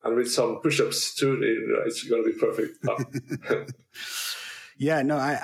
And 0.04 0.16
with 0.16 0.32
some 0.32 0.60
push-ups 0.62 1.16
too, 1.16 1.38
you 1.42 1.68
know, 1.68 1.84
it's 1.86 2.04
going 2.04 2.24
to 2.24 2.32
be 2.32 2.40
perfect. 2.40 3.74
yeah, 4.78 5.02
no, 5.02 5.18
I 5.18 5.42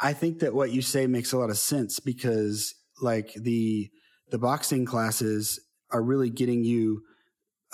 I 0.00 0.12
think 0.12 0.40
that 0.40 0.54
what 0.54 0.72
you 0.72 0.82
say 0.82 1.06
makes 1.06 1.32
a 1.32 1.38
lot 1.38 1.50
of 1.50 1.58
sense 1.58 2.00
because 2.00 2.74
like 3.00 3.32
the 3.34 3.90
the 4.30 4.38
boxing 4.38 4.84
classes 4.84 5.60
are 5.90 6.02
really 6.02 6.30
getting 6.30 6.64
you 6.64 7.02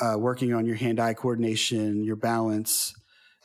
uh, 0.00 0.16
working 0.18 0.54
on 0.54 0.66
your 0.66 0.76
hand-eye 0.76 1.14
coordination, 1.14 2.04
your 2.04 2.16
balance, 2.16 2.94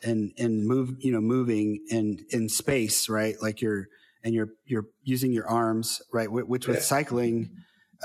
and 0.04 0.32
and 0.38 0.66
move 0.68 0.96
you 1.00 1.12
know 1.12 1.22
moving 1.22 1.84
in 1.90 2.26
in 2.30 2.50
space 2.50 3.10
right? 3.10 3.36
Like 3.42 3.62
you're 3.62 3.88
and 4.24 4.34
you're 4.34 4.50
you're 4.66 4.86
using 5.04 5.32
your 5.32 5.48
arms 5.48 6.02
right? 6.12 6.32
Which 6.32 6.68
with 6.68 6.84
cycling 6.84 7.52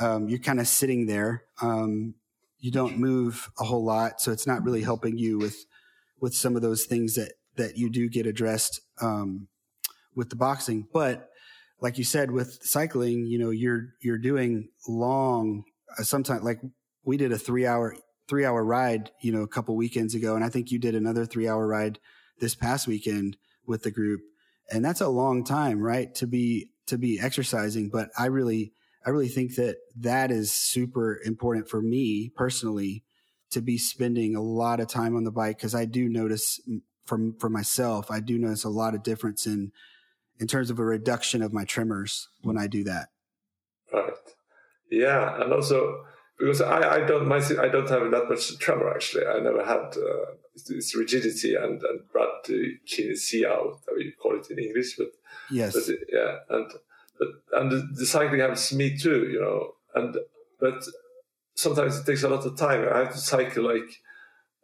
um, 0.00 0.28
you're 0.28 0.38
kind 0.38 0.60
of 0.60 0.68
sitting 0.68 1.06
there. 1.06 1.44
Um, 1.60 2.14
you 2.58 2.70
don't 2.70 2.98
move 2.98 3.50
a 3.58 3.64
whole 3.64 3.84
lot 3.84 4.20
so 4.20 4.32
it's 4.32 4.46
not 4.46 4.62
really 4.62 4.82
helping 4.82 5.16
you 5.16 5.38
with 5.38 5.64
with 6.20 6.34
some 6.34 6.56
of 6.56 6.62
those 6.62 6.84
things 6.84 7.14
that 7.14 7.32
that 7.56 7.76
you 7.76 7.90
do 7.90 8.08
get 8.08 8.26
addressed 8.26 8.80
um, 9.00 9.48
with 10.14 10.30
the 10.30 10.36
boxing. 10.36 10.86
But 10.92 11.30
like 11.80 11.98
you 11.98 12.04
said 12.04 12.30
with 12.30 12.58
cycling 12.62 13.26
you 13.26 13.38
know 13.38 13.50
you're 13.50 13.94
you're 14.00 14.18
doing 14.18 14.68
long 14.86 15.64
uh, 15.98 16.02
sometimes 16.02 16.42
like 16.42 16.60
we 17.04 17.16
did 17.16 17.32
a 17.32 17.38
three 17.38 17.66
hour 17.66 17.96
three 18.30 18.46
hour 18.46 18.64
ride, 18.64 19.10
you 19.20 19.32
know, 19.32 19.42
a 19.42 19.48
couple 19.48 19.76
weekends 19.76 20.14
ago. 20.14 20.36
And 20.36 20.44
I 20.44 20.48
think 20.48 20.70
you 20.70 20.78
did 20.78 20.94
another 20.94 21.26
three 21.26 21.48
hour 21.48 21.66
ride 21.66 21.98
this 22.38 22.54
past 22.54 22.86
weekend 22.86 23.36
with 23.66 23.82
the 23.82 23.90
group. 23.90 24.20
And 24.70 24.84
that's 24.84 25.00
a 25.00 25.08
long 25.08 25.44
time, 25.44 25.80
right? 25.80 26.14
To 26.14 26.28
be, 26.28 26.70
to 26.86 26.96
be 26.96 27.18
exercising. 27.20 27.90
But 27.90 28.10
I 28.16 28.26
really, 28.26 28.72
I 29.04 29.10
really 29.10 29.28
think 29.28 29.56
that 29.56 29.78
that 29.96 30.30
is 30.30 30.52
super 30.52 31.20
important 31.24 31.68
for 31.68 31.82
me 31.82 32.30
personally 32.36 33.02
to 33.50 33.60
be 33.60 33.76
spending 33.76 34.36
a 34.36 34.40
lot 34.40 34.78
of 34.78 34.86
time 34.86 35.16
on 35.16 35.24
the 35.24 35.32
bike. 35.32 35.58
Cause 35.58 35.74
I 35.74 35.84
do 35.84 36.08
notice 36.08 36.60
mm, 36.70 36.82
from, 37.04 37.34
for 37.40 37.50
myself, 37.50 38.12
I 38.12 38.20
do 38.20 38.38
notice 38.38 38.62
a 38.62 38.68
lot 38.68 38.94
of 38.94 39.02
difference 39.02 39.44
in, 39.44 39.72
in 40.38 40.46
terms 40.46 40.70
of 40.70 40.78
a 40.78 40.84
reduction 40.84 41.42
of 41.42 41.52
my 41.52 41.64
tremors 41.64 42.28
when 42.42 42.56
I 42.56 42.68
do 42.68 42.84
that. 42.84 43.08
Right. 43.92 44.12
Yeah. 44.88 45.42
And 45.42 45.52
also, 45.52 46.04
because 46.40 46.62
I, 46.62 46.96
I 46.96 47.00
don't 47.06 47.28
my, 47.28 47.36
I 47.36 47.68
don't 47.68 47.88
have 47.88 48.10
that 48.10 48.28
much 48.28 48.58
tremor 48.58 48.90
actually. 48.90 49.26
I 49.26 49.40
never 49.40 49.62
had 49.62 49.94
uh, 49.96 50.32
this 50.68 50.96
rigidity 50.96 51.54
and 51.54 51.82
and 51.82 52.00
bradykinesia, 52.12 53.44
how 53.46 53.96
you 53.96 54.12
call 54.20 54.38
it 54.38 54.50
in 54.50 54.58
English, 54.58 54.96
but 54.96 55.08
yes, 55.50 55.74
but, 55.74 55.96
yeah, 56.10 56.36
and 56.48 56.72
but 57.18 57.28
and 57.52 57.70
the, 57.70 57.88
the 57.92 58.06
cycling 58.06 58.40
to 58.40 58.74
me 58.74 58.96
too, 58.96 59.28
you 59.30 59.40
know, 59.40 59.72
and 59.94 60.16
but 60.58 60.82
sometimes 61.54 61.98
it 61.98 62.06
takes 62.06 62.22
a 62.22 62.28
lot 62.28 62.46
of 62.46 62.56
time. 62.56 62.88
I 62.90 63.00
have 63.00 63.12
to 63.12 63.18
cycle 63.18 63.64
like 63.64 64.00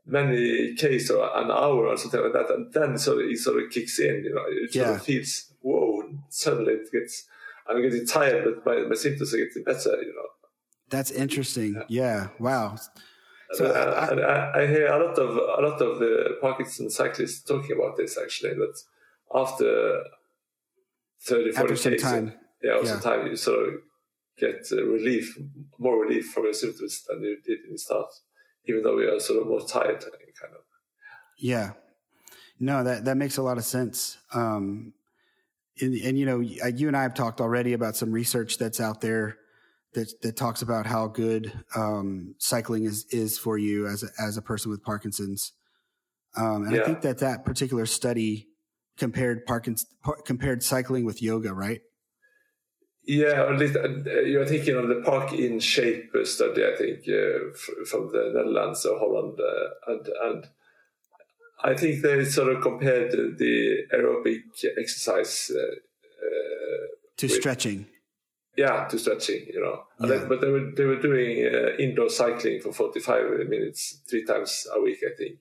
many 0.07 0.75
k's 0.77 1.11
or 1.11 1.29
an 1.37 1.51
hour 1.51 1.89
or 1.89 1.97
something 1.99 2.23
like 2.23 2.33
that, 2.33 2.55
and 2.55 2.73
then 2.73 2.97
sort 2.97 3.23
of 3.23 3.31
it 3.31 3.39
sort 3.39 3.63
of 3.63 3.71
kicks 3.71 3.99
in, 3.99 4.25
you 4.25 4.35
know, 4.35 4.45
it 4.49 4.73
sort 4.73 4.87
yeah. 4.87 4.95
of 4.95 5.03
feels 5.03 5.53
whoa, 5.61 6.09
suddenly 6.31 6.73
it 6.73 6.91
gets. 6.91 7.27
I'm 7.69 7.83
getting 7.83 8.07
tired, 8.07 8.45
but 8.45 8.65
my, 8.65 8.89
my 8.89 8.95
symptoms 8.95 9.35
are 9.35 9.39
getting 9.39 9.65
better, 9.65 10.01
you 10.01 10.15
know 10.15 10.36
that's 10.91 11.11
interesting. 11.11 11.83
Yeah. 11.89 12.29
Wow. 12.39 12.77
So 13.53 13.67
uh, 13.67 14.53
I, 14.55 14.63
I, 14.63 14.67
hear 14.67 14.87
a 14.89 15.07
lot 15.07 15.19
of 15.19 15.37
a 15.37 15.69
lot 15.69 15.81
of 15.81 15.99
the 15.99 16.37
Parkinson 16.41 16.91
cyclists 16.91 17.45
talking 17.45 17.77
about 17.77 17.97
this 17.97 18.19
actually. 18.19 18.55
That 18.55 18.75
after 19.35 20.03
30, 21.27 21.53
40 21.53 21.73
after 21.73 21.91
days, 21.91 22.03
time. 22.03 22.35
yeah, 22.63 22.79
yeah. 22.83 22.85
some 22.85 23.01
time 23.01 23.27
you 23.27 23.37
sort 23.37 23.69
of 23.69 23.75
get 24.39 24.67
uh, 24.73 24.83
relief, 24.85 25.39
more 25.79 26.01
relief 26.01 26.33
from 26.33 26.45
your 26.45 26.53
symptoms 26.53 27.05
than 27.09 27.23
you 27.23 27.39
did 27.45 27.59
in 27.67 27.73
the 27.73 27.79
start, 27.79 28.09
even 28.67 28.83
though 28.83 28.97
we 28.97 29.05
are 29.05 29.21
sort 29.21 29.41
of 29.41 29.49
more 29.49 29.61
tired, 29.61 30.01
kind 30.01 30.55
of. 30.55 30.63
Yeah. 31.39 31.73
No, 32.59 32.83
that 32.83 33.05
that 33.05 33.17
makes 33.17 33.37
a 33.37 33.43
lot 33.43 33.59
of 33.59 33.65
sense. 33.65 34.19
Um, 34.33 34.93
and, 35.81 35.95
and 35.95 36.19
you 36.19 36.27
know, 36.27 36.41
you 36.41 36.89
and 36.89 36.97
I 36.97 37.03
have 37.03 37.15
talked 37.15 37.41
already 37.41 37.75
about 37.75 37.97
some 37.97 38.11
research 38.11 38.59
that's 38.59 38.81
out 38.81 39.01
there 39.01 39.37
that 39.97 40.13
that 40.23 40.37
talks 40.37 40.63
about 40.63 40.87
how 40.87 41.09
good 41.09 41.53
um, 41.75 42.35
cycling 42.39 42.85
is 42.85 43.07
is 43.11 43.39
for 43.39 43.59
you 43.59 43.87
as 43.89 44.05
a, 44.05 44.09
as 44.23 44.37
a 44.37 44.43
person 44.43 44.71
with 44.71 44.83
Parkinson's. 44.83 45.53
Um, 46.37 46.65
and 46.67 46.77
yeah. 46.77 46.83
I 46.83 46.85
think 46.85 47.01
that 47.01 47.19
that 47.19 47.45
particular 47.45 47.87
study 47.87 48.47
compared 48.99 49.47
Parkinson's 49.47 49.93
par- 50.05 50.21
compared 50.25 50.63
cycling 50.63 51.05
with 51.05 51.23
yoga, 51.23 51.53
right? 51.53 51.81
Yeah, 53.05 53.43
or 53.43 53.55
at 53.55 53.59
least 53.59 53.77
uh, 53.77 54.21
you're 54.21 54.47
thinking 54.47 54.77
of 54.77 54.89
the 54.89 55.01
Park 55.05 55.33
in 55.33 55.61
Shape 55.61 56.11
study, 56.25 56.65
I 56.65 56.77
think, 56.77 57.01
uh, 57.09 57.51
f- 57.55 57.89
from 57.89 58.11
the 58.13 58.33
Netherlands 58.35 58.85
or 58.85 58.99
Holland, 58.99 59.39
uh, 59.41 59.93
and 59.93 60.09
and 60.23 60.49
I 61.63 61.75
think 61.75 62.03
they 62.03 62.25
sort 62.25 62.55
of 62.55 62.63
compared 62.63 63.13
the 63.13 63.87
aerobic 63.95 64.43
exercise 64.79 65.51
uh, 65.55 65.59
uh, 65.59 66.87
to 67.17 67.27
with- 67.27 67.37
stretching. 67.37 67.87
Yeah, 68.57 68.87
to 68.89 68.99
stretching, 68.99 69.47
you 69.53 69.61
know. 69.61 69.83
Yeah. 70.01 70.19
then, 70.19 70.29
but 70.29 70.41
they 70.41 70.49
were 70.49 70.71
they 70.77 70.85
were 70.85 71.01
doing 71.01 71.47
uh, 71.47 71.77
indoor 71.79 72.09
cycling 72.09 72.61
for 72.61 72.73
45 72.73 73.49
minutes 73.49 74.01
three 74.09 74.25
times 74.25 74.67
a 74.75 74.81
week, 74.81 74.99
I 75.07 75.15
think. 75.17 75.41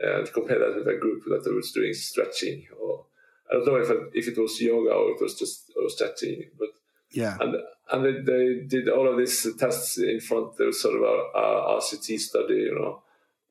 And 0.00 0.32
compare 0.32 0.58
that 0.60 0.76
with 0.76 0.86
a 0.86 0.98
group 1.00 1.24
that 1.26 1.52
was 1.52 1.72
doing 1.72 1.92
stretching, 1.92 2.66
or 2.80 3.04
I 3.50 3.54
don't 3.54 3.66
know 3.66 3.76
if 3.76 3.90
it, 3.90 3.98
if 4.14 4.28
it 4.28 4.38
was 4.40 4.60
yoga 4.60 4.90
or 4.92 5.10
it 5.10 5.20
was 5.20 5.34
just 5.36 5.72
or 5.76 5.88
stretching, 5.90 6.44
but 6.58 6.68
Yeah. 7.10 7.36
and 7.40 7.56
and 7.90 8.04
they, 8.04 8.20
they 8.32 8.60
did 8.66 8.88
all 8.88 9.08
of 9.10 9.16
these 9.18 9.46
tests 9.58 9.98
in 9.98 10.20
front. 10.20 10.56
There 10.56 10.68
was 10.68 10.80
sort 10.80 10.94
of 10.94 11.02
a, 11.02 11.38
a 11.38 11.78
RCT 11.80 12.20
study, 12.20 12.54
you 12.54 12.74
know, 12.78 13.02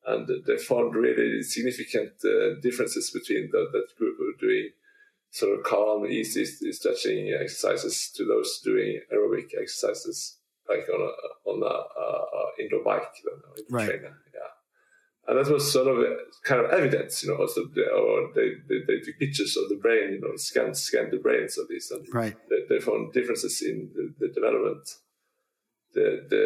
and 0.05 0.29
they 0.45 0.57
found 0.57 0.95
really 0.95 1.43
significant 1.43 2.13
uh, 2.23 2.59
differences 2.61 3.09
between 3.11 3.49
the, 3.51 3.67
that 3.73 3.87
group 3.97 4.15
who 4.17 4.25
were 4.27 4.39
doing 4.47 4.69
sort 5.37 5.57
of 5.57 5.63
calm, 5.63 6.05
easy 6.05 6.45
stretching 6.79 7.21
exercises 7.43 8.11
to 8.15 8.25
those 8.25 8.59
doing 8.63 8.99
aerobic 9.13 9.49
exercises, 9.61 10.37
like 10.69 10.85
on 10.95 11.01
a 11.09 11.11
on 11.49 11.57
a, 11.63 11.75
a, 12.03 12.63
indoor 12.63 12.83
bike, 12.83 13.13
you 13.23 13.31
know, 13.31 13.53
Right. 13.77 13.87
trainer. 13.89 14.17
Yeah. 14.33 14.51
And 15.27 15.37
that 15.37 15.51
was 15.51 15.71
sort 15.71 15.87
of 15.93 15.95
kind 16.43 16.61
of 16.63 16.71
evidence, 16.71 17.21
you 17.23 17.29
know. 17.29 17.37
Also, 17.43 17.61
they, 17.75 17.87
or 17.99 18.31
they, 18.33 18.49
they 18.69 18.79
they 18.87 18.99
took 18.99 19.19
pictures 19.19 19.57
of 19.57 19.69
the 19.69 19.79
brain, 19.85 20.13
you 20.13 20.21
know, 20.21 20.35
scanned 20.37 20.77
scanned 20.77 21.11
the 21.11 21.23
brains 21.27 21.57
of 21.57 21.65
these, 21.69 21.91
and 21.91 22.05
Right. 22.13 22.35
they, 22.49 22.61
they 22.69 22.79
found 22.79 23.13
differences 23.13 23.61
in 23.61 23.77
the, 23.95 24.05
the 24.21 24.33
development. 24.33 24.85
The 25.93 26.07
the 26.33 26.45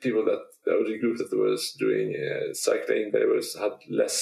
people 0.00 0.24
that 0.24 0.42
the 0.64 0.98
group 1.00 1.18
that 1.18 1.36
was 1.36 1.62
doing 1.78 2.08
uh, 2.14 2.54
cycling, 2.54 3.10
they 3.12 3.24
was 3.24 3.54
had 3.62 3.74
less 3.90 4.18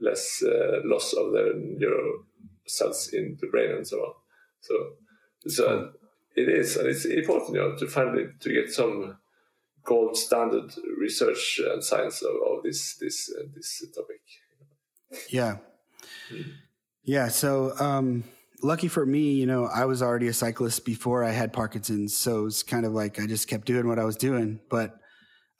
less 0.00 0.42
uh, 0.42 0.80
loss 0.84 1.12
of 1.12 1.32
their 1.32 1.54
neural 1.54 2.24
cells 2.66 3.10
in 3.12 3.36
the 3.40 3.46
brain 3.48 3.70
and 3.70 3.86
so 3.86 3.98
on. 3.98 4.14
So 4.60 4.74
so 5.48 5.92
it 6.36 6.48
is, 6.48 6.76
and 6.76 6.88
it's 6.88 7.04
important, 7.04 7.54
you 7.54 7.60
know, 7.60 7.76
to 7.76 7.86
finally 7.86 8.26
to 8.40 8.52
get 8.52 8.72
some 8.72 9.16
gold 9.84 10.16
standard 10.16 10.72
research 10.98 11.60
and 11.64 11.82
science 11.82 12.22
of, 12.22 12.34
of 12.46 12.62
this 12.62 12.96
this 13.00 13.32
uh, 13.38 13.44
this 13.54 13.84
topic. 13.94 14.20
Yeah. 15.30 15.56
Yeah. 17.04 17.28
So, 17.28 17.72
um, 17.78 18.24
lucky 18.62 18.88
for 18.88 19.06
me, 19.06 19.32
you 19.32 19.46
know, 19.46 19.66
I 19.66 19.84
was 19.84 20.02
already 20.02 20.28
a 20.28 20.32
cyclist 20.32 20.84
before 20.84 21.24
I 21.24 21.30
had 21.30 21.52
Parkinson's. 21.52 22.16
So 22.16 22.46
it's 22.46 22.62
kind 22.62 22.84
of 22.84 22.92
like 22.92 23.20
I 23.20 23.26
just 23.26 23.48
kept 23.48 23.66
doing 23.66 23.86
what 23.86 23.98
I 23.98 24.04
was 24.04 24.16
doing. 24.16 24.60
But 24.68 24.96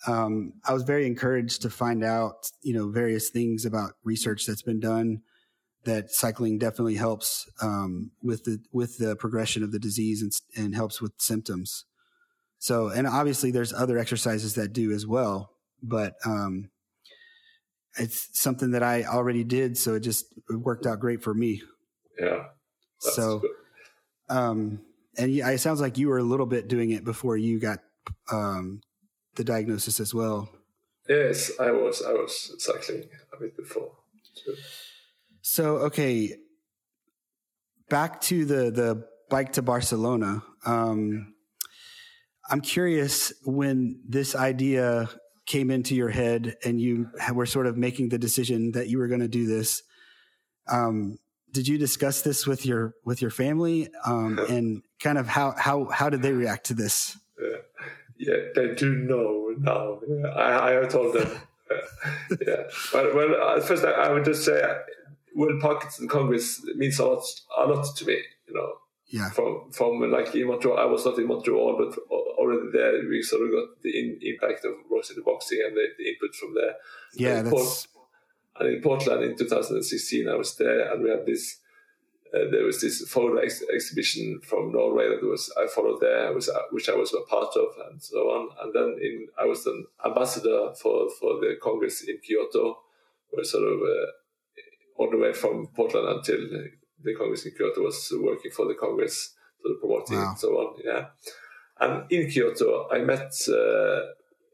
um, 0.07 0.55
I 0.65 0.75
was 0.75 0.83
very 0.83 1.07
encouraged 1.07 1.63
to 1.63 1.71
find 1.71 2.05
out, 2.05 2.51
you 2.63 2.75
know, 2.75 2.91
various 2.91 3.31
things 3.31 3.65
about 3.65 3.93
research 4.05 4.45
that's 4.47 4.63
been 4.63 4.81
done 4.81 5.23
that 5.87 6.11
cycling 6.11 6.59
definitely 6.59 6.97
helps 6.97 7.49
um, 7.63 8.11
with 8.23 8.45
the 8.45 8.59
with 8.73 8.99
the 8.99 9.17
progression 9.17 9.63
of 9.63 9.73
the 9.73 9.79
disease 9.79 10.21
and, 10.21 10.33
and 10.57 10.75
helps 10.75 11.01
with 11.01 11.13
symptoms. 11.19 11.85
So, 12.59 12.89
and 12.89 13.07
obviously, 13.07 13.51
there's 13.51 13.73
other 13.73 13.99
exercises 13.99 14.55
that 14.55 14.73
do 14.73 14.93
as 14.93 15.07
well, 15.07 15.53
but 15.83 16.15
um, 16.25 16.71
it's 17.99 18.29
something 18.39 18.73
that 18.73 18.83
I 18.83 19.05
already 19.05 19.45
did, 19.45 19.79
so 19.79 19.95
it 19.95 20.01
just 20.01 20.27
it 20.51 20.57
worked 20.57 20.87
out 20.87 21.01
great 21.01 21.23
for 21.23 21.33
me. 21.33 21.63
Yeah. 22.19 22.45
So, 22.99 23.41
good. 23.41 23.51
um, 24.29 24.81
and 25.17 25.33
yeah, 25.33 25.51
it 25.51 25.59
sounds 25.59 25.81
like 25.81 25.99
you 25.99 26.09
were 26.09 26.19
a 26.19 26.23
little 26.23 26.47
bit 26.47 26.69
doing 26.69 26.91
it 26.91 27.05
before 27.05 27.37
you 27.37 27.61
got 27.61 27.81
um, 28.33 28.81
the 29.37 29.45
diagnosis 29.45 30.01
as 30.01 30.15
well. 30.15 30.49
yes, 31.09 31.53
I 31.61 31.71
was 31.71 32.03
I 32.03 32.13
was 32.13 32.55
cycling 32.59 33.05
a 33.33 33.41
bit 33.41 33.57
before. 33.57 33.93
So, 34.35 34.53
So, 35.49 35.77
okay, 35.77 36.35
back 37.89 38.21
to 38.23 38.45
the 38.45 38.73
the 38.73 39.07
bike 39.31 39.53
to 39.53 39.63
Barcelona. 39.63 40.43
Um, 40.67 41.35
I'm 42.51 42.61
curious 42.61 43.33
when 43.45 44.01
this 44.09 44.35
idea 44.35 45.09
came 45.47 45.71
into 45.71 45.95
your 45.95 46.09
head 46.09 46.57
and 46.65 46.81
you 46.81 47.11
were 47.33 47.47
sort 47.47 47.69
of 47.69 47.77
making 47.77 48.09
the 48.09 48.19
decision 48.19 48.73
that 48.73 48.89
you 48.89 48.99
were 48.99 49.07
going 49.07 49.21
to 49.21 49.29
do 49.29 49.47
this. 49.47 49.85
Um, 50.67 51.21
did 51.53 51.69
you 51.69 51.79
discuss 51.79 52.23
this 52.23 52.45
with 52.45 52.67
your 52.67 52.95
with 53.05 53.23
your 53.23 53.31
family 53.31 53.89
um, 54.05 54.41
and 54.49 54.83
kind 54.99 55.17
of 55.17 55.29
how 55.29 55.55
how 55.57 55.85
how 55.85 56.11
did 56.11 56.23
they 56.23 56.33
react 56.33 56.67
to 56.67 56.75
this? 56.75 57.17
yeah, 57.39 57.59
yeah, 58.19 58.37
they 58.57 58.75
do 58.75 58.97
know 58.97 59.55
now. 59.61 60.01
Yeah, 60.09 60.27
I, 60.27 60.83
I 60.83 60.87
told 60.87 61.15
them. 61.15 61.39
yeah, 61.71 62.37
yeah. 62.49 62.63
But 62.93 63.15
well, 63.15 63.61
first 63.61 63.85
I, 63.85 63.93
I 63.93 64.13
would 64.13 64.25
just 64.25 64.45
say, 64.45 64.61
uh, 65.37 65.41
World 65.41 65.61
Parkinson 65.61 66.09
Congress 66.09 66.65
means 66.77 66.99
a 66.99 67.07
lot, 67.07 67.25
a 67.59 67.67
lot 67.67 67.97
to 67.97 68.05
me. 68.07 68.19
You 68.49 68.55
know, 68.55 68.73
Yeah, 69.09 69.31
from 69.31 69.71
from 69.73 70.11
like 70.11 70.35
in 70.35 70.49
Montreal, 70.49 70.79
I 70.79 70.85
was 70.85 71.05
not 71.05 71.19
in 71.19 71.27
Montreal, 71.27 71.77
but 71.79 71.99
already 72.11 72.71
there 72.73 73.09
we 73.09 73.23
sort 73.23 73.43
of 73.43 73.51
got 73.51 73.83
the 73.83 73.91
in, 73.99 74.19
impact 74.23 74.65
of 74.65 74.73
in 74.73 75.17
the 75.17 75.23
boxing 75.25 75.61
and 75.65 75.77
the, 75.77 75.87
the 75.99 76.09
input 76.09 76.35
from 76.35 76.55
there. 76.55 76.75
yeah, 77.15 77.39
And 77.39 77.47
that's 77.47 77.89
And 78.59 78.75
in 78.75 78.83
Portland 78.83 79.23
in 79.25 79.37
2016, 79.37 80.29
I 80.29 80.35
was 80.35 80.57
there, 80.57 80.93
and 80.93 81.03
we 81.03 81.11
had 81.11 81.27
this. 81.27 81.61
Uh, 82.35 82.51
there 82.51 82.65
was 82.65 82.81
this 82.81 83.09
photo 83.09 83.37
ex- 83.37 83.63
exhibition 83.73 84.41
from 84.43 84.73
Norway 84.73 85.09
that 85.09 85.23
was 85.23 85.53
I 85.57 85.67
followed 85.69 86.01
there, 86.01 86.33
was 86.33 86.49
uh, 86.49 86.59
which 86.73 86.89
I 86.89 86.95
was 86.95 87.15
a 87.15 87.21
part 87.31 87.55
of, 87.57 87.69
and 87.89 88.03
so 88.03 88.19
on. 88.19 88.49
And 88.61 88.75
then 88.75 88.99
in 89.01 89.29
I 89.39 89.45
was 89.45 89.65
an 89.67 89.87
ambassador 90.05 90.73
for 90.81 91.09
for 91.21 91.35
the 91.41 91.57
Congress 91.63 92.03
in 92.03 92.19
Kyoto, 92.19 92.83
where 93.31 93.45
sort 93.45 93.65
of 93.65 93.81
uh, 93.81 94.07
all 94.99 95.11
the 95.11 95.19
way 95.19 95.33
from 95.33 95.67
Portland 95.75 96.09
until 96.09 96.39
the 97.03 97.15
Congress 97.15 97.45
in 97.47 97.53
Kyoto 97.53 97.83
was 97.83 98.13
working 98.21 98.51
for 98.51 98.67
the 98.67 98.75
Congress, 98.75 99.35
of 99.65 99.81
promoting 99.81 100.17
Wow. 100.17 100.29
and 100.31 100.39
so 100.39 100.49
on. 100.57 100.77
Yeah, 100.85 101.07
and 101.81 102.11
in 102.11 102.31
Kyoto, 102.31 102.89
I 102.91 102.99
met. 103.01 103.33
Uh, 103.49 104.01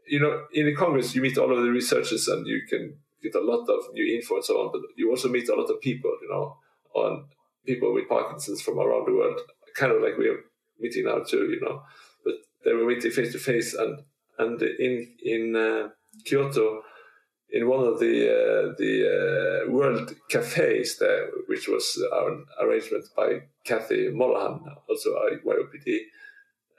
you 0.08 0.18
know, 0.20 0.46
in 0.52 0.66
the 0.66 0.74
Congress, 0.74 1.14
you 1.14 1.22
meet 1.22 1.38
all 1.38 1.56
of 1.56 1.62
the 1.62 1.70
researchers, 1.70 2.26
and 2.28 2.46
you 2.46 2.62
can 2.68 2.96
get 3.22 3.34
a 3.36 3.40
lot 3.40 3.64
of 3.68 3.92
new 3.94 4.16
info 4.16 4.34
and 4.36 4.44
so 4.44 4.54
on. 4.60 4.72
But 4.72 4.82
you 4.96 5.08
also 5.10 5.28
meet 5.28 5.48
a 5.48 5.54
lot 5.54 5.70
of 5.70 5.80
people, 5.80 6.10
you 6.20 6.28
know, 6.28 6.56
on 6.94 7.26
people 7.64 7.94
with 7.94 8.08
Parkinson's 8.08 8.60
from 8.60 8.78
around 8.80 9.06
the 9.06 9.14
world, 9.14 9.38
kind 9.76 9.92
of 9.92 10.02
like 10.02 10.18
we 10.18 10.28
are 10.28 10.40
meeting 10.80 11.04
now 11.04 11.20
too, 11.20 11.44
you 11.52 11.60
know. 11.60 11.82
But 12.24 12.34
they 12.64 12.72
were 12.72 12.84
meeting 12.84 13.12
face 13.12 13.32
to 13.32 13.38
face, 13.38 13.74
and 13.74 14.02
and 14.38 14.60
in 14.60 15.14
in 15.22 15.56
uh, 15.56 15.88
Kyoto, 16.24 16.82
in 17.52 17.68
one 17.68 17.86
of 17.86 18.00
the 18.00 18.14
uh, 18.28 18.74
the 18.78 19.66
uh, 19.66 19.70
world 19.70 20.14
cafes 20.28 20.98
there, 20.98 21.28
which 21.46 21.68
was 21.68 22.02
an 22.12 22.46
arrangement 22.60 23.04
by 23.14 23.42
Kathy 23.64 24.08
Mollahan, 24.08 24.64
also 24.88 25.10
YOPD. 25.44 25.98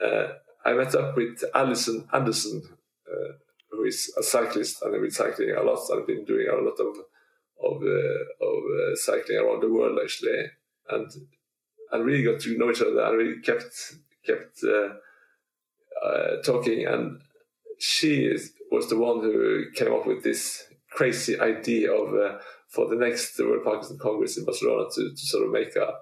Uh, 0.03 0.34
I 0.65 0.74
met 0.74 0.95
up 0.95 1.15
with 1.15 1.43
Alison 1.53 2.07
Anderson, 2.11 2.63
uh, 3.07 3.34
who 3.71 3.84
is 3.84 4.11
a 4.17 4.24
cyclist 4.24 4.82
and 4.82 4.95
I've 4.95 5.01
been 5.01 5.11
cycling 5.11 5.51
a 5.51 5.61
lot. 5.61 5.80
I've 5.93 6.07
been 6.07 6.26
doing 6.26 6.47
a 6.49 6.55
lot 6.55 6.80
of 6.80 6.97
of 7.63 7.82
uh, 7.84 8.45
of 8.45 8.63
uh, 8.63 8.95
cycling 8.95 9.38
around 9.38 9.61
the 9.61 9.71
world 9.71 9.99
actually, 10.01 10.45
and 10.89 11.11
and 11.91 12.05
really 12.05 12.24
got 12.24 12.41
to 12.41 12.57
know 12.57 12.71
each 12.71 12.82
other 12.82 12.99
and 12.99 13.17
really 13.17 13.41
kept 13.41 13.95
kept 14.26 14.63
talking. 16.43 16.88
And 16.88 17.21
she 17.78 18.26
is, 18.26 18.53
was 18.74 18.89
the 18.89 18.97
one 18.97 19.21
who 19.21 19.65
came 19.76 19.93
up 19.93 20.07
with 20.07 20.24
this 20.24 20.63
crazy 20.89 21.39
idea 21.39 21.91
of 21.91 22.13
uh, 22.13 22.39
for 22.67 22.89
the 22.89 22.95
next 22.95 23.38
World 23.39 23.63
Parkinson 23.63 23.99
Congress 23.99 24.38
in 24.38 24.45
Barcelona 24.45 24.89
to, 24.95 25.11
to 25.11 25.26
sort 25.34 25.45
of 25.45 25.51
make 25.51 25.76
a, 25.76 25.93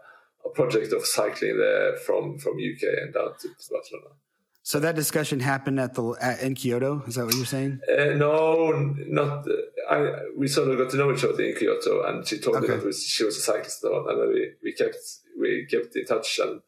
a 0.45 0.49
project 0.49 0.93
of 0.93 1.05
cycling 1.05 1.57
there 1.57 1.97
from 1.97 2.38
from 2.38 2.53
UK 2.53 2.84
and 3.01 3.13
down 3.13 3.34
to, 3.41 3.47
to 3.49 3.67
Barcelona. 3.69 4.15
so 4.63 4.80
that 4.80 4.95
discussion 4.95 5.39
happened 5.41 5.80
at 5.80 5.93
the 5.95 6.03
at, 6.22 6.41
in 6.41 6.55
Kyoto. 6.55 7.03
Is 7.07 7.15
that 7.15 7.26
what 7.26 7.36
you're 7.36 7.45
saying? 7.57 7.82
Uh, 7.91 8.13
no, 8.26 8.72
not. 9.19 9.45
I, 9.89 9.97
we 10.38 10.47
sort 10.47 10.69
of 10.69 10.78
got 10.78 10.89
to 10.91 10.97
know 10.97 11.11
each 11.13 11.26
other 11.26 11.43
in 11.43 11.55
Kyoto, 11.55 11.93
and 12.07 12.26
she 12.26 12.39
told 12.39 12.61
me 12.61 12.67
that 12.67 12.86
was, 12.86 13.03
she 13.05 13.26
was 13.26 13.38
a 13.38 13.41
cyclist, 13.41 13.84
and 13.84 14.19
then 14.19 14.30
we, 14.30 14.51
we 14.63 14.72
kept 14.72 15.01
we 15.38 15.67
kept 15.69 15.95
in 15.95 16.05
touch 16.05 16.39
and 16.39 16.61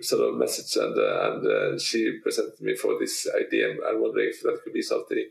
sort 0.00 0.22
of 0.22 0.34
messaged, 0.34 0.76
and 0.84 0.98
uh, 0.98 1.16
and 1.26 1.46
uh, 1.46 1.78
she 1.78 2.18
presented 2.22 2.60
me 2.60 2.74
for 2.74 2.98
this 2.98 3.28
idea, 3.42 3.70
and 3.70 3.80
I'm 3.86 4.02
wondering 4.02 4.30
if 4.30 4.42
that 4.42 4.60
could 4.64 4.72
be 4.72 4.82
something. 4.82 5.24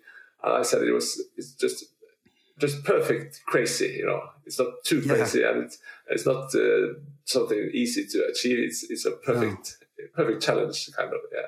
And 0.43 0.53
I 0.53 0.61
said 0.61 0.81
it 0.83 0.91
was 0.91 1.21
it's 1.37 1.53
just 1.53 1.85
just 2.59 2.83
perfect 2.83 3.41
crazy, 3.45 3.95
you 3.99 4.05
know. 4.05 4.21
It's 4.45 4.59
not 4.59 4.73
too 4.83 4.99
Yeah. 4.99 5.15
crazy, 5.15 5.43
and 5.43 5.63
it's 5.63 5.77
it's 6.09 6.25
not 6.25 6.53
uh, 6.55 6.93
something 7.25 7.69
easy 7.73 8.05
to 8.07 8.25
achieve. 8.29 8.59
It's 8.59 8.83
it's 8.89 9.05
a 9.05 9.11
perfect 9.11 9.77
perfect 10.13 10.41
challenge, 10.43 10.89
kind 10.97 11.13
of, 11.13 11.19
yeah. 11.33 11.47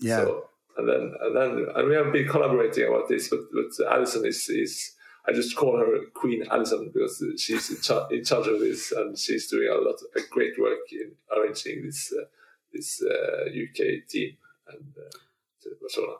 Yeah. 0.00 0.24
So, 0.24 0.44
and 0.76 0.88
then 0.88 1.12
and 1.20 1.36
then 1.36 1.66
and 1.74 1.88
we 1.88 1.94
have 1.94 2.12
been 2.12 2.28
collaborating 2.28 2.86
about 2.88 3.08
this, 3.08 3.28
but 3.28 3.40
but 3.52 3.92
Alison 3.92 4.24
is 4.24 4.48
is 4.48 4.94
I 5.26 5.32
just 5.32 5.56
call 5.56 5.76
her 5.78 5.98
Queen 6.14 6.44
Alison 6.50 6.90
because 6.92 7.22
she's 7.36 7.68
in, 7.70 7.80
char- 7.82 8.08
in 8.12 8.24
charge 8.24 8.46
of 8.46 8.60
this, 8.60 8.92
and 8.92 9.18
she's 9.18 9.50
doing 9.50 9.68
a 9.68 9.74
lot 9.74 9.96
of 10.16 10.30
great 10.30 10.58
work 10.58 10.78
in 10.92 11.12
arranging 11.36 11.82
this 11.84 12.12
uh, 12.18 12.24
this 12.72 13.02
uh, 13.02 13.44
UK 13.50 14.06
team 14.08 14.36
and 14.72 14.94
uh, 14.96 15.70
Barcelona. 15.80 16.18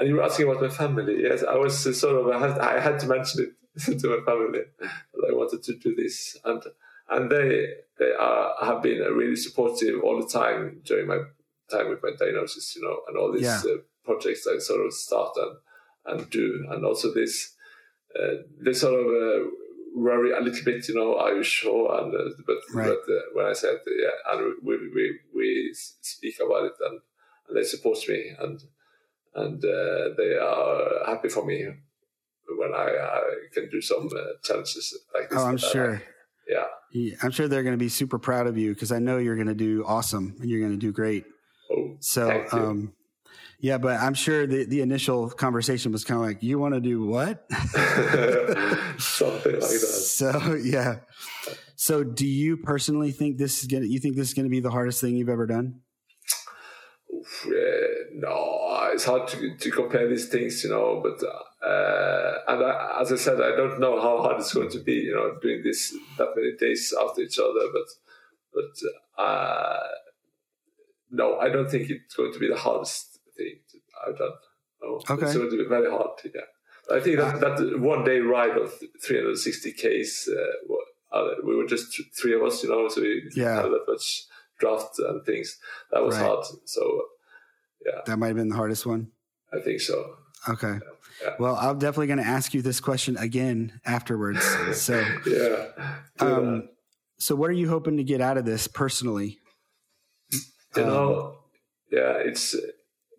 And 0.00 0.08
you 0.08 0.14
were 0.14 0.22
asking 0.22 0.48
about 0.48 0.62
my 0.62 0.70
family. 0.70 1.24
Yes, 1.24 1.44
I 1.44 1.56
was 1.56 1.78
sort 2.00 2.16
of 2.16 2.28
I 2.28 2.38
had, 2.38 2.58
I 2.58 2.80
had 2.80 2.98
to 3.00 3.06
mention 3.06 3.42
it 3.44 4.00
to 4.00 4.08
my 4.08 4.24
family 4.24 4.60
that 4.80 5.28
I 5.28 5.34
wanted 5.34 5.62
to 5.62 5.76
do 5.76 5.94
this, 5.94 6.38
and 6.42 6.62
and 7.10 7.30
they 7.30 7.66
they 7.98 8.12
are 8.18 8.54
have 8.62 8.82
been 8.82 9.00
really 9.00 9.36
supportive 9.36 10.02
all 10.02 10.18
the 10.18 10.26
time 10.26 10.80
during 10.86 11.06
my 11.06 11.18
time 11.70 11.90
with 11.90 12.02
my 12.02 12.12
diagnosis, 12.18 12.74
you 12.74 12.82
know, 12.82 12.96
and 13.08 13.18
all 13.18 13.30
these 13.30 13.42
yeah. 13.42 13.60
uh, 13.70 13.76
projects 14.02 14.46
I 14.46 14.58
sort 14.58 14.86
of 14.86 14.94
start 14.94 15.36
and 15.36 15.56
and 16.06 16.30
do, 16.30 16.66
and 16.70 16.82
also 16.86 17.12
this 17.12 17.54
uh, 18.18 18.36
they 18.58 18.72
sort 18.72 18.98
of 18.98 19.06
uh, 19.06 19.50
worry 19.94 20.32
a 20.32 20.40
little 20.40 20.64
bit, 20.64 20.88
you 20.88 20.94
know, 20.94 21.18
are 21.18 21.34
you 21.34 21.42
sure? 21.42 22.00
And 22.00 22.14
uh, 22.14 22.34
but, 22.46 22.56
right. 22.72 22.88
but 22.88 23.12
uh, 23.12 23.20
when 23.34 23.44
I 23.44 23.52
said 23.52 23.80
yeah, 23.86 24.32
and 24.32 24.54
we 24.62 24.78
we 24.94 25.18
we 25.36 25.74
speak 25.74 26.36
about 26.40 26.64
it, 26.64 26.72
and, 26.80 27.00
and 27.48 27.58
they 27.58 27.64
support 27.64 27.98
me, 28.08 28.32
and 28.38 28.62
and 29.34 29.64
uh, 29.64 30.14
they 30.16 30.36
are 30.36 31.06
happy 31.06 31.28
for 31.28 31.44
me 31.44 31.66
when 32.56 32.74
I, 32.74 32.88
I 32.88 33.20
can 33.52 33.68
do 33.70 33.80
some 33.80 34.08
challenges 34.42 34.98
like 35.14 35.30
this. 35.30 35.38
Oh, 35.38 35.46
I'm 35.46 35.56
sure. 35.56 36.02
yeah. 36.48 36.64
yeah. 36.92 37.14
I'm 37.22 37.30
sure 37.30 37.48
they're 37.48 37.62
going 37.62 37.74
to 37.74 37.78
be 37.78 37.88
super 37.88 38.18
proud 38.18 38.46
of 38.46 38.58
you 38.58 38.74
because 38.74 38.92
I 38.92 38.98
know 38.98 39.18
you're 39.18 39.36
going 39.36 39.46
to 39.46 39.54
do 39.54 39.84
awesome 39.86 40.36
and 40.40 40.50
you're 40.50 40.60
going 40.60 40.72
to 40.72 40.78
do 40.78 40.92
great. 40.92 41.24
Oh, 41.70 41.96
so, 42.00 42.46
um, 42.50 42.92
yeah, 43.60 43.78
but 43.78 44.00
I'm 44.00 44.14
sure 44.14 44.46
the, 44.46 44.64
the 44.64 44.80
initial 44.80 45.30
conversation 45.30 45.92
was 45.92 46.04
kind 46.04 46.20
of 46.20 46.26
like, 46.26 46.42
you 46.42 46.58
want 46.58 46.74
to 46.74 46.80
do 46.80 47.04
what? 47.04 47.46
Something 48.98 49.52
like 49.52 49.60
that. 49.60 50.02
So, 50.06 50.58
yeah. 50.60 50.96
So, 51.76 52.02
do 52.02 52.26
you 52.26 52.56
personally 52.56 53.12
think 53.12 53.38
this 53.38 53.60
is 53.60 53.66
going 53.66 53.84
to, 53.84 53.88
you 53.88 54.00
think 54.00 54.16
this 54.16 54.28
is 54.28 54.34
going 54.34 54.46
to 54.46 54.50
be 54.50 54.60
the 54.60 54.70
hardest 54.70 55.00
thing 55.00 55.16
you've 55.16 55.28
ever 55.28 55.46
done? 55.46 55.80
no, 58.12 58.59
it's 59.00 59.06
hard 59.06 59.26
to, 59.28 59.56
to 59.56 59.70
compare 59.70 60.06
these 60.08 60.28
things, 60.28 60.62
you 60.62 60.68
know, 60.68 61.02
but, 61.02 61.26
uh, 61.26 62.38
and 62.48 62.62
I, 62.62 62.98
as 63.00 63.10
I 63.10 63.16
said, 63.16 63.40
I 63.40 63.56
don't 63.56 63.80
know 63.80 63.98
how 63.98 64.20
hard 64.20 64.38
it's 64.40 64.52
going 64.52 64.70
to 64.72 64.78
be, 64.78 64.92
you 64.92 65.14
know, 65.14 65.38
doing 65.40 65.62
this 65.64 65.96
that 66.18 66.36
many 66.36 66.52
days 66.58 66.92
after 67.02 67.22
each 67.22 67.38
other, 67.38 67.66
but, 67.72 67.88
but, 68.52 69.22
uh, 69.22 69.78
no, 71.10 71.38
I 71.38 71.48
don't 71.48 71.70
think 71.70 71.88
it's 71.88 72.14
going 72.14 72.32
to 72.34 72.38
be 72.38 72.48
the 72.48 72.58
hardest 72.58 73.20
thing 73.38 73.60
I've 74.06 74.18
done. 74.18 74.32
Oh, 74.82 75.00
okay. 75.08 75.24
It's 75.24 75.34
going 75.34 75.50
to 75.50 75.56
be 75.56 75.68
very 75.68 75.90
hard. 75.90 76.10
Yeah. 76.22 76.94
I 76.94 77.00
think 77.00 77.16
that, 77.18 77.40
that 77.40 77.80
one 77.80 78.04
day 78.04 78.18
ride 78.18 78.58
of 78.58 78.70
360 79.02 79.72
Ks, 79.72 80.28
uh, 80.28 81.28
we 81.42 81.56
were 81.56 81.66
just 81.66 81.98
three 82.20 82.34
of 82.34 82.42
us, 82.42 82.62
you 82.62 82.68
know, 82.68 82.86
so 82.88 83.00
we 83.00 83.30
yeah. 83.34 83.62
had 83.62 83.64
that 83.64 83.84
much 83.88 84.24
draft 84.58 84.98
and 84.98 85.24
things. 85.24 85.58
That 85.90 86.04
was 86.04 86.16
right. 86.16 86.26
hard. 86.26 86.44
So, 86.66 87.02
yeah. 87.84 88.00
That 88.06 88.18
might 88.18 88.28
have 88.28 88.36
been 88.36 88.48
the 88.48 88.56
hardest 88.56 88.86
one. 88.86 89.10
I 89.52 89.60
think 89.60 89.80
so. 89.80 90.16
Okay. 90.48 90.78
Yeah. 91.22 91.34
Well, 91.38 91.56
I'm 91.56 91.78
definitely 91.78 92.06
going 92.06 92.18
to 92.18 92.26
ask 92.26 92.54
you 92.54 92.62
this 92.62 92.80
question 92.80 93.16
again 93.16 93.80
afterwards. 93.84 94.44
So, 94.74 95.04
yeah. 95.26 95.66
Um, 96.18 96.68
so, 97.18 97.34
what 97.34 97.50
are 97.50 97.54
you 97.54 97.68
hoping 97.68 97.96
to 97.96 98.04
get 98.04 98.20
out 98.20 98.38
of 98.38 98.44
this 98.44 98.66
personally? 98.66 99.38
You 100.76 100.82
um, 100.82 100.88
know, 100.88 101.34
yeah, 101.90 102.14
it's 102.24 102.54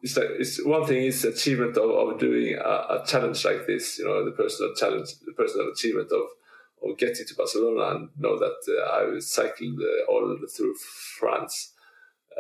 it's 0.02 0.18
like 0.18 0.30
it's 0.40 0.64
one 0.66 0.86
thing 0.86 1.04
is 1.04 1.24
achievement 1.26 1.78
of, 1.78 1.90
of 1.90 2.20
doing 2.20 2.56
a, 2.56 2.62
a, 3.02 3.04
challenge 3.06 3.44
like 3.46 3.68
this. 3.68 4.00
You 4.00 4.06
know, 4.06 4.26
the 4.26 4.32
personal 4.32 4.74
challenge, 4.76 5.20
the 5.26 5.34
personal 5.34 5.72
achievement 5.72 6.10
of 6.12 6.90
of 6.90 6.98
getting 6.98 7.26
to 7.28 7.36
Barcelona 7.36 7.96
and 7.96 8.10
know 8.18 8.40
that 8.40 8.58
uh, 8.68 9.16
I 9.16 9.20
cycled 9.20 9.80
uh, 9.80 10.12
all 10.12 10.38
through 10.56 10.76
France 11.20 11.74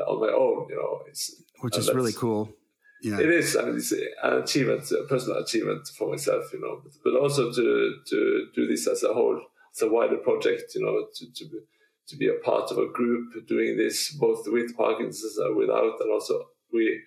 on 0.08 0.20
my 0.20 0.34
own. 0.34 0.68
You 0.70 0.76
know, 0.76 1.02
it's 1.08 1.42
which 1.62 1.78
is 1.78 1.94
really 1.94 2.14
cool. 2.14 2.54
Yeah, 3.02 3.20
it 3.20 3.30
is. 3.30 3.58
I 3.58 3.66
mean, 3.66 3.78
it's 3.78 3.92
an 3.92 4.44
achievement, 4.44 4.92
a 4.92 5.08
personal 5.08 5.40
achievement 5.40 5.88
for 5.98 6.10
myself. 6.10 6.54
You 6.54 6.62
know, 6.62 6.82
but, 6.84 6.94
but 7.04 7.20
also 7.20 7.52
to 7.52 7.96
to 8.06 8.48
do 8.56 8.68
this 8.68 8.88
as 8.88 9.04
a 9.04 9.14
whole, 9.14 9.42
as 9.76 9.82
a 9.82 9.90
wider 9.90 10.18
project. 10.18 10.76
You 10.76 10.86
know, 10.86 11.08
to 11.16 11.34
to 11.34 11.50
be, 11.50 11.60
to 12.08 12.16
be 12.18 12.28
a 12.28 12.44
part 12.44 12.72
of 12.72 12.78
a 12.78 12.88
group 12.88 13.48
doing 13.48 13.78
this 13.78 14.12
both 14.14 14.44
with 14.48 14.76
Parkinson's 14.78 15.38
and 15.38 15.56
without, 15.56 16.00
and 16.00 16.12
also 16.12 16.46
we 16.72 17.02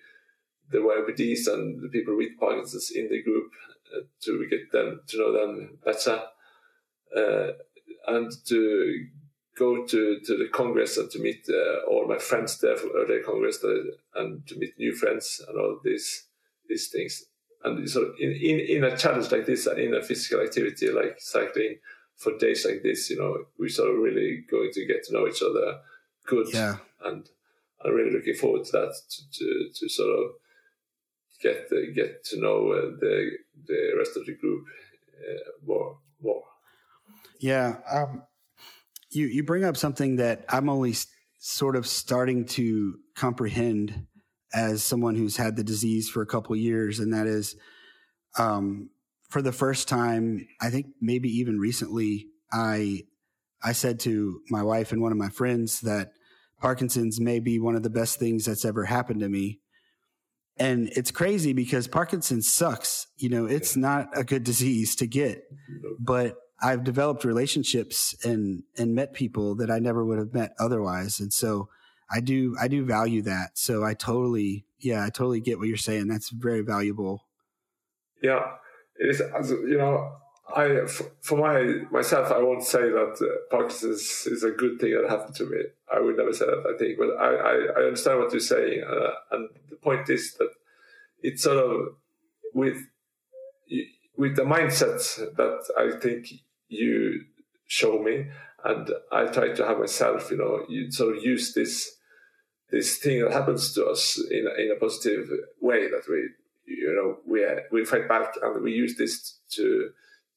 the 0.71 0.79
YPDs 0.79 1.47
and 1.47 1.81
the 1.81 1.89
people 1.89 2.17
with 2.17 2.37
Parkinson's 2.39 2.91
in 2.91 3.07
the 3.09 3.21
group 3.21 3.51
uh, 3.95 4.01
to 4.21 4.47
get 4.49 4.71
them 4.71 5.01
to 5.07 5.17
know 5.17 5.31
them 5.31 5.77
better 5.83 6.23
uh, 7.15 7.51
and 8.07 8.31
to 8.45 9.07
go 9.57 9.85
to, 9.85 10.19
to 10.25 10.37
the 10.37 10.49
Congress 10.51 10.97
and 10.97 11.09
to 11.11 11.19
meet 11.19 11.45
uh, 11.49 11.89
all 11.89 12.07
my 12.07 12.17
friends 12.17 12.59
there 12.59 12.75
from 12.75 12.91
earlier 12.95 13.23
Congress 13.23 13.63
and 14.15 14.45
to 14.47 14.57
meet 14.57 14.77
new 14.77 14.93
friends 14.93 15.41
and 15.47 15.57
all 15.57 15.79
these 15.83 16.27
these 16.67 16.89
things. 16.89 17.23
And 17.63 17.89
sort 17.89 18.09
of 18.09 18.15
in, 18.19 18.31
in, 18.31 18.59
in 18.59 18.83
a 18.83 18.97
challenge 18.97 19.31
like 19.31 19.45
this 19.45 19.65
and 19.65 19.79
in 19.79 19.93
a 19.93 20.01
physical 20.01 20.43
activity 20.43 20.91
like 20.91 21.15
cycling 21.19 21.77
for 22.15 22.37
days 22.37 22.65
like 22.65 22.81
this, 22.83 23.09
you 23.09 23.17
know, 23.17 23.45
we're 23.57 23.69
sort 23.69 23.91
of 23.91 23.97
really 23.97 24.45
going 24.49 24.71
to 24.73 24.85
get 24.85 25.03
to 25.05 25.13
know 25.13 25.27
each 25.27 25.41
other 25.41 25.79
good. 26.25 26.47
Yeah. 26.53 26.77
And 27.03 27.27
I'm 27.83 27.93
really 27.93 28.11
looking 28.11 28.35
forward 28.35 28.65
to 28.65 28.71
that 28.73 28.93
to, 29.09 29.39
to, 29.39 29.69
to 29.73 29.89
sort 29.89 30.19
of 30.19 30.31
get 31.41 31.69
the, 31.69 31.91
get 31.93 32.23
to 32.25 32.39
know 32.39 32.71
uh, 32.71 32.91
the 32.99 33.31
the 33.67 33.93
rest 33.97 34.17
of 34.17 34.25
the 34.25 34.35
group 34.35 34.65
uh, 35.19 35.51
more 35.65 35.97
more. 36.21 36.43
Yeah, 37.39 37.77
um, 37.91 38.23
you 39.15 39.27
you 39.27 39.43
bring 39.43 39.63
up 39.63 39.77
something 39.77 40.17
that 40.17 40.45
I'm 40.49 40.69
only 40.69 40.93
sort 41.39 41.75
of 41.75 41.87
starting 41.87 42.45
to 42.45 42.95
comprehend 43.15 44.07
as 44.53 44.83
someone 44.83 45.15
who's 45.15 45.37
had 45.37 45.55
the 45.55 45.63
disease 45.63 46.09
for 46.09 46.21
a 46.21 46.27
couple 46.27 46.55
years, 46.55 46.99
and 46.99 47.13
that 47.13 47.27
is, 47.27 47.55
um, 48.37 48.89
for 49.29 49.41
the 49.41 49.51
first 49.51 49.87
time, 49.87 50.47
I 50.61 50.69
think 50.69 50.87
maybe 51.01 51.29
even 51.39 51.59
recently, 51.59 52.27
I 52.51 53.03
I 53.63 53.71
said 53.73 53.99
to 54.01 54.41
my 54.49 54.63
wife 54.63 54.91
and 54.91 55.01
one 55.01 55.11
of 55.11 55.17
my 55.17 55.29
friends 55.29 55.81
that 55.81 56.11
Parkinson's 56.59 57.19
may 57.19 57.39
be 57.39 57.59
one 57.59 57.75
of 57.75 57.83
the 57.83 57.89
best 57.89 58.19
things 58.19 58.45
that's 58.45 58.65
ever 58.65 58.85
happened 58.85 59.21
to 59.21 59.29
me 59.29 59.59
and 60.57 60.89
it's 60.95 61.11
crazy 61.11 61.53
because 61.53 61.87
Parkinson's 61.87 62.51
sucks. 62.51 63.07
You 63.17 63.29
know, 63.29 63.45
it's 63.45 63.75
not 63.75 64.17
a 64.17 64.23
good 64.23 64.43
disease 64.43 64.95
to 64.97 65.07
get, 65.07 65.43
but 65.99 66.37
I've 66.61 66.83
developed 66.83 67.23
relationships 67.23 68.15
and, 68.23 68.63
and 68.77 68.95
met 68.95 69.13
people 69.13 69.55
that 69.55 69.69
I 69.69 69.79
never 69.79 70.05
would 70.05 70.17
have 70.17 70.33
met 70.33 70.53
otherwise. 70.59 71.19
And 71.19 71.33
so 71.33 71.69
I 72.09 72.21
do, 72.21 72.55
I 72.59 72.67
do 72.67 72.85
value 72.85 73.21
that. 73.23 73.57
So 73.57 73.83
I 73.83 73.93
totally, 73.93 74.65
yeah, 74.79 75.03
I 75.03 75.09
totally 75.09 75.41
get 75.41 75.57
what 75.59 75.67
you're 75.67 75.77
saying. 75.77 76.07
That's 76.07 76.29
very 76.29 76.61
valuable. 76.61 77.25
Yeah. 78.21 78.51
It 78.97 79.09
is, 79.09 79.51
you 79.51 79.77
know, 79.77 80.15
I, 80.55 80.85
for 81.21 81.37
my 81.37 81.81
myself, 81.91 82.31
I 82.31 82.37
won't 82.37 82.63
say 82.63 82.81
that 82.81 83.17
uh, 83.19 83.55
Parkinson's 83.55 84.27
is 84.27 84.43
a 84.43 84.51
good 84.51 84.79
thing 84.79 84.91
that 84.91 85.09
happened 85.09 85.35
to 85.35 85.45
me. 85.49 85.57
I 85.93 85.99
would 85.99 86.17
never 86.17 86.33
say 86.33 86.45
that. 86.45 86.63
I 86.73 86.77
think, 86.77 86.97
but 86.97 87.09
I, 87.19 87.33
I, 87.33 87.53
I 87.77 87.83
understand 87.87 88.19
what 88.19 88.31
you're 88.31 88.39
saying, 88.39 88.83
uh, 88.87 89.09
and 89.31 89.49
the 89.69 89.75
point 89.75 90.09
is 90.09 90.35
that 90.35 90.49
it's 91.21 91.43
sort 91.43 91.57
of 91.57 91.95
with 92.53 92.77
with 94.17 94.35
the 94.35 94.43
mindset 94.43 95.35
that 95.35 95.63
I 95.77 95.99
think 95.99 96.27
you 96.67 97.25
show 97.67 98.01
me, 98.01 98.27
and 98.63 98.89
I 99.11 99.25
try 99.25 99.53
to 99.53 99.65
have 99.65 99.79
myself. 99.79 100.31
You 100.31 100.37
know, 100.37 100.65
you 100.67 100.91
sort 100.91 101.17
of 101.17 101.23
use 101.23 101.53
this 101.53 101.95
this 102.71 102.97
thing 102.97 103.21
that 103.21 103.31
happens 103.31 103.73
to 103.73 103.85
us 103.85 104.19
in 104.31 104.47
in 104.57 104.71
a 104.71 104.79
positive 104.79 105.29
way 105.61 105.89
that 105.89 106.03
we 106.09 106.29
you 106.67 106.93
know 106.95 107.17
we 107.25 107.45
we 107.71 107.85
fight 107.85 108.07
back 108.07 108.33
and 108.41 108.63
we 108.63 108.71
use 108.71 108.97
this 108.97 109.39
to 109.51 109.89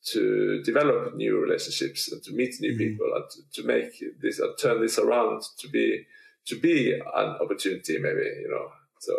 to 0.04 0.62
develop 0.62 1.14
new 1.16 1.40
relationships 1.40 2.10
and 2.12 2.22
to 2.22 2.32
meet 2.32 2.54
new 2.60 2.70
mm-hmm. 2.70 2.78
people 2.78 3.06
and 3.14 3.24
to, 3.30 3.62
to 3.62 3.66
make 3.66 3.92
this 4.22 4.38
and 4.38 4.56
turn 4.58 4.80
this 4.80 4.98
around 4.98 5.42
to 5.58 5.68
be 5.68 6.06
to 6.46 6.58
be 6.60 6.94
an 6.94 7.36
opportunity 7.40 7.98
maybe 7.98 8.26
you 8.42 8.48
know 8.50 8.68
so 9.00 9.12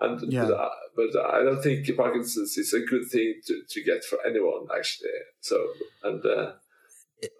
and 0.00 0.32
yeah. 0.32 0.46
but, 0.46 1.12
but, 1.12 1.26
I 1.26 1.42
don't 1.42 1.62
think 1.62 1.86
Parkinson's 1.96 2.56
is 2.56 2.72
a 2.72 2.80
good 2.80 3.08
thing 3.10 3.40
to, 3.46 3.62
to 3.68 3.82
get 3.82 4.04
for 4.04 4.18
anyone 4.26 4.66
actually 4.76 5.10
so 5.40 5.68
and 6.02 6.24
uh, 6.24 6.52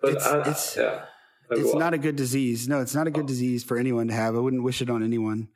but 0.01 0.13
it's, 0.13 0.27
uh, 0.27 0.45
it's 0.47 0.77
yeah 0.77 1.05
it's 1.51 1.75
not 1.75 1.93
a 1.93 1.99
good 1.99 2.17
disease 2.17 2.69
no 2.69 2.81
it's 2.81 2.95
not 2.95 3.07
a 3.07 3.11
good 3.11 3.25
oh. 3.25 3.29
disease 3.29 3.65
for 3.65 3.79
anyone 3.79 4.09
to 4.09 4.15
have 4.15 4.35
I 4.35 4.39
wouldn't 4.39 4.63
wish 4.63 4.81
it 4.81 4.91
on 4.91 5.03
anyone 5.03 5.49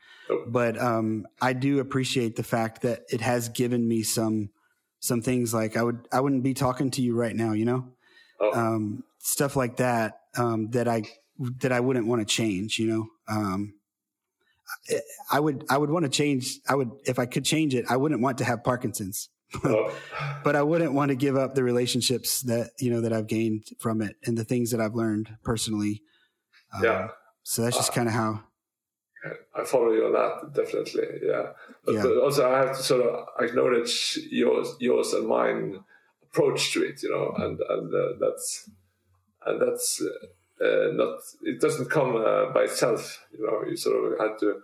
but 0.47 0.81
um, 0.81 1.27
I 1.41 1.53
do 1.53 1.81
appreciate 1.81 2.37
the 2.37 2.43
fact 2.43 2.83
that 2.83 3.05
it 3.11 3.21
has 3.21 3.49
given 3.49 3.87
me 3.87 4.03
some 4.03 4.51
some 5.01 5.23
things 5.23 5.55
like 5.55 5.77
I 5.77 5.83
would 5.83 6.09
I 6.13 6.21
wouldn't 6.21 6.43
be 6.43 6.55
talking 6.55 6.91
to 6.93 7.03
you 7.03 7.15
right 7.15 7.35
now, 7.35 7.53
you 7.53 7.65
know, 7.65 7.89
oh. 8.41 8.53
um, 8.53 9.05
stuff 9.19 9.57
like 9.57 9.77
that 9.77 10.21
um, 10.37 10.71
that 10.71 10.89
I 10.89 11.05
that 11.61 11.73
I 11.73 11.81
wouldn't 11.81 12.07
want 12.07 12.27
to 12.27 12.35
change, 12.35 12.79
you 12.79 12.89
know. 12.89 13.07
Um, 13.29 13.75
I 15.31 15.41
would 15.41 15.64
I 15.69 15.79
would 15.79 15.91
want 15.91 16.05
to 16.05 16.09
change. 16.09 16.59
I 16.69 16.75
would 16.75 16.91
if 17.05 17.19
I 17.19 17.27
could 17.27 17.45
change 17.45 17.75
it. 17.75 17.85
I 17.89 17.97
wouldn't 17.97 18.21
want 18.21 18.39
to 18.39 18.45
have 18.45 18.64
Parkinson's, 18.64 19.29
oh. 19.64 19.95
but 20.45 20.57
I 20.57 20.62
wouldn't 20.62 20.93
want 20.93 21.11
to 21.11 21.14
give 21.17 21.37
up 21.37 21.55
the 21.55 21.62
relationships 21.62 22.43
that 22.43 22.71
you 22.81 22.91
know 22.91 23.01
that 23.01 23.12
I've 23.12 23.27
gained 23.27 23.69
from 23.79 24.03
it 24.03 24.17
and 24.25 24.37
the 24.37 24.45
things 24.45 24.71
that 24.71 24.81
I've 24.81 24.95
learned 24.95 25.37
personally. 25.43 26.03
Um, 26.75 26.85
yeah. 26.85 27.09
So 27.43 27.62
that's 27.62 27.77
just 27.77 27.93
uh, 27.93 27.95
kind 27.95 28.09
of 28.09 28.14
how. 28.14 28.45
I 29.57 29.64
follow 29.64 29.91
you 29.91 30.07
on 30.07 30.12
that 30.12 30.53
definitely. 30.55 31.21
Yeah. 31.23 31.53
But, 31.85 31.95
Yeah. 31.95 32.03
but 32.03 32.17
also 32.19 32.49
I 32.49 32.59
have 32.59 32.77
to 32.77 32.83
sort 32.83 33.07
of 33.07 33.27
acknowledge 33.41 34.19
yours, 34.31 34.77
yours 34.79 35.12
and 35.14 35.27
mine 35.27 35.81
approach 36.23 36.73
to 36.73 36.85
it. 36.85 37.03
You 37.03 37.11
know, 37.11 37.35
and 37.37 37.59
and 37.61 37.95
uh, 37.95 38.12
that's 38.21 38.71
and 39.47 39.61
that's 39.61 40.01
uh, 40.03 40.27
uh, 40.61 40.93
not. 40.93 41.19
It 41.43 41.61
doesn't 41.61 41.91
come 41.91 42.17
uh, 42.17 42.47
by 42.53 42.63
itself. 42.65 43.25
You 43.33 43.47
know, 43.47 43.65
you 43.69 43.77
sort 43.77 43.97
of 44.13 44.19
had 44.19 44.39
to 44.41 44.61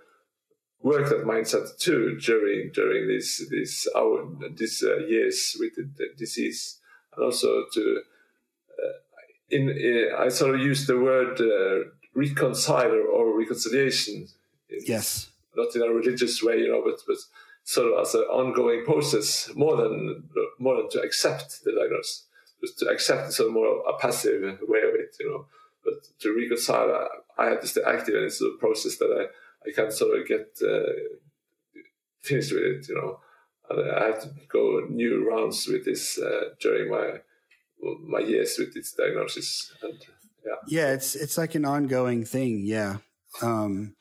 work 0.80 1.08
that 1.10 1.24
mindset 1.24 1.78
too 1.78 2.16
during 2.18 2.70
during 2.72 3.08
these 3.08 3.46
these 3.50 3.88
hour 3.96 4.26
these 4.56 4.82
uh, 4.82 4.96
years 5.06 5.56
with 5.60 5.74
the, 5.76 5.88
the 5.98 6.06
disease, 6.16 6.78
and 7.14 7.24
also 7.24 7.64
to 7.74 8.00
uh, 8.82 8.92
in 9.50 9.68
uh, 9.70 10.16
I 10.24 10.28
sort 10.28 10.54
of 10.54 10.60
use 10.60 10.86
the 10.86 10.98
word 10.98 11.40
uh, 11.40 11.90
reconcile 12.14 12.92
or 13.12 13.38
reconciliation. 13.38 14.14
in- 14.68 14.84
Yes. 14.86 15.28
not 15.54 15.76
in 15.76 15.82
a 15.82 15.88
religious 16.00 16.42
way, 16.42 16.56
you 16.64 16.68
know, 16.72 16.82
but 16.82 16.98
but 17.06 17.18
sort 17.64 17.92
of 17.92 18.00
as 18.02 18.14
an 18.14 18.22
ongoing 18.22 18.84
process, 18.86 19.50
more 19.54 19.76
than 19.76 20.24
more 20.58 20.76
than 20.78 20.88
to 20.94 21.00
accept 21.02 21.62
the 21.64 21.72
diagnosis, 21.72 22.24
just 22.62 22.78
to 22.78 22.86
accept 22.88 23.32
sort 23.34 23.48
of 23.48 23.52
more 23.54 23.82
a 23.92 23.94
passive 23.98 24.40
way 24.72 24.80
of 24.88 24.94
it, 25.02 25.14
you 25.20 25.28
know. 25.30 25.44
But 25.84 25.94
to 26.20 26.34
reconcile, 26.34 27.08
I, 27.38 27.44
I 27.44 27.50
have 27.50 27.60
to 27.60 27.66
stay 27.66 27.82
active, 27.86 28.14
and 28.14 28.24
it's 28.24 28.40
a 28.40 28.50
process 28.58 28.96
that 28.98 29.10
I 29.10 29.68
I 29.68 29.72
can't 29.72 29.92
sort 29.92 30.18
of 30.18 30.26
get 30.26 30.58
uh, 30.62 30.92
finished 32.20 32.52
with 32.52 32.62
it, 32.62 32.88
you 32.88 32.94
know. 32.94 33.20
And 33.70 33.90
I 33.90 34.06
have 34.06 34.22
to 34.22 34.30
go 34.48 34.86
new 34.88 35.28
rounds 35.28 35.66
with 35.66 35.84
this 35.84 36.18
uh, 36.18 36.50
during 36.60 36.90
my 36.90 37.20
my 38.06 38.20
years 38.20 38.56
with 38.58 38.74
this 38.74 38.92
diagnosis, 38.92 39.72
and 39.82 39.94
yeah, 40.44 40.54
Yeah, 40.68 40.92
it's 40.92 41.14
it's 41.14 41.38
like 41.38 41.54
an 41.54 41.64
ongoing 41.64 42.24
thing. 42.24 42.62
Yeah, 42.64 42.98
um, 43.40 43.94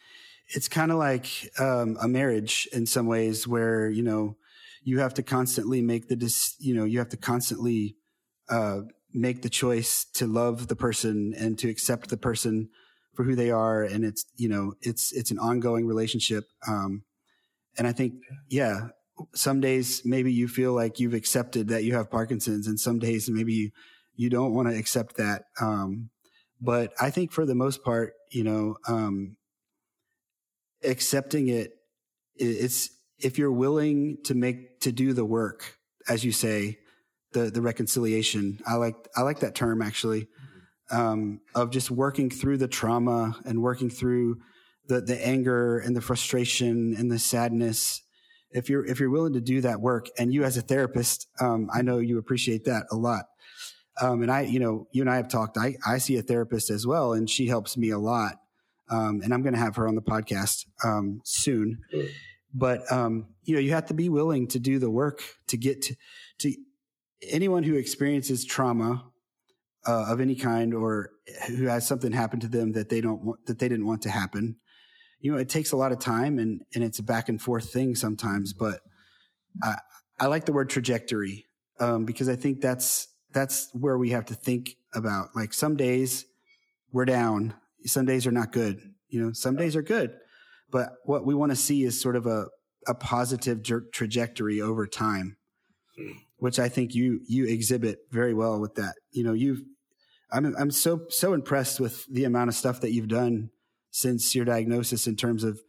it's 0.48 0.68
kind 0.68 0.92
of 0.92 0.98
like 0.98 1.28
um, 1.60 1.98
a 2.02 2.08
marriage 2.08 2.68
in 2.74 2.86
some 2.86 3.08
ways, 3.08 3.48
where 3.48 3.90
you 3.90 4.04
know 4.04 4.38
you 4.84 5.00
have 5.00 5.14
to 5.16 5.24
constantly 5.24 5.82
make 5.82 6.08
the 6.10 6.16
dis- 6.16 6.56
you 6.60 6.76
know 6.76 6.84
you 6.84 7.00
have 7.00 7.10
to 7.10 7.18
constantly 7.18 7.96
uh, 8.50 8.82
make 9.14 9.42
the 9.42 9.50
choice 9.50 10.06
to 10.14 10.28
love 10.28 10.68
the 10.68 10.76
person 10.76 11.34
and 11.38 11.58
to 11.60 11.70
accept 11.70 12.10
the 12.10 12.18
person 12.18 12.70
for 13.14 13.24
who 13.24 13.36
they 13.36 13.52
are, 13.52 13.84
and 13.84 14.06
it's 14.06 14.26
you 14.38 14.50
know 14.50 14.74
it's 14.82 15.12
it's 15.12 15.32
an 15.32 15.40
ongoing 15.40 15.86
relationship. 15.86 16.46
Um, 16.68 17.04
and 17.78 17.88
I 17.88 17.92
think 17.92 18.14
yeah, 18.50 18.90
some 19.34 19.60
days 19.62 20.02
maybe 20.06 20.34
you 20.34 20.48
feel 20.48 20.74
like 20.74 21.00
you've 21.00 21.14
accepted 21.14 21.68
that 21.70 21.84
you 21.84 21.96
have 21.96 22.10
Parkinson's, 22.10 22.68
and 22.68 22.80
some 22.80 23.00
days 23.00 23.30
maybe 23.30 23.54
you 23.54 23.72
you 24.16 24.30
don't 24.30 24.54
want 24.54 24.70
to 24.70 24.78
accept 24.78 25.18
that. 25.18 25.44
Um, 25.60 26.10
but 26.60 26.94
I 27.00 27.10
think 27.10 27.32
for 27.32 27.46
the 27.46 27.56
most 27.56 27.84
part, 27.84 28.14
you 28.30 28.44
know, 28.44 28.78
um, 28.88 29.38
accepting 30.84 31.48
it, 31.48 31.72
it's 32.36 32.90
if 33.20 33.38
you're 33.38 33.52
willing 33.52 34.18
to 34.26 34.36
make 34.36 34.80
to 34.82 34.92
do 34.92 35.14
the 35.14 35.26
work, 35.26 35.78
as 36.08 36.24
you 36.24 36.32
say, 36.32 36.78
the 37.34 37.52
the 37.52 37.62
reconciliation. 37.62 38.60
I 38.68 38.76
like 38.76 38.96
I 39.16 39.22
like 39.22 39.40
that 39.40 39.56
term 39.56 39.82
actually, 39.82 40.28
um, 40.92 41.42
of 41.56 41.72
just 41.72 41.92
working 41.92 42.30
through 42.30 42.58
the 42.58 42.68
trauma 42.68 43.36
and 43.46 43.62
working 43.62 43.90
through 43.90 44.40
the 44.88 45.02
the 45.02 45.26
anger 45.26 45.80
and 45.80 45.96
the 45.96 46.02
frustration 46.02 46.96
and 46.98 47.12
the 47.12 47.20
sadness. 47.20 48.02
If 48.52 48.70
you're 48.70 48.86
if 48.86 49.00
you're 49.00 49.10
willing 49.10 49.34
to 49.34 49.42
do 49.42 49.62
that 49.62 49.80
work, 49.80 50.08
and 50.18 50.34
you 50.34 50.44
as 50.44 50.58
a 50.58 50.62
therapist, 50.62 51.28
um, 51.40 51.70
I 51.74 51.82
know 51.82 52.00
you 52.00 52.18
appreciate 52.18 52.66
that 52.66 52.86
a 52.92 52.96
lot. 52.96 53.26
Um, 54.02 54.22
and 54.22 54.32
I, 54.32 54.42
you 54.42 54.60
know, 54.60 54.88
you 54.92 55.02
and 55.02 55.10
I 55.10 55.18
have 55.18 55.28
talked. 55.28 55.58
I, 55.58 55.76
I 55.86 56.00
see 56.00 56.18
a 56.18 56.22
therapist 56.22 56.70
as 56.70 56.88
well, 56.88 57.14
and 57.14 57.30
she 57.30 57.48
helps 57.48 57.78
me 57.78 57.90
a 57.92 58.00
lot. 58.00 58.36
Um, 58.90 59.22
and 59.24 59.34
I'm 59.34 59.42
going 59.42 59.54
to 59.54 59.60
have 59.60 59.76
her 59.78 59.88
on 59.88 59.96
the 59.96 60.02
podcast 60.02 60.66
um, 60.84 61.22
soon. 61.24 61.80
But 62.54 62.92
um, 62.92 63.28
you 63.44 63.56
know, 63.56 63.62
you 63.62 63.72
have 63.72 63.86
to 63.88 63.94
be 63.94 64.10
willing 64.10 64.48
to 64.50 64.60
do 64.60 64.80
the 64.80 64.90
work 64.90 65.22
to 65.48 65.58
get 65.58 65.82
to, 65.84 65.96
to 66.40 66.56
anyone 67.28 67.64
who 67.64 67.76
experiences 67.76 68.46
trauma 68.46 69.06
uh, 69.88 70.06
of 70.10 70.20
any 70.20 70.36
kind 70.36 70.74
or 70.74 71.12
who 71.48 71.66
has 71.66 71.88
something 71.88 72.12
happen 72.12 72.40
to 72.40 72.48
them 72.48 72.74
that 72.74 72.90
they 72.90 73.02
don't 73.02 73.24
want 73.24 73.46
that 73.48 73.60
they 73.60 73.70
didn't 73.70 73.88
want 73.88 74.02
to 74.04 74.10
happen. 74.10 74.58
You 75.20 75.32
know, 75.32 75.38
it 75.38 75.50
takes 75.50 75.72
a 75.72 75.78
lot 75.78 75.92
of 75.92 76.00
time 76.00 76.40
and 76.40 76.62
and 76.74 76.84
it's 76.84 77.00
a 77.00 77.04
back 77.04 77.30
and 77.30 77.42
forth 77.42 77.72
thing 77.72 77.96
sometimes. 77.96 78.54
But 78.54 78.82
I 79.64 79.76
I 80.20 80.28
like 80.28 80.46
the 80.46 80.54
word 80.54 80.70
trajectory 80.70 81.46
um, 81.80 82.06
because 82.06 82.30
I 82.30 82.36
think 82.36 82.62
that's 82.62 83.08
that's 83.34 83.70
where 83.74 83.98
we 83.98 84.12
have 84.12 84.26
to 84.26 84.36
think 84.36 84.76
about. 84.94 85.30
Like 85.36 85.54
some 85.54 85.76
days 85.76 86.26
we're 86.92 87.06
down, 87.06 87.56
some 87.86 88.06
days 88.06 88.28
are 88.28 88.32
not 88.32 88.52
good. 88.52 88.80
You 89.10 89.26
know, 89.26 89.34
some 89.34 89.56
days 89.56 89.76
are 89.76 89.82
good, 89.82 90.16
but 90.70 90.94
what 91.06 91.26
we 91.26 91.36
want 91.36 91.52
to 91.52 91.56
see 91.56 91.84
is 91.84 92.00
sort 92.00 92.16
of 92.16 92.26
a 92.26 92.48
a 92.88 92.96
positive 92.96 93.62
trajectory 93.92 94.60
over 94.60 94.88
time, 94.88 95.38
which 96.38 96.60
I 96.60 96.70
think 96.70 96.96
you 96.96 97.22
you 97.28 97.46
exhibit 97.46 98.00
very 98.12 98.34
well 98.34 98.60
with 98.60 98.76
that. 98.76 98.96
You 99.12 99.24
know, 99.24 99.34
you've 99.34 99.62
I'm 100.32 100.56
I'm 100.58 100.72
so 100.72 101.02
so 101.10 101.34
impressed 101.34 101.80
with 101.80 102.06
the 102.08 102.24
amount 102.24 102.50
of 102.50 102.56
stuff 102.56 102.82
that 102.82 102.92
you've 102.92 103.08
done 103.08 103.50
since 103.92 104.34
your 104.34 104.46
diagnosis 104.46 105.08
in 105.08 105.16
terms 105.16 105.44
of 105.44 105.62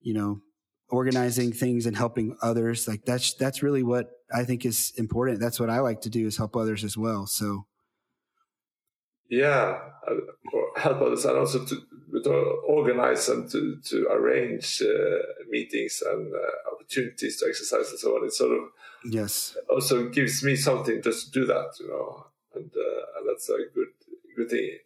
you 0.00 0.14
know 0.14 0.40
organizing 0.88 1.52
things 1.52 1.86
and 1.86 1.96
helping 1.96 2.36
others. 2.42 2.88
Like 2.88 3.04
that's 3.04 3.34
that's 3.34 3.62
really 3.62 3.82
what 3.82 4.10
i 4.34 4.44
think 4.44 4.64
is 4.64 4.92
important. 4.96 5.40
That's 5.40 5.60
what 5.60 5.70
i 5.70 5.80
like 5.80 6.02
to 6.02 6.10
do 6.10 6.26
is 6.26 6.36
help 6.36 6.56
others 6.56 6.84
as 6.84 6.96
well. 6.96 7.26
So 7.26 7.66
yeah, 9.30 9.78
help 10.76 11.00
others 11.00 11.24
and 11.24 11.38
also 11.38 11.64
to, 11.64 11.76
to 12.12 12.30
organize 12.66 13.28
and 13.28 13.50
to, 13.50 13.76
to 13.84 14.06
arrange 14.10 14.82
uh, 14.82 15.18
meetings 15.48 16.02
and 16.06 16.32
uh, 16.34 16.72
opportunities 16.74 17.38
to 17.38 17.46
exercise 17.48 17.90
and 17.90 17.98
so 17.98 18.16
on. 18.16 18.24
It 18.24 18.32
sort 18.32 18.52
of 18.52 18.64
yes 19.04 19.56
also 19.70 20.08
gives 20.08 20.42
me 20.42 20.56
something 20.56 21.00
just 21.02 21.26
to 21.26 21.40
do 21.40 21.46
that, 21.46 21.70
you 21.80 21.88
know, 21.88 22.26
and, 22.54 22.70
uh, 22.76 23.18
and 23.18 23.28
that's 23.28 23.48
a 23.48 23.58
good 23.74 23.88
good 24.36 24.50
thing 24.50 24.78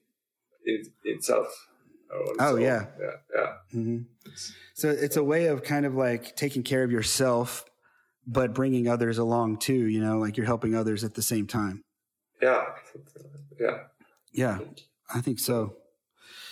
in, 0.66 0.82
in 1.04 1.16
itself. 1.16 1.68
Oh, 2.14 2.52
own. 2.52 2.60
yeah. 2.60 2.86
yeah, 3.00 3.10
yeah, 3.34 3.52
hmm 3.70 3.98
so 4.74 4.90
it's 4.90 5.16
a 5.16 5.24
way 5.24 5.46
of 5.46 5.62
kind 5.62 5.86
of 5.86 5.94
like 5.94 6.36
taking 6.36 6.62
care 6.62 6.82
of 6.82 6.90
yourself 6.90 7.64
but 8.26 8.52
bringing 8.52 8.86
others 8.86 9.16
along 9.16 9.56
too 9.56 9.86
you 9.86 9.98
know 9.98 10.18
like 10.18 10.36
you're 10.36 10.44
helping 10.44 10.74
others 10.74 11.04
at 11.04 11.14
the 11.14 11.22
same 11.22 11.46
time 11.46 11.82
yeah, 12.42 12.64
yeah. 13.58 13.78
yeah 14.32 14.58
i 15.14 15.22
think 15.22 15.38
so 15.38 15.74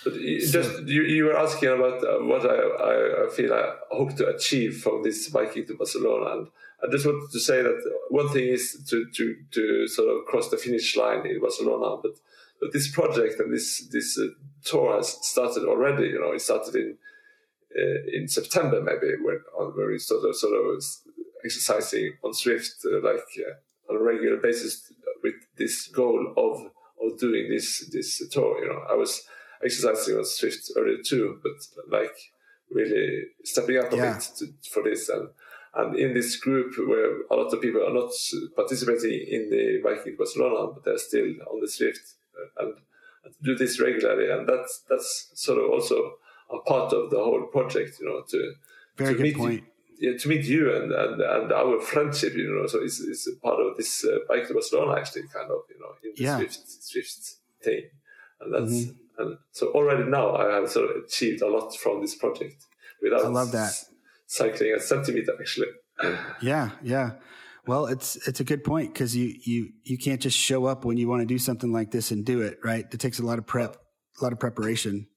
But 0.03 0.13
So- 0.13 0.61
just 0.61 0.83
you, 0.87 1.03
you 1.03 1.25
were 1.25 1.37
asking 1.37 1.69
about 1.69 2.03
uh, 2.03 2.23
what 2.25 2.43
I, 2.45 3.25
I, 3.25 3.29
feel 3.35 3.53
I 3.53 3.75
hope 3.91 4.15
to 4.15 4.27
achieve 4.35 4.81
from 4.81 5.03
this 5.03 5.29
biking 5.29 5.65
to 5.67 5.75
Barcelona, 5.75 6.37
and 6.37 6.47
I 6.83 6.91
just 6.91 7.05
wanted 7.05 7.31
to 7.31 7.39
say 7.39 7.61
that 7.61 7.79
one 8.09 8.29
thing 8.29 8.47
is 8.47 8.83
to, 8.89 9.05
to, 9.15 9.35
to 9.51 9.87
sort 9.87 10.09
of 10.09 10.25
cross 10.25 10.49
the 10.49 10.57
finish 10.57 10.97
line 10.97 11.25
in 11.27 11.39
Barcelona, 11.39 11.97
but 12.01 12.13
but 12.59 12.73
this 12.73 12.91
project 12.91 13.39
and 13.39 13.51
this 13.53 13.87
this 13.91 14.19
uh, 14.19 14.27
tour 14.63 14.95
has 14.95 15.17
started 15.25 15.63
already. 15.65 16.07
You 16.09 16.21
know, 16.21 16.31
it 16.31 16.41
started 16.41 16.75
in 16.75 16.97
uh, 17.75 18.17
in 18.17 18.27
September 18.27 18.81
maybe 18.81 19.15
when 19.21 19.39
on 19.57 19.75
where 19.75 19.87
we 19.87 19.97
sort 19.97 20.27
of 20.27 20.35
sort 20.35 20.53
of 20.53 20.83
exercising 21.43 22.13
on 22.23 22.31
Zwift 22.33 22.85
uh, 22.85 23.01
like 23.03 23.25
uh, 23.39 23.91
on 23.91 23.99
a 23.99 24.03
regular 24.03 24.37
basis 24.37 24.91
with 25.23 25.35
this 25.57 25.87
goal 25.87 26.33
of 26.37 26.71
of 27.03 27.19
doing 27.19 27.49
this 27.49 27.89
this 27.91 28.27
tour. 28.29 28.63
You 28.63 28.69
know, 28.69 28.81
I 28.89 28.93
was 28.93 29.23
exercising 29.63 30.15
on 30.17 30.23
Zwift 30.23 30.69
earlier 30.77 30.97
too, 31.05 31.39
but 31.43 31.53
like 31.89 32.15
really 32.69 33.25
stepping 33.43 33.77
up 33.77 33.91
a 33.93 33.95
Yeah. 33.95 34.13
bit 34.13 34.29
to, 34.39 34.45
for 34.73 34.83
this 34.83 35.09
and. 35.09 35.29
And 35.73 35.95
in 35.95 36.13
this 36.13 36.35
group, 36.35 36.73
where 36.85 37.21
a 37.31 37.33
lot 37.37 37.53
of 37.53 37.61
people 37.61 37.81
are 37.87 37.93
not 37.93 38.11
participating 38.57 39.13
in 39.35 39.49
the 39.49 39.79
biking 39.81 40.17
Barcelona, 40.17 40.69
but 40.73 40.83
they're 40.83 40.97
still 40.97 41.29
on 41.49 41.61
the 41.61 41.67
Zwift, 41.67 42.15
uh, 42.37 42.61
and, 42.65 42.73
and 43.23 43.33
do 43.41 43.55
this 43.55 43.79
regularly, 43.79 44.29
and 44.29 44.45
that's 44.49 44.83
that's 44.89 45.31
sort 45.33 45.59
of 45.63 45.69
also 45.71 46.15
a 46.51 46.59
part 46.67 46.91
of 46.91 47.09
the 47.09 47.15
whole 47.17 47.43
project, 47.53 47.91
you 48.01 48.05
know, 48.05 48.21
to 48.27 48.53
very 48.97 49.15
to 49.15 49.21
meet 49.21 49.37
point 49.37 49.63
yeah, 49.97 50.17
to 50.17 50.27
meet 50.27 50.43
you 50.43 50.75
and, 50.75 50.91
and, 50.91 51.21
and 51.21 51.53
our 51.53 51.79
friendship, 51.79 52.33
you 52.35 52.53
know, 52.53 52.67
so 52.67 52.81
it's, 52.81 52.99
it's 52.99 53.29
part 53.41 53.61
of 53.61 53.77
this 53.77 54.03
uh, 54.03 54.17
bike 54.27 54.45
to 54.49 54.53
Barcelona, 54.53 54.99
actually, 54.99 55.21
kind 55.33 55.49
of, 55.49 55.59
you 55.69 55.79
know, 55.79 55.93
in 56.03 56.11
the 56.17 56.23
Yeah. 56.23 56.37
Zwift, 56.37 56.59
Zwift 56.91 57.35
thing. 57.63 57.83
And 58.41 58.53
that's, 58.53 58.73
Mhm. 58.73 58.95
And 59.21 59.37
so 59.51 59.67
already 59.77 60.03
now 60.03 60.35
I 60.35 60.55
have 60.55 60.69
sort 60.69 60.89
of 60.89 61.03
achieved 61.05 61.41
a 61.41 61.47
lot 61.47 61.75
from 61.75 62.01
this 62.01 62.15
project 62.15 62.65
without 63.01 63.25
I 63.25 63.27
love 63.29 63.51
that. 63.51 63.73
cycling 64.27 64.73
a 64.75 64.79
centimeter, 64.79 65.33
actually. 65.39 65.67
yeah 66.41 66.71
yeah 66.81 67.11
well 67.67 67.85
it's 67.85 68.15
it's 68.27 68.39
a 68.39 68.43
good 68.43 68.63
point 68.63 68.91
because 68.93 69.15
you 69.15 69.35
you 69.43 69.69
you 69.83 69.97
can't 69.97 70.21
just 70.21 70.37
show 70.37 70.65
up 70.65 70.83
when 70.85 70.97
you 70.97 71.07
want 71.07 71.21
to 71.21 71.25
do 71.27 71.37
something 71.37 71.71
like 71.71 71.91
this 71.91 72.09
and 72.11 72.25
do 72.25 72.41
it 72.41 72.57
right 72.63 72.85
it 72.91 72.99
takes 72.99 73.19
a 73.19 73.25
lot 73.25 73.37
of 73.37 73.45
prep 73.45 73.77
a 74.19 74.23
lot 74.23 74.33
of 74.33 74.39
preparation 74.39 75.07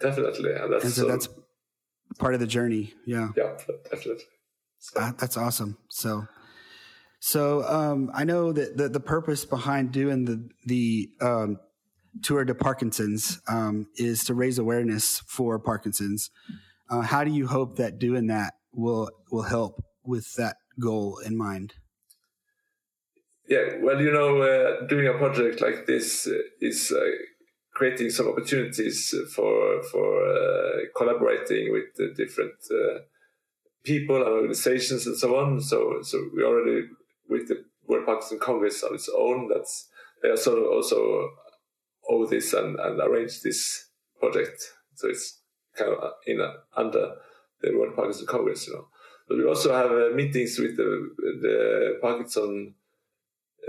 Definitely. 0.00 0.52
And 0.52 0.72
that's, 0.72 0.84
and 0.84 0.92
so 0.92 1.02
sort 1.02 1.12
that's 1.12 1.28
part 2.18 2.34
of 2.34 2.40
the 2.40 2.46
journey 2.48 2.94
yeah 3.06 3.28
yeah, 3.36 3.52
definitely. 3.90 4.24
So, 4.78 5.00
Uh, 5.00 5.12
that's 5.18 5.36
awesome. 5.36 5.78
So, 5.88 6.26
so 7.20 7.62
um, 7.66 8.10
I 8.12 8.24
know 8.24 8.52
that 8.52 8.76
the, 8.76 8.88
the 8.88 9.00
purpose 9.00 9.44
behind 9.46 9.92
doing 9.92 10.24
the 10.24 10.48
the 10.66 11.08
um, 11.22 11.58
Tour 12.22 12.44
de 12.44 12.54
Parkinson's 12.54 13.40
um, 13.48 13.86
is 13.96 14.24
to 14.24 14.34
raise 14.34 14.58
awareness 14.58 15.20
for 15.26 15.58
Parkinson's. 15.58 16.30
Uh, 16.90 17.00
how 17.00 17.24
do 17.24 17.30
you 17.30 17.46
hope 17.46 17.76
that 17.76 17.98
doing 17.98 18.26
that 18.28 18.54
will 18.72 19.10
will 19.30 19.42
help 19.42 19.82
with 20.04 20.34
that 20.36 20.56
goal 20.80 21.18
in 21.24 21.36
mind? 21.36 21.74
Yeah, 23.48 23.76
well, 23.82 24.00
you 24.00 24.10
know, 24.10 24.40
uh, 24.40 24.86
doing 24.86 25.06
a 25.06 25.18
project 25.18 25.60
like 25.60 25.86
this 25.86 26.28
is 26.60 26.90
uh, 26.90 27.00
creating 27.74 28.10
some 28.10 28.28
opportunities 28.28 29.14
for 29.34 29.82
for 29.82 30.26
uh, 30.26 30.80
collaborating 30.96 31.72
with 31.72 32.16
different 32.16 32.54
uh, 32.70 33.00
people 33.84 34.16
and 34.16 34.26
organizations 34.26 35.06
and 35.06 35.16
so 35.16 35.36
on. 35.36 35.60
So, 35.60 35.98
so 36.02 36.18
we 36.34 36.42
already 36.42 36.86
with 37.28 37.48
the 37.48 37.64
World 37.86 38.06
Parkinson 38.06 38.38
Congress 38.38 38.82
on 38.82 38.94
its 38.94 39.10
own. 39.14 39.48
That's 39.52 39.88
they 40.22 40.30
are 40.30 40.36
sort 40.36 40.58
of 40.58 40.64
also 40.64 41.30
owe 42.08 42.26
this 42.26 42.52
and, 42.52 42.78
and 42.78 43.00
arrange 43.00 43.42
this 43.42 43.88
project. 44.18 44.62
So 44.94 45.08
it's 45.08 45.40
kind 45.76 45.92
of 45.92 46.12
in 46.26 46.40
a, 46.40 46.54
under 46.76 47.16
the 47.60 47.76
World 47.76 47.96
Parkinson 47.96 48.26
Congress, 48.26 48.66
you 48.66 48.74
know. 48.74 48.88
But 49.28 49.38
we 49.38 49.44
also 49.46 49.72
have 49.72 49.90
uh, 49.90 50.14
meetings 50.14 50.58
with 50.58 50.76
the, 50.76 51.10
the 51.16 51.98
Parkinson 52.00 52.74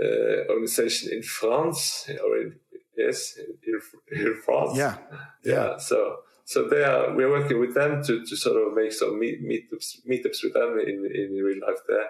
uh, 0.00 0.50
organization 0.50 1.12
in 1.12 1.22
France, 1.22 2.08
or 2.22 2.36
in 2.36 2.56
yes, 2.96 3.38
in, 3.38 3.80
in 4.18 4.40
France. 4.44 4.76
Yeah. 4.76 4.96
yeah, 5.42 5.52
yeah. 5.54 5.76
So 5.78 6.18
so 6.44 6.68
they 6.68 6.84
are 6.84 7.14
we're 7.14 7.30
working 7.30 7.58
with 7.58 7.74
them 7.74 8.02
to, 8.04 8.24
to 8.24 8.36
sort 8.36 8.56
of 8.62 8.74
make 8.74 8.92
some 8.92 9.18
meet, 9.18 9.42
meetups 9.42 10.06
meetups 10.08 10.44
with 10.44 10.52
them 10.52 10.78
in 10.78 11.10
in 11.12 11.42
real 11.42 11.60
life 11.66 11.80
there 11.88 12.08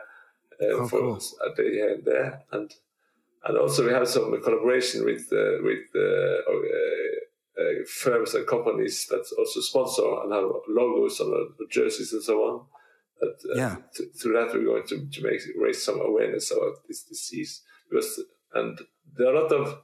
uh, 0.60 0.74
oh, 0.74 0.88
for 0.88 1.00
cool. 1.00 1.20
a 1.44 1.54
day 1.54 1.70
here 1.70 1.94
and 1.94 2.04
there, 2.04 2.42
and 2.52 2.74
and 3.46 3.56
also 3.58 3.86
we 3.86 3.92
have 3.92 4.08
some 4.08 4.40
collaboration 4.42 5.04
with 5.04 5.26
uh, 5.32 5.62
with 5.62 5.84
uh, 5.94 6.00
uh, 6.50 7.62
uh, 7.62 7.84
firms 7.86 8.34
and 8.34 8.46
companies 8.46 9.06
that 9.08 9.24
also 9.38 9.60
sponsor 9.60 10.02
and 10.22 10.32
have 10.32 10.44
logos 10.68 11.20
on 11.20 11.30
the 11.30 11.66
jerseys 11.70 12.12
and 12.12 12.22
so 12.22 12.38
on. 12.40 12.66
That, 13.20 13.36
yeah. 13.54 13.76
Th- 13.96 14.10
through 14.20 14.34
that, 14.34 14.52
we're 14.52 14.64
going 14.64 14.86
to, 14.88 15.06
to 15.08 15.22
make 15.22 15.40
raise 15.58 15.82
some 15.84 16.00
awareness 16.00 16.50
about 16.50 16.86
this 16.88 17.04
disease 17.04 17.62
because 17.88 18.20
and 18.54 18.78
there 19.16 19.28
are 19.28 19.34
a 19.34 19.40
lot 19.42 19.52
of 19.52 19.78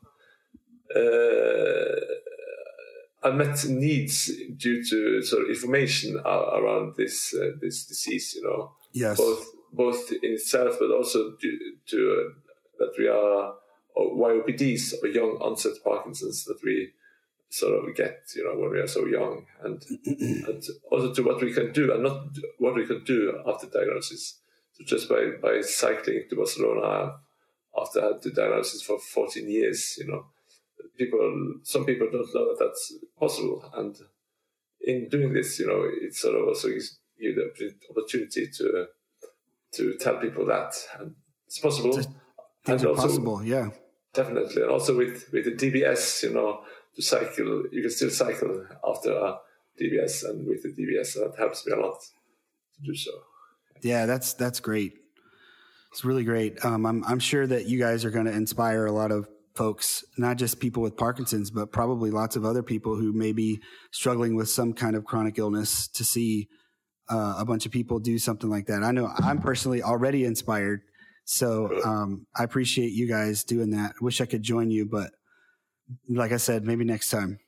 unmet 3.24 3.64
needs 3.66 4.30
due 4.56 4.84
to 4.84 5.22
sort 5.22 5.44
of 5.44 5.48
information 5.48 6.18
around 6.24 6.94
this 6.96 7.34
uh, 7.34 7.50
this 7.60 7.86
disease. 7.86 8.34
You 8.36 8.42
know, 8.44 8.72
yes, 8.92 9.16
both 9.16 9.46
both 9.72 10.10
in 10.10 10.32
itself, 10.32 10.76
but 10.80 10.90
also 10.90 11.36
due 11.40 11.76
to 11.86 12.32
that 12.82 12.94
we 12.98 13.06
are 13.08 13.54
YOPDs 13.96 14.94
or 15.02 15.08
young 15.08 15.38
onset 15.40 15.72
Parkinson's 15.84 16.44
that 16.44 16.58
we 16.64 16.90
sort 17.48 17.74
of 17.74 17.94
get, 17.94 18.22
you 18.34 18.44
know, 18.44 18.58
when 18.58 18.70
we 18.70 18.80
are 18.80 18.86
so 18.86 19.06
young, 19.06 19.44
and, 19.62 19.82
and 20.06 20.62
also 20.90 21.12
to 21.14 21.22
what 21.22 21.40
we 21.42 21.52
can 21.52 21.70
do 21.72 21.92
and 21.92 22.02
not 22.02 22.28
what 22.58 22.74
we 22.74 22.86
can 22.86 23.04
do 23.04 23.40
after 23.46 23.66
diagnosis. 23.66 24.38
So 24.72 24.84
just 24.84 25.08
by 25.08 25.32
by 25.40 25.60
cycling 25.60 26.24
to 26.30 26.36
Barcelona 26.36 27.16
after 27.78 28.00
I 28.00 28.06
had 28.08 28.22
the 28.22 28.30
diagnosis 28.30 28.82
for 28.82 28.98
14 28.98 29.48
years, 29.50 29.96
you 29.98 30.06
know, 30.06 30.26
people, 30.96 31.54
some 31.62 31.84
people 31.84 32.08
don't 32.10 32.34
know 32.34 32.48
that 32.48 32.56
that's 32.58 32.94
possible. 33.18 33.70
And 33.74 33.96
in 34.80 35.08
doing 35.08 35.32
this, 35.32 35.58
you 35.58 35.66
know, 35.66 35.84
it 35.84 36.14
sort 36.14 36.36
of 36.36 36.48
also 36.48 36.68
gives 36.68 36.98
you 37.18 37.34
the 37.34 37.74
opportunity 37.90 38.48
to 38.58 38.86
to 39.74 39.96
tell 39.98 40.16
people 40.18 40.44
that 40.46 40.74
and 40.98 41.14
it's 41.46 41.58
possible. 41.58 41.98
Things 42.64 42.82
and 42.82 42.90
are 42.90 42.94
also, 42.94 43.08
possible, 43.08 43.44
yeah, 43.44 43.70
definitely. 44.14 44.62
And 44.62 44.70
also 44.70 44.96
with 44.96 45.28
with 45.32 45.44
the 45.44 45.52
DBS, 45.52 46.22
you 46.22 46.34
know, 46.34 46.60
to 46.96 47.02
cycle, 47.02 47.64
you 47.72 47.82
can 47.82 47.90
still 47.90 48.10
cycle 48.10 48.66
after 48.86 49.12
a 49.12 49.38
DBS, 49.80 50.24
and 50.28 50.46
with 50.46 50.62
the 50.62 50.70
DBS, 50.70 51.14
that 51.14 51.34
helps 51.38 51.66
me 51.66 51.72
a 51.72 51.80
lot 51.80 51.98
to 52.00 52.82
do 52.84 52.94
so. 52.94 53.10
Yeah, 53.82 54.06
that's 54.06 54.34
that's 54.34 54.60
great. 54.60 54.94
It's 55.90 56.04
really 56.04 56.24
great. 56.24 56.64
Um, 56.64 56.86
I'm 56.86 57.04
I'm 57.04 57.18
sure 57.18 57.46
that 57.46 57.66
you 57.66 57.78
guys 57.78 58.04
are 58.04 58.10
going 58.10 58.26
to 58.26 58.32
inspire 58.32 58.86
a 58.86 58.92
lot 58.92 59.10
of 59.10 59.28
folks, 59.54 60.04
not 60.16 60.36
just 60.36 60.60
people 60.60 60.82
with 60.82 60.96
Parkinson's, 60.96 61.50
but 61.50 61.72
probably 61.72 62.10
lots 62.10 62.36
of 62.36 62.44
other 62.44 62.62
people 62.62 62.96
who 62.96 63.12
may 63.12 63.32
be 63.32 63.60
struggling 63.90 64.34
with 64.34 64.48
some 64.48 64.72
kind 64.72 64.96
of 64.96 65.04
chronic 65.04 65.38
illness 65.38 65.88
to 65.88 66.04
see 66.04 66.48
uh, 67.10 67.34
a 67.38 67.44
bunch 67.44 67.66
of 67.66 67.72
people 67.72 67.98
do 67.98 68.18
something 68.18 68.48
like 68.48 68.66
that. 68.66 68.82
I 68.82 68.92
know 68.92 69.10
I'm 69.18 69.40
personally 69.40 69.82
already 69.82 70.24
inspired. 70.24 70.82
So 71.24 71.82
um, 71.84 72.26
I 72.36 72.44
appreciate 72.44 72.92
you 72.92 73.08
guys 73.08 73.44
doing 73.44 73.70
that. 73.70 74.00
Wish 74.00 74.20
I 74.20 74.26
could 74.26 74.42
join 74.42 74.70
you, 74.70 74.86
but 74.86 75.10
like 76.08 76.32
I 76.32 76.36
said, 76.36 76.64
maybe 76.64 76.84
next 76.84 77.10
time. 77.10 77.38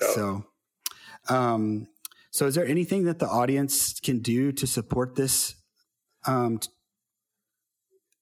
Yeah. 0.00 0.08
So, 0.14 0.44
um, 1.28 1.88
so 2.30 2.46
is 2.46 2.54
there 2.54 2.66
anything 2.66 3.04
that 3.04 3.18
the 3.18 3.28
audience 3.28 3.98
can 4.00 4.20
do 4.20 4.52
to 4.52 4.66
support 4.66 5.16
this? 5.16 5.54
Um, 6.26 6.58
t- 6.58 6.68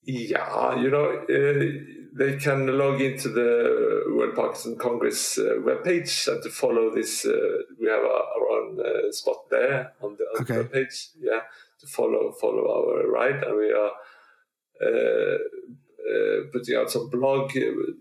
yeah, 0.06 0.76
you 0.80 0.90
know, 0.90 1.24
uh, 1.28 2.16
they 2.16 2.36
can 2.36 2.78
log 2.78 3.00
into 3.00 3.28
the 3.28 4.04
World 4.14 4.36
Parkinson 4.36 4.78
Congress 4.78 5.36
uh, 5.36 5.56
webpage 5.58 6.28
and 6.28 6.42
to 6.44 6.50
follow 6.50 6.94
this. 6.94 7.26
Uh, 7.26 7.32
we 7.80 7.88
have 7.88 8.04
our 8.04 8.48
own 8.50 8.78
uh, 8.80 9.10
spot 9.10 9.50
there 9.50 9.92
on 10.00 10.16
the, 10.16 10.24
on 10.24 10.42
okay. 10.42 10.56
the 10.58 10.64
webpage. 10.64 11.08
Yeah, 11.18 11.40
to 11.80 11.86
follow 11.88 12.32
follow 12.40 12.64
our 12.70 13.10
ride, 13.10 13.42
and 13.42 13.56
we 13.56 13.72
are 13.72 13.90
putting 16.52 16.76
out 16.76 16.90
some 16.90 17.08
blog 17.10 17.52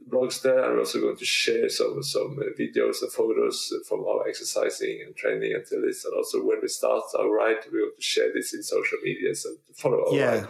blogs 0.10 0.42
there, 0.42 0.64
and 0.64 0.74
we're 0.74 0.80
also 0.80 1.02
going 1.02 1.18
to 1.18 1.26
share 1.26 1.70
some 1.70 2.02
some 2.04 2.38
videos 2.60 3.02
and 3.02 3.12
photos 3.12 3.74
from 3.88 4.06
our 4.06 4.28
exercising 4.28 5.02
and 5.06 5.16
training 5.16 5.54
until 5.54 5.82
this, 5.82 6.06
and 6.06 6.14
also 6.16 6.40
when 6.40 6.60
we 6.62 6.68
start 6.68 7.04
our 7.18 7.30
ride, 7.30 7.58
going 7.72 7.92
to 7.96 8.02
share 8.02 8.32
this 8.34 8.54
in 8.54 8.64
social 8.64 8.98
media 9.04 9.34
so 9.36 9.50
to 9.68 9.74
follow 9.74 10.06
our 10.08 10.16
yeah. 10.16 10.26
ride. 10.26 10.48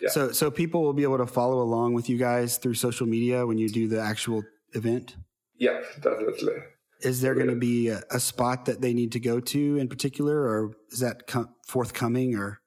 Yeah. 0.00 0.08
So 0.10 0.32
so 0.32 0.50
people 0.50 0.82
will 0.82 0.92
be 0.92 1.04
able 1.04 1.18
to 1.18 1.26
follow 1.26 1.62
along 1.62 1.94
with 1.94 2.08
you 2.08 2.18
guys 2.18 2.56
through 2.56 2.74
social 2.74 3.06
media 3.06 3.46
when 3.46 3.58
you 3.58 3.68
do 3.68 3.88
the 3.88 4.00
actual 4.00 4.42
event. 4.72 5.16
Yeah, 5.56 5.80
definitely. 6.00 6.54
Is 7.00 7.20
there 7.20 7.34
going 7.34 7.48
to 7.48 7.56
be 7.56 7.88
a, 7.88 8.02
a, 8.10 8.18
spot 8.18 8.64
that 8.64 8.80
they 8.80 8.94
need 8.94 9.12
to 9.12 9.20
go 9.20 9.38
to 9.38 9.76
in 9.76 9.88
particular, 9.88 10.36
or 10.36 10.72
is 10.90 11.00
that 11.00 11.26
com- 11.26 11.50
forthcoming? 11.66 12.34
Or 12.34 12.60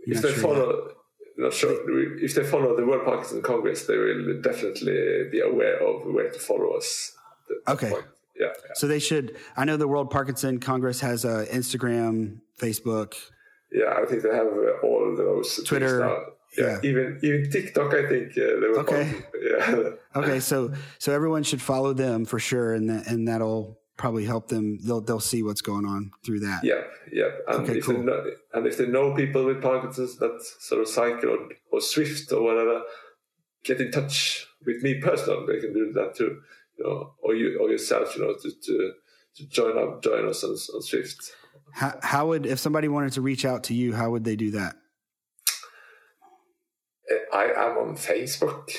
if 0.00 0.22
they 0.22 0.32
sure 0.32 0.40
follow, 0.40 0.86
yet? 0.86 0.96
Not 1.38 1.52
sure. 1.54 1.72
If 2.22 2.34
they 2.34 2.44
follow 2.44 2.76
the 2.76 2.84
World 2.84 3.04
Parkinson 3.04 3.42
Congress, 3.42 3.86
they 3.86 3.96
will 3.96 4.40
definitely 4.42 5.28
be 5.30 5.40
aware 5.40 5.78
of 5.80 6.12
where 6.12 6.30
to 6.30 6.38
follow 6.38 6.76
us. 6.76 7.12
Okay. 7.66 7.90
Yeah, 8.38 8.46
yeah, 8.46 8.52
So 8.74 8.86
they 8.86 8.98
should. 8.98 9.36
I 9.56 9.64
know 9.64 9.76
the 9.76 9.88
World 9.88 10.10
Parkinson 10.10 10.60
Congress 10.60 11.00
has 11.00 11.24
a 11.24 11.46
Instagram, 11.46 12.40
Facebook. 12.58 13.14
Yeah, 13.72 13.94
I 14.00 14.04
think 14.06 14.22
they 14.22 14.34
have 14.34 14.46
uh, 14.46 14.86
all 14.86 15.14
those. 15.16 15.62
Twitter 15.64 16.00
yeah, 16.56 16.64
yeah. 16.64 16.78
even 16.82 17.18
even 17.22 17.50
TikTok, 17.50 17.94
I 17.94 18.08
think 18.08 18.30
uh, 18.32 18.60
they 18.60 18.68
were. 18.68 18.78
Okay. 18.80 19.14
Yeah. 19.42 19.90
okay, 20.16 20.40
so 20.40 20.72
so 20.98 21.12
everyone 21.12 21.42
should 21.42 21.60
follow 21.60 21.92
them 21.92 22.24
for 22.24 22.38
sure, 22.38 22.74
and 22.74 22.88
that, 22.90 23.06
and 23.06 23.28
that'll 23.28 23.77
probably 23.98 24.24
help 24.24 24.48
them. 24.48 24.78
They'll 24.82 25.02
they'll 25.02 25.20
see 25.20 25.42
what's 25.42 25.60
going 25.60 25.84
on 25.84 26.12
through 26.24 26.40
that. 26.40 26.64
Yeah, 26.64 26.82
yeah. 27.12 27.28
And 27.48 27.64
okay, 27.64 27.78
if 27.78 27.84
cool. 27.84 28.02
Know, 28.02 28.24
and 28.54 28.66
if 28.66 28.78
they 28.78 28.86
know 28.86 29.14
people 29.14 29.44
with 29.44 29.60
Parkinson's 29.60 30.16
that 30.16 30.40
sort 30.60 30.80
of 30.80 30.88
cycle 30.88 31.30
or, 31.30 31.38
or 31.70 31.80
Zwift 31.80 32.32
or 32.32 32.42
whatever, 32.42 32.82
get 33.64 33.80
in 33.80 33.90
touch 33.90 34.46
with 34.64 34.82
me 34.82 35.00
personally. 35.00 35.44
They 35.46 35.60
can 35.60 35.74
do 35.74 35.92
that 35.92 36.14
too, 36.16 36.40
you 36.78 36.84
know, 36.84 37.12
or 37.22 37.34
you 37.34 37.58
or 37.60 37.68
yourself, 37.70 38.16
you 38.16 38.22
know, 38.22 38.34
to 38.34 38.50
to, 38.50 38.92
to 39.36 39.46
join 39.48 39.76
up, 39.76 40.02
join 40.02 40.26
us 40.26 40.42
on, 40.44 40.50
on 40.50 40.82
Zwift. 40.82 41.30
How, 41.72 41.98
how 42.02 42.28
would 42.28 42.46
if 42.46 42.58
somebody 42.58 42.88
wanted 42.88 43.12
to 43.12 43.20
reach 43.20 43.44
out 43.44 43.64
to 43.64 43.74
you? 43.74 43.92
How 43.94 44.10
would 44.10 44.24
they 44.24 44.36
do 44.36 44.52
that? 44.52 44.76
I 47.32 47.44
am 47.56 47.78
on 47.78 47.96
Facebook. 47.96 48.70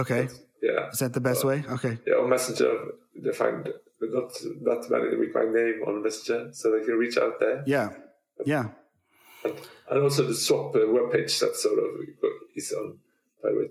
Okay. 0.00 0.28
yeah. 0.62 0.88
Is 0.92 1.00
that 1.00 1.12
the 1.12 1.20
best 1.20 1.44
uh, 1.44 1.48
way? 1.48 1.64
Okay. 1.68 1.98
Yeah, 2.06 2.14
on 2.14 2.30
Messenger, 2.30 2.72
they 3.16 3.32
find 3.32 3.68
not 4.00 4.88
that 4.88 4.90
many 4.90 5.16
with 5.16 5.34
my 5.34 5.44
name 5.44 5.82
on 5.86 6.02
Messenger, 6.02 6.50
so 6.52 6.72
they 6.72 6.84
can 6.84 6.94
reach 6.94 7.18
out 7.18 7.40
there. 7.40 7.62
Yeah. 7.66 7.90
Yeah. 8.44 8.68
And, 9.44 9.54
and 9.90 10.02
also 10.02 10.24
the 10.24 10.32
ZWAP 10.32 10.74
uh, 10.74 10.78
webpage 10.78 11.38
that 11.40 11.56
sort 11.56 11.78
of 11.78 11.84
is 12.54 12.72
on 12.72 12.98
by 13.42 13.50
the 13.50 13.56
way 13.56 13.68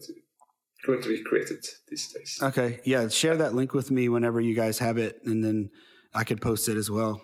going 0.86 1.02
to 1.02 1.10
be 1.10 1.24
created 1.24 1.66
these 1.90 2.12
days. 2.12 2.40
Okay. 2.42 2.80
Yeah. 2.84 3.08
Share 3.10 3.38
that 3.38 3.54
link 3.54 3.74
with 3.74 3.92
me 3.92 4.10
whenever 4.10 4.40
you 4.40 4.56
guys 4.56 4.80
have 4.80 4.98
it, 4.98 5.22
and 5.26 5.44
then 5.44 5.70
I 6.14 6.24
could 6.24 6.42
post 6.42 6.70
it 6.70 6.78
as 6.78 6.90
well. 6.90 7.22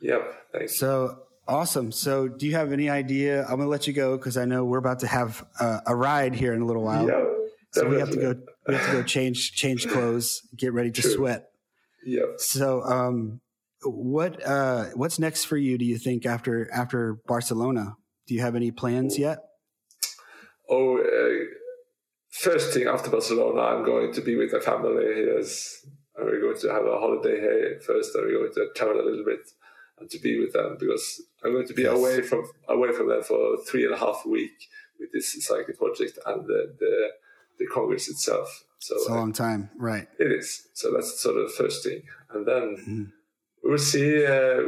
Yep. 0.00 0.34
Thanks. 0.52 0.78
So 0.78 1.24
Awesome. 1.46 1.92
So, 1.92 2.26
do 2.26 2.46
you 2.46 2.54
have 2.54 2.72
any 2.72 2.88
idea? 2.88 3.42
I'm 3.42 3.56
going 3.56 3.60
to 3.60 3.66
let 3.66 3.86
you 3.86 3.92
go 3.92 4.16
because 4.16 4.38
I 4.38 4.46
know 4.46 4.64
we're 4.64 4.78
about 4.78 5.00
to 5.00 5.06
have 5.06 5.46
uh, 5.60 5.80
a 5.86 5.94
ride 5.94 6.34
here 6.34 6.54
in 6.54 6.62
a 6.62 6.64
little 6.64 6.82
while. 6.82 7.06
Yeah, 7.06 7.22
so 7.72 7.86
we 7.86 7.98
have 7.98 8.10
to 8.10 8.16
go. 8.16 8.34
We 8.66 8.74
have 8.74 8.86
to 8.86 8.92
go 8.92 9.02
change 9.02 9.52
change 9.52 9.86
clothes, 9.86 10.40
get 10.56 10.72
ready 10.72 10.90
to 10.90 11.02
True. 11.02 11.12
sweat. 11.12 11.50
Yeah. 12.04 12.22
So, 12.38 12.82
um, 12.82 13.40
what 13.82 14.44
uh, 14.46 14.86
what's 14.94 15.18
next 15.18 15.44
for 15.44 15.56
you? 15.56 15.78
Do 15.78 15.84
you 15.84 15.98
think 15.98 16.26
after 16.26 16.70
after 16.72 17.18
Barcelona? 17.26 17.94
Do 18.26 18.34
you 18.34 18.40
have 18.40 18.56
any 18.56 18.70
plans 18.70 19.18
yet? 19.18 19.38
Oh, 20.68 20.98
uh, 20.98 21.44
first 22.30 22.72
thing 22.72 22.86
after 22.86 23.10
Barcelona, 23.10 23.60
I'm 23.60 23.84
going 23.84 24.12
to 24.14 24.20
be 24.22 24.36
with 24.36 24.52
my 24.52 24.60
family. 24.60 25.04
Yes, 25.26 25.84
and 26.16 26.26
we're 26.26 26.40
going 26.40 26.58
to 26.60 26.68
have 26.72 26.86
a 26.86 26.98
holiday 26.98 27.40
here 27.40 27.80
first, 27.86 28.14
and 28.14 28.24
we're 28.24 28.38
going 28.38 28.54
to 28.54 28.68
travel 28.74 29.00
a 29.00 29.04
little 29.04 29.24
bit 29.24 29.40
and 29.98 30.10
to 30.10 30.18
be 30.18 30.38
with 30.40 30.52
them 30.52 30.76
because 30.80 31.22
I'm 31.44 31.52
going 31.52 31.68
to 31.68 31.74
be 31.74 31.82
Yes. 31.82 31.96
away 31.96 32.22
from 32.22 32.44
away 32.68 32.92
from 32.92 33.08
them 33.08 33.22
for 33.22 33.58
three 33.68 33.84
and 33.84 33.94
a 33.94 33.98
half 33.98 34.24
week 34.26 34.68
with 34.98 35.10
this 35.12 35.44
cycling 35.44 35.76
project 35.76 36.18
and 36.26 36.46
the 36.46 36.74
the, 36.78 37.08
the 37.58 37.66
congress 37.66 38.08
itself. 38.08 38.64
So 38.84 38.94
It's 38.96 39.08
a 39.08 39.12
uh, 39.12 39.16
long 39.16 39.32
time, 39.32 39.70
right? 39.78 40.06
it 40.18 40.30
is. 40.40 40.68
So 40.74 40.92
that's 40.92 41.18
sort 41.18 41.36
of 41.38 41.44
the 41.48 41.54
first 41.62 41.82
thing, 41.84 42.02
and 42.32 42.44
then 42.50 42.64
Mhm. 42.76 43.06
we 43.62 43.70
will 43.70 43.78
see 43.78 44.26
uh, 44.26 44.60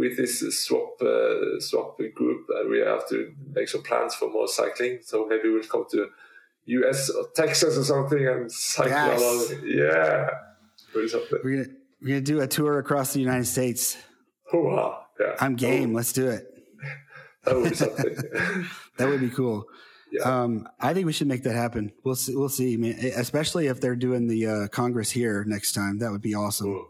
with 0.00 0.16
this 0.16 0.42
ZWAP 0.42 1.00
uh, 1.00 1.58
ZWAP 1.68 2.12
group. 2.14 2.40
Uh, 2.50 2.66
we 2.68 2.78
have 2.80 3.08
to 3.10 3.16
make 3.54 3.68
some 3.68 3.82
plans 3.84 4.16
for 4.16 4.28
more 4.28 4.48
cycling. 4.48 4.98
So 5.02 5.24
maybe 5.30 5.48
we'll 5.50 5.62
come 5.74 5.84
to 5.92 6.08
U.S. 6.78 7.10
or 7.10 7.28
Texas 7.42 7.78
or 7.78 7.84
something 7.84 8.26
and 8.26 8.50
cycle 8.50 8.90
Yes. 8.90 9.20
along. 9.22 9.38
Yeah. 9.64 10.30
We're 10.92 11.08
gonna 11.08 11.66
we're 12.02 12.08
gonna 12.14 12.20
do 12.34 12.40
a 12.40 12.48
tour 12.48 12.78
across 12.80 13.12
the 13.12 13.20
United 13.20 13.46
States. 13.46 13.96
Hoo-ha. 14.50 15.06
Yeah, 15.20 15.36
I'm 15.38 15.54
game. 15.54 15.90
Oh, 15.92 15.96
Let's 15.98 16.12
do 16.12 16.26
it. 16.28 16.42
that 17.44 17.54
would 17.54 17.70
be 17.70 17.76
something. 17.84 18.14
That 18.98 19.08
would 19.08 19.20
be 19.20 19.30
cool. 19.30 19.64
Yeah. 20.12 20.22
Um, 20.42 20.68
I 20.80 20.92
think 20.94 21.06
we 21.06 21.12
should 21.12 21.28
make 21.28 21.42
that 21.44 21.54
happen. 21.54 21.92
We'll 22.04 22.16
see. 22.16 22.34
We'll 22.34 22.48
see, 22.48 22.76
man. 22.76 22.98
Especially 23.16 23.68
if 23.68 23.80
they're 23.80 23.94
doing 23.96 24.26
the 24.26 24.46
uh, 24.46 24.68
Congress 24.68 25.10
here 25.10 25.44
next 25.46 25.72
time. 25.72 25.98
That 25.98 26.10
would 26.10 26.22
be 26.22 26.34
awesome. 26.34 26.68
Ooh. 26.68 26.86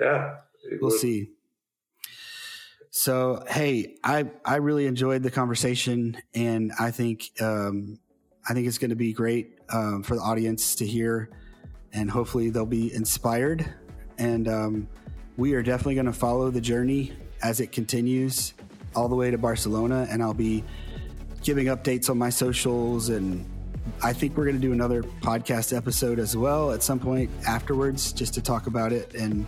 yeah, 0.00 0.36
We'll 0.80 0.90
would- 0.90 1.00
see. 1.00 1.30
So, 2.90 3.44
hey, 3.48 3.96
I 4.02 4.30
I 4.44 4.56
really 4.56 4.86
enjoyed 4.86 5.22
the 5.22 5.30
conversation, 5.30 6.16
and 6.34 6.72
I 6.80 6.90
think 6.90 7.30
um, 7.40 7.98
I 8.48 8.54
think 8.54 8.66
it's 8.66 8.78
going 8.78 8.90
to 8.90 8.96
be 8.96 9.12
great 9.12 9.58
um, 9.68 10.02
for 10.02 10.14
the 10.16 10.22
audience 10.22 10.74
to 10.76 10.86
hear, 10.86 11.28
and 11.92 12.10
hopefully 12.10 12.48
they'll 12.50 12.64
be 12.64 12.94
inspired. 12.94 13.66
And 14.18 14.48
um, 14.48 14.88
we 15.36 15.52
are 15.54 15.62
definitely 15.62 15.96
going 15.96 16.06
to 16.06 16.12
follow 16.14 16.50
the 16.50 16.60
journey 16.62 17.12
as 17.42 17.60
it 17.60 17.70
continues 17.70 18.54
all 18.94 19.08
the 19.08 19.14
way 19.14 19.30
to 19.30 19.36
Barcelona, 19.36 20.06
and 20.10 20.22
I'll 20.22 20.32
be 20.32 20.64
giving 21.46 21.66
updates 21.66 22.10
on 22.10 22.18
my 22.18 22.28
socials 22.30 23.08
and. 23.08 23.44
I 24.02 24.12
think 24.12 24.36
we're 24.36 24.44
going 24.44 24.56
to 24.56 24.60
do 24.60 24.72
another 24.72 25.02
podcast 25.22 25.74
episode 25.74 26.18
as 26.18 26.36
well 26.36 26.72
at 26.72 26.82
some 26.82 26.98
point 26.98 27.30
afterwards, 27.46 28.12
just 28.12 28.34
to 28.34 28.42
talk 28.42 28.66
about 28.66 28.92
it 28.92 29.14
and 29.14 29.46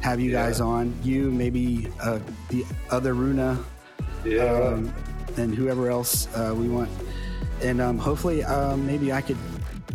have 0.00 0.18
you 0.20 0.30
Yeah. 0.30 0.44
guys 0.46 0.60
on. 0.60 0.94
You, 1.02 1.30
maybe 1.32 1.88
uh, 2.00 2.20
the 2.48 2.64
other 2.90 3.12
Runa, 3.12 3.58
Yeah, 4.24 4.44
um, 4.44 4.94
and 5.36 5.52
whoever 5.54 5.90
else 5.90 6.28
uh, 6.36 6.54
we 6.56 6.68
want. 6.68 6.88
And 7.60 7.80
um, 7.82 7.98
hopefully, 7.98 8.44
um, 8.44 8.86
maybe 8.86 9.12
I 9.12 9.20
could 9.20 9.36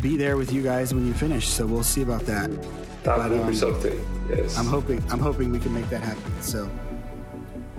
be 0.02 0.16
there 0.18 0.36
with 0.36 0.52
you 0.52 0.62
guys 0.62 0.94
when 0.94 1.06
you 1.06 1.14
finish. 1.14 1.48
So 1.48 1.66
we'll 1.66 1.82
see 1.82 2.02
about 2.02 2.24
that. 2.26 2.50
that 2.52 3.16
but, 3.16 3.30
would 3.30 3.40
um, 3.40 3.48
be 3.48 3.56
something. 3.56 3.98
Yes, 4.28 4.56
I'm 4.58 4.66
hoping. 4.66 5.02
I'm 5.10 5.18
hoping 5.18 5.50
we 5.50 5.58
can 5.58 5.72
make 5.74 5.88
that 5.88 6.02
happen. 6.02 6.30
So, 6.42 6.70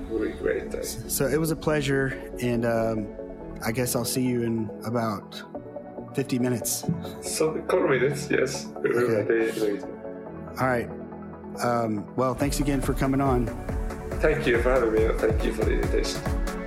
it 0.01 0.09
would 0.09 0.27
be 0.33 0.37
great. 0.37 0.71
Thanks. 0.71 0.97
so 1.07 1.27
it 1.27 1.39
was 1.39 1.51
a 1.51 1.55
pleasure, 1.55 2.19
and 2.41 2.65
um, 2.65 3.07
I 3.65 3.71
guess 3.71 3.95
I'll 3.95 4.05
see 4.05 4.21
you 4.23 4.43
in 4.43 4.69
about 4.85 5.41
50 6.15 6.39
minutes. 6.39 6.85
So, 7.21 7.51
a 7.51 7.61
couple 7.61 7.85
of 7.85 7.89
minutes. 8.01 8.29
Yes, 8.29 8.67
Okay. 8.77 9.81
All 10.59 10.67
right. 10.67 10.89
Um, 11.63 12.05
well, 12.15 12.33
thanks 12.33 12.59
again 12.59 12.81
for 12.81 12.93
coming 12.93 13.21
on. 13.21 13.47
Thank 14.21 14.45
you 14.47 14.61
for 14.61 14.71
having 14.71 14.93
me. 14.93 15.07
Thank 15.17 15.43
you 15.43 15.53
for 15.53 15.65
the 15.65 15.73
invitation. 15.73 16.58